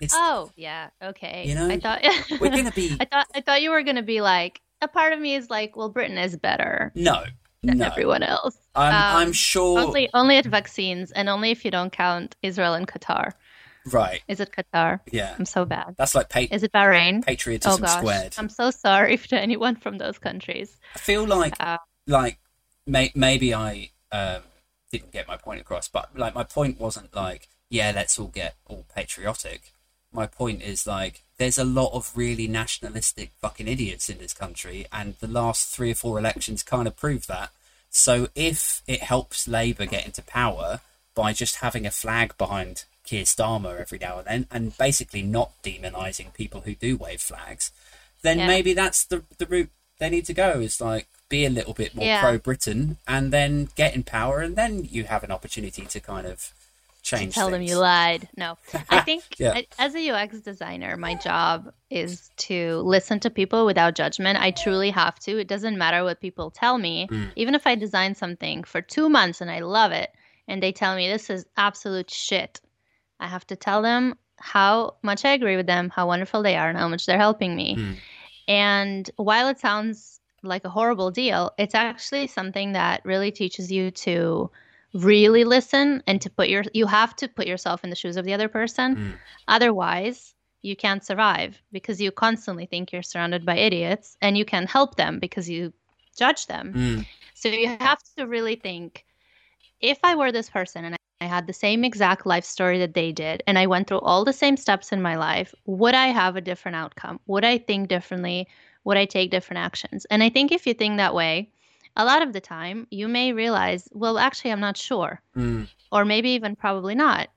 It's 0.00 0.14
oh 0.16 0.50
yeah. 0.56 0.90
Okay. 1.02 1.44
You 1.46 1.54
know, 1.54 1.68
I 1.68 1.78
thought 1.78 2.02
we're 2.40 2.50
gonna 2.50 2.72
be 2.72 2.96
I 2.98 3.04
thought 3.04 3.26
I 3.34 3.40
thought 3.42 3.62
you 3.62 3.70
were 3.70 3.82
gonna 3.82 4.02
be 4.02 4.20
like 4.20 4.60
a 4.82 4.88
part 4.88 5.12
of 5.12 5.20
me 5.20 5.34
is 5.34 5.50
like, 5.50 5.76
well, 5.76 5.88
Britain 5.88 6.18
is 6.18 6.36
better 6.36 6.92
no, 6.94 7.24
than 7.62 7.78
no. 7.78 7.86
everyone 7.86 8.22
else. 8.22 8.56
I'm, 8.74 8.94
Um, 8.94 9.22
I'm 9.28 9.32
sure. 9.32 9.78
Only 9.80 10.08
only 10.14 10.36
at 10.36 10.46
vaccines, 10.46 11.10
and 11.12 11.28
only 11.28 11.50
if 11.50 11.64
you 11.64 11.70
don't 11.70 11.92
count 11.92 12.36
Israel 12.42 12.74
and 12.74 12.86
Qatar. 12.88 13.32
Right. 13.86 14.22
Is 14.28 14.40
it 14.40 14.50
Qatar? 14.52 15.00
Yeah. 15.10 15.34
I'm 15.38 15.46
so 15.46 15.64
bad. 15.64 15.94
That's 15.96 16.14
like 16.14 16.28
pa- 16.28 16.46
Is 16.50 16.62
it 16.62 16.72
Bahrain? 16.72 17.24
patriotism 17.24 17.82
Oh 17.82 17.86
gosh, 17.86 17.98
squared. 17.98 18.34
I'm 18.38 18.50
so 18.50 18.70
sorry 18.70 19.16
to 19.30 19.40
anyone 19.40 19.76
from 19.76 19.98
those 19.98 20.18
countries. 20.18 20.76
I 20.94 20.98
feel 20.98 21.26
like 21.26 21.54
Uh, 21.58 21.78
like 22.06 22.38
may- 22.86 23.12
maybe 23.14 23.54
I 23.54 23.90
um 24.12 24.42
didn't 24.92 25.12
get 25.12 25.26
my 25.28 25.36
point 25.36 25.60
across. 25.60 25.88
But 25.88 26.16
like 26.16 26.34
my 26.34 26.44
point 26.44 26.78
wasn't 26.78 27.14
like, 27.14 27.48
yeah, 27.70 27.92
let's 27.94 28.18
all 28.18 28.26
get 28.28 28.56
all 28.66 28.84
patriotic. 28.94 29.72
My 30.12 30.26
point 30.26 30.60
is 30.62 30.86
like, 30.86 31.24
there's 31.40 31.56
a 31.56 31.64
lot 31.64 31.90
of 31.94 32.12
really 32.14 32.46
nationalistic 32.46 33.30
fucking 33.40 33.66
idiots 33.66 34.10
in 34.10 34.18
this 34.18 34.34
country, 34.34 34.84
and 34.92 35.14
the 35.20 35.26
last 35.26 35.74
three 35.74 35.90
or 35.90 35.94
four 35.94 36.18
elections 36.18 36.62
kind 36.62 36.86
of 36.86 36.94
prove 36.96 37.26
that. 37.28 37.48
So 37.88 38.28
if 38.34 38.82
it 38.86 39.02
helps 39.02 39.48
Labour 39.48 39.86
get 39.86 40.04
into 40.04 40.22
power 40.22 40.80
by 41.14 41.32
just 41.32 41.56
having 41.56 41.86
a 41.86 41.90
flag 41.90 42.36
behind 42.36 42.84
Keir 43.06 43.24
Starmer 43.24 43.80
every 43.80 43.98
now 43.98 44.18
and 44.18 44.26
then, 44.26 44.46
and 44.50 44.76
basically 44.76 45.22
not 45.22 45.50
demonising 45.62 46.34
people 46.34 46.60
who 46.60 46.74
do 46.74 46.98
wave 46.98 47.22
flags, 47.22 47.72
then 48.20 48.40
Yeah. 48.40 48.46
maybe 48.46 48.74
that's 48.74 49.02
the 49.04 49.24
the 49.38 49.46
route 49.46 49.70
they 49.98 50.10
need 50.10 50.26
to 50.26 50.34
go. 50.34 50.60
Is 50.60 50.78
like 50.78 51.08
be 51.30 51.46
a 51.46 51.50
little 51.50 51.72
bit 51.72 51.94
more 51.94 52.04
Yeah. 52.04 52.20
pro 52.20 52.36
Britain, 52.36 52.98
and 53.08 53.32
then 53.32 53.70
get 53.76 53.94
in 53.94 54.02
power, 54.02 54.40
and 54.40 54.56
then 54.56 54.84
you 54.84 55.04
have 55.04 55.24
an 55.24 55.30
opportunity 55.30 55.86
to 55.86 56.00
kind 56.00 56.26
of 56.26 56.52
change. 57.10 57.34
tell 57.34 57.50
them 57.50 57.62
you 57.62 57.76
lied. 57.78 58.28
No, 58.36 58.56
I 58.88 59.00
think 59.08 59.24
Yeah. 59.38 59.60
As 59.78 59.94
a 59.94 60.10
UX 60.10 60.40
designer, 60.40 60.96
my 60.96 61.14
job 61.14 61.72
is 61.90 62.30
to 62.38 62.78
listen 62.78 63.20
to 63.20 63.30
people 63.30 63.66
without 63.66 63.94
judgment. 63.94 64.40
I 64.40 64.50
truly 64.50 64.90
have 64.90 65.18
to. 65.20 65.38
It 65.38 65.48
doesn't 65.48 65.78
matter 65.78 66.04
what 66.04 66.20
people 66.20 66.50
tell 66.50 66.78
me. 66.78 67.08
Mm. 67.10 67.30
Even 67.36 67.54
if 67.54 67.66
I 67.66 67.74
design 67.74 68.14
something 68.14 68.64
for 68.64 68.80
two 68.80 69.08
months 69.08 69.40
and 69.40 69.50
I 69.50 69.60
love 69.60 69.92
it, 69.92 70.10
and 70.48 70.62
they 70.62 70.72
tell 70.72 70.96
me 70.96 71.08
this 71.08 71.30
is 71.30 71.46
absolute 71.56 72.10
shit, 72.10 72.60
I 73.18 73.28
have 73.28 73.46
to 73.48 73.56
tell 73.56 73.82
them 73.82 74.16
how 74.36 74.94
much 75.02 75.24
I 75.24 75.32
agree 75.32 75.56
with 75.56 75.66
them, 75.66 75.90
how 75.90 76.06
wonderful 76.06 76.42
they 76.42 76.56
are, 76.56 76.68
and 76.68 76.78
how 76.78 76.88
much 76.88 77.06
they're 77.06 77.18
helping 77.18 77.54
me. 77.54 77.76
Mm. 77.76 77.96
And 78.48 79.10
while 79.16 79.48
it 79.48 79.58
sounds 79.60 80.20
like 80.42 80.64
a 80.64 80.70
horrible 80.70 81.10
deal, 81.10 81.52
it's 81.58 81.74
actually 81.74 82.26
something 82.26 82.72
that 82.72 83.04
really 83.04 83.30
teaches 83.30 83.70
you 83.70 83.90
to 83.90 84.50
really 84.92 85.44
listen 85.44 86.02
and 86.06 86.20
to 86.20 86.30
put 86.30 86.48
your 86.48 86.64
you 86.74 86.86
have 86.86 87.14
to 87.16 87.28
put 87.28 87.46
yourself 87.46 87.84
in 87.84 87.90
the 87.90 87.96
shoes 87.96 88.16
of 88.16 88.24
the 88.24 88.34
other 88.34 88.48
person. 88.48 88.96
Mm. 88.96 89.12
Otherwise, 89.48 90.34
you 90.62 90.76
can't 90.76 91.04
survive 91.04 91.60
because 91.72 92.00
you 92.00 92.10
constantly 92.10 92.66
think 92.66 92.92
you're 92.92 93.02
surrounded 93.02 93.46
by 93.46 93.56
idiots 93.56 94.16
and 94.20 94.36
you 94.36 94.44
can't 94.44 94.68
help 94.68 94.96
them 94.96 95.18
because 95.18 95.48
you 95.48 95.72
judge 96.18 96.46
them. 96.46 96.74
Mm. 96.74 97.06
So 97.34 97.48
you 97.48 97.68
have 97.80 98.00
to 98.18 98.26
really 98.26 98.56
think 98.56 99.06
if 99.80 99.98
I 100.02 100.14
were 100.14 100.32
this 100.32 100.50
person 100.50 100.84
and 100.84 100.96
I 101.20 101.24
had 101.26 101.46
the 101.46 101.52
same 101.52 101.84
exact 101.84 102.26
life 102.26 102.44
story 102.44 102.78
that 102.78 102.94
they 102.94 103.12
did 103.12 103.42
and 103.46 103.58
I 103.58 103.66
went 103.66 103.88
through 103.88 104.00
all 104.00 104.24
the 104.24 104.32
same 104.32 104.56
steps 104.56 104.92
in 104.92 105.00
my 105.00 105.16
life, 105.16 105.54
would 105.66 105.94
I 105.94 106.08
have 106.08 106.36
a 106.36 106.40
different 106.40 106.76
outcome? 106.76 107.20
Would 107.26 107.44
I 107.44 107.58
think 107.58 107.88
differently? 107.88 108.46
Would 108.84 108.96
I 108.96 109.04
take 109.04 109.30
different 109.30 109.60
actions? 109.60 110.06
And 110.10 110.22
I 110.22 110.30
think 110.30 110.52
if 110.52 110.66
you 110.66 110.74
think 110.74 110.96
that 110.96 111.14
way, 111.14 111.50
a 111.96 112.04
lot 112.04 112.22
of 112.22 112.32
the 112.32 112.40
time 112.40 112.86
you 112.90 113.08
may 113.08 113.32
realize, 113.32 113.88
well, 113.92 114.18
actually, 114.18 114.52
I'm 114.52 114.60
not 114.60 114.76
sure, 114.76 115.20
Mm. 115.36 115.68
or 115.92 116.04
maybe 116.04 116.30
even 116.30 116.56
probably 116.56 116.94
not. 116.94 117.28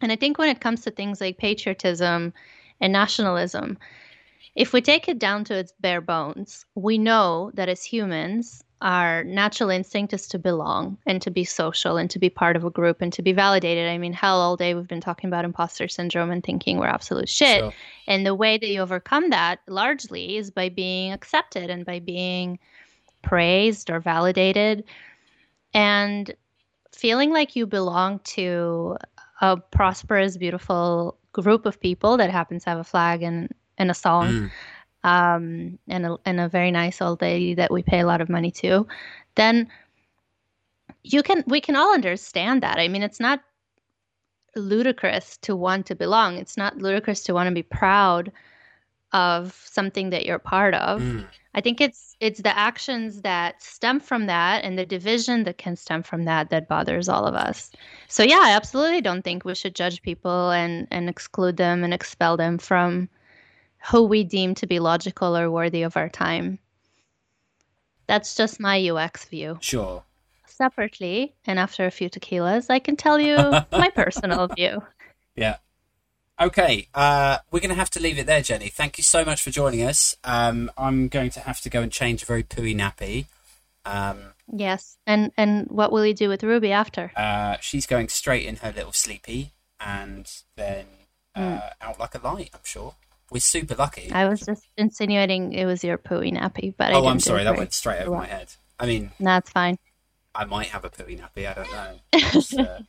And 0.00 0.12
I 0.12 0.16
think 0.16 0.38
when 0.38 0.48
it 0.50 0.60
comes 0.60 0.82
to 0.82 0.90
things 0.90 1.20
like 1.20 1.38
patriotism 1.38 2.32
and 2.80 2.92
nationalism, 2.92 3.78
if 4.54 4.72
we 4.72 4.80
take 4.80 5.08
it 5.08 5.18
down 5.18 5.44
to 5.44 5.54
its 5.54 5.72
bare 5.80 6.00
bones, 6.00 6.64
we 6.74 6.98
know 6.98 7.50
that 7.54 7.68
as 7.68 7.84
humans, 7.84 8.62
our 8.80 9.24
natural 9.24 9.70
instinct 9.70 10.12
is 10.12 10.28
to 10.28 10.38
belong 10.38 10.98
and 11.06 11.22
to 11.22 11.30
be 11.30 11.42
social 11.42 11.96
and 11.96 12.10
to 12.10 12.18
be 12.18 12.28
part 12.28 12.54
of 12.54 12.64
a 12.64 12.70
group 12.70 13.00
and 13.00 13.12
to 13.14 13.22
be 13.22 13.32
validated. 13.32 13.88
I 13.88 13.96
mean, 13.98 14.12
hell, 14.12 14.40
all 14.40 14.56
day 14.56 14.74
we've 14.74 14.86
been 14.86 15.00
talking 15.00 15.28
about 15.28 15.44
imposter 15.44 15.88
syndrome 15.88 16.30
and 16.30 16.44
thinking 16.44 16.78
we're 16.78 16.86
absolute 16.86 17.28
shit. 17.28 17.60
Sure. 17.60 17.72
And 18.06 18.26
the 18.26 18.34
way 18.34 18.58
that 18.58 18.68
you 18.68 18.80
overcome 18.80 19.30
that 19.30 19.60
largely 19.66 20.36
is 20.36 20.50
by 20.50 20.68
being 20.68 21.12
accepted 21.12 21.70
and 21.70 21.86
by 21.86 21.98
being 21.98 22.58
praised 23.24 23.90
or 23.90 24.00
validated 24.00 24.84
and 25.72 26.34
feeling 26.92 27.32
like 27.32 27.56
you 27.56 27.66
belong 27.66 28.20
to 28.20 28.96
a 29.40 29.56
prosperous, 29.56 30.36
beautiful 30.36 31.18
group 31.32 31.66
of 31.66 31.80
people 31.80 32.16
that 32.16 32.30
happens 32.30 32.64
to 32.64 32.70
have 32.70 32.78
a 32.78 32.84
flag 32.84 33.22
and, 33.22 33.52
and 33.78 33.90
a 33.90 33.94
song 33.94 34.28
Mm. 34.28 34.50
um, 35.04 35.78
and, 35.88 36.06
a, 36.06 36.16
and 36.24 36.40
a 36.40 36.48
very 36.48 36.70
nice 36.70 37.02
old 37.02 37.20
lady 37.20 37.54
that 37.54 37.70
we 37.70 37.82
pay 37.82 38.00
a 38.00 38.06
lot 38.06 38.20
of 38.20 38.28
money 38.28 38.50
to, 38.50 38.86
then 39.34 39.68
you 41.02 41.22
can 41.22 41.44
we 41.46 41.60
can 41.60 41.76
all 41.76 41.92
understand 41.92 42.62
that. 42.62 42.78
I 42.78 42.88
mean, 42.88 43.02
it's 43.02 43.20
not 43.20 43.40
ludicrous 44.56 45.36
to 45.38 45.56
want 45.56 45.86
to 45.86 45.94
belong. 45.94 46.38
It's 46.38 46.56
not 46.56 46.78
ludicrous 46.78 47.22
to 47.24 47.34
want 47.34 47.48
to 47.48 47.54
be 47.54 47.62
proud 47.62 48.32
of 49.14 49.54
something 49.64 50.10
that 50.10 50.26
you're 50.26 50.40
part 50.40 50.74
of. 50.74 51.00
Mm. 51.00 51.24
I 51.54 51.60
think 51.60 51.80
it's 51.80 52.16
it's 52.18 52.42
the 52.42 52.56
actions 52.58 53.22
that 53.22 53.62
stem 53.62 54.00
from 54.00 54.26
that 54.26 54.64
and 54.64 54.76
the 54.76 54.84
division 54.84 55.44
that 55.44 55.56
can 55.56 55.76
stem 55.76 56.02
from 56.02 56.24
that 56.24 56.50
that 56.50 56.68
bothers 56.68 57.08
all 57.08 57.24
of 57.24 57.34
us. 57.34 57.70
So 58.08 58.24
yeah, 58.24 58.40
I 58.42 58.50
absolutely 58.50 59.00
don't 59.00 59.22
think 59.22 59.44
we 59.44 59.54
should 59.54 59.76
judge 59.76 60.02
people 60.02 60.50
and 60.50 60.88
and 60.90 61.08
exclude 61.08 61.56
them 61.56 61.84
and 61.84 61.94
expel 61.94 62.36
them 62.36 62.58
from 62.58 63.08
who 63.90 64.02
we 64.02 64.24
deem 64.24 64.54
to 64.56 64.66
be 64.66 64.80
logical 64.80 65.36
or 65.36 65.50
worthy 65.50 65.82
of 65.82 65.96
our 65.96 66.08
time. 66.08 66.58
That's 68.08 68.34
just 68.34 68.58
my 68.58 68.90
UX 68.90 69.24
view. 69.26 69.58
Sure. 69.60 70.02
Separately, 70.46 71.34
and 71.46 71.58
after 71.58 71.86
a 71.86 71.90
few 71.90 72.10
tequilas, 72.10 72.66
I 72.68 72.78
can 72.78 72.96
tell 72.96 73.20
you 73.20 73.36
my 73.72 73.90
personal 73.94 74.48
view. 74.48 74.82
Yeah. 75.36 75.56
Okay, 76.40 76.88
uh, 76.94 77.38
we're 77.50 77.60
going 77.60 77.68
to 77.70 77.76
have 77.76 77.90
to 77.90 78.00
leave 78.00 78.18
it 78.18 78.26
there, 78.26 78.42
Jenny. 78.42 78.68
Thank 78.68 78.98
you 78.98 79.04
so 79.04 79.24
much 79.24 79.40
for 79.42 79.50
joining 79.50 79.82
us. 79.82 80.16
Um, 80.24 80.68
I'm 80.76 81.06
going 81.08 81.30
to 81.30 81.40
have 81.40 81.60
to 81.60 81.70
go 81.70 81.80
and 81.80 81.92
change 81.92 82.22
a 82.24 82.26
very 82.26 82.42
pooey 82.42 82.74
nappy. 82.76 83.26
Um, 83.84 84.32
Yes. 84.52 84.98
And 85.06 85.32
and 85.38 85.68
what 85.68 85.90
will 85.90 86.04
you 86.04 86.12
do 86.12 86.28
with 86.28 86.42
Ruby 86.42 86.70
after? 86.70 87.12
uh, 87.16 87.56
she's 87.62 87.86
going 87.86 88.08
straight 88.08 88.44
in 88.44 88.56
her 88.56 88.70
little 88.72 88.92
sleepy 88.92 89.52
and 89.80 90.30
then 90.56 90.84
uh, 91.34 91.60
out 91.80 91.98
like 91.98 92.14
a 92.14 92.18
light, 92.18 92.50
I'm 92.52 92.60
sure. 92.62 92.94
We're 93.30 93.40
super 93.40 93.74
lucky. 93.74 94.12
I 94.12 94.28
was 94.28 94.40
just 94.40 94.66
insinuating 94.76 95.54
it 95.54 95.64
was 95.64 95.82
your 95.82 95.96
pooey 95.96 96.30
nappy, 96.30 96.74
but 96.76 96.90
oh, 96.92 96.96
didn't 96.96 97.06
I'm 97.06 97.20
sorry, 97.20 97.44
that 97.44 97.56
went 97.56 97.72
straight 97.72 98.02
over 98.02 98.10
my 98.16 98.26
head. 98.26 98.48
I 98.78 98.84
mean, 98.86 99.12
That's 99.18 99.48
fine. 99.50 99.78
I 100.34 100.44
might 100.44 100.66
have 100.66 100.84
a 100.84 100.90
pooey 100.90 101.18
nappy, 101.18 101.48
I 101.48 101.54
don't 101.54 101.72
know. 101.72 102.64
Uh, 102.70 102.82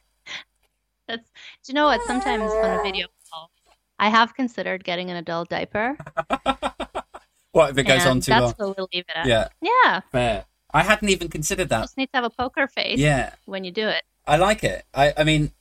That's. 1.07 1.23
Do 1.23 1.67
you 1.67 1.73
know 1.75 1.85
what? 1.85 2.01
Sometimes 2.01 2.51
on 2.51 2.79
a 2.79 2.83
video 2.83 3.07
I 3.99 4.09
have 4.09 4.33
considered 4.35 4.83
getting 4.83 5.09
an 5.09 5.17
adult 5.17 5.49
diaper. 5.49 5.97
what 7.51 7.69
if 7.71 7.77
it 7.77 7.83
goes 7.83 8.05
on 8.05 8.19
too 8.19 8.31
that's 8.31 8.41
long? 8.59 8.69
what 8.69 8.77
we'll 8.77 8.89
leave 8.93 9.05
it 9.07 9.15
at. 9.15 9.25
Yeah, 9.25 9.47
Yeah. 9.61 10.01
fair. 10.11 10.45
I 10.73 10.83
hadn't 10.83 11.07
even 11.09 11.29
considered 11.29 11.69
that. 11.69 11.77
You 11.79 11.83
just 11.83 11.97
need 11.97 12.07
to 12.11 12.17
have 12.17 12.25
a 12.25 12.29
poker 12.29 12.67
face 12.67 12.99
Yeah. 12.99 13.33
when 13.45 13.63
you 13.63 13.71
do 13.71 13.87
it. 13.87 14.03
I 14.27 14.35
like 14.37 14.63
it. 14.63 14.83
I, 14.93 15.13
I 15.17 15.23
mean, 15.23 15.51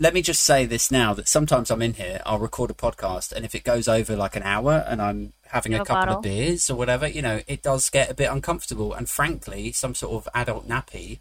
let 0.00 0.14
me 0.14 0.22
just 0.22 0.42
say 0.42 0.66
this 0.66 0.90
now 0.90 1.14
that 1.14 1.28
sometimes 1.28 1.70
I'm 1.70 1.80
in 1.82 1.94
here, 1.94 2.20
I'll 2.26 2.40
record 2.40 2.70
a 2.72 2.74
podcast, 2.74 3.30
and 3.30 3.44
if 3.44 3.54
it 3.54 3.62
goes 3.62 3.86
over 3.86 4.16
like 4.16 4.34
an 4.34 4.42
hour 4.42 4.84
and 4.88 5.00
I'm 5.00 5.32
having 5.46 5.74
a 5.74 5.82
a 5.82 5.84
couple 5.84 5.94
bottle. 5.94 6.16
of 6.16 6.22
beers 6.22 6.68
or 6.68 6.74
whatever, 6.76 7.06
you 7.06 7.22
know, 7.22 7.40
it 7.46 7.62
does 7.62 7.88
get 7.90 8.10
a 8.10 8.14
bit 8.14 8.30
uncomfortable. 8.32 8.92
And 8.94 9.08
frankly, 9.08 9.70
some 9.70 9.94
sort 9.94 10.14
of 10.14 10.28
adult 10.34 10.66
nappy, 10.66 11.20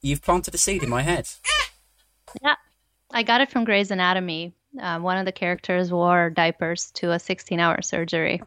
you've 0.00 0.22
planted 0.22 0.54
a 0.54 0.58
seed 0.58 0.82
in 0.82 0.88
my 0.88 1.02
head. 1.02 1.28
Yeah. 2.42 2.56
I 3.12 3.22
got 3.22 3.40
it 3.40 3.50
from 3.50 3.64
Grey's 3.64 3.90
Anatomy. 3.90 4.52
Um, 4.80 5.02
one 5.02 5.18
of 5.18 5.24
the 5.24 5.32
characters 5.32 5.90
wore 5.90 6.30
diapers 6.30 6.90
to 6.92 7.12
a 7.12 7.18
16 7.18 7.58
hour 7.58 7.82
surgery. 7.82 8.42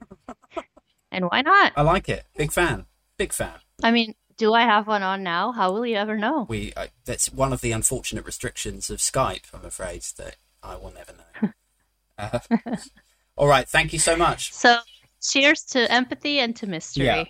and 1.11 1.25
why 1.25 1.41
not? 1.41 1.73
I 1.75 1.81
like 1.81 2.09
it. 2.09 2.25
Big 2.37 2.51
fan. 2.51 2.85
Big 3.17 3.33
fan. 3.33 3.53
I 3.83 3.91
mean, 3.91 4.13
do 4.37 4.53
I 4.53 4.61
have 4.61 4.87
one 4.87 5.03
on 5.03 5.23
now? 5.23 5.51
How 5.51 5.71
will 5.71 5.85
you 5.85 5.97
ever 5.97 6.17
know? 6.17 6.45
We 6.49 6.73
uh, 6.75 6.87
that's 7.05 7.31
one 7.31 7.53
of 7.53 7.61
the 7.61 7.71
unfortunate 7.71 8.25
restrictions 8.25 8.89
of 8.89 8.99
Skype. 8.99 9.45
I'm 9.53 9.65
afraid 9.65 10.01
that 10.17 10.37
I 10.63 10.75
will 10.75 10.93
never 10.93 11.13
know. 11.13 11.49
uh, 12.17 12.39
all 13.35 13.47
right. 13.47 13.67
Thank 13.67 13.93
you 13.93 13.99
so 13.99 14.15
much. 14.15 14.53
So, 14.53 14.77
cheers 15.21 15.63
to 15.71 15.91
empathy 15.91 16.39
and 16.39 16.55
to 16.57 16.67
mystery. 16.67 17.05
Yeah. 17.05 17.23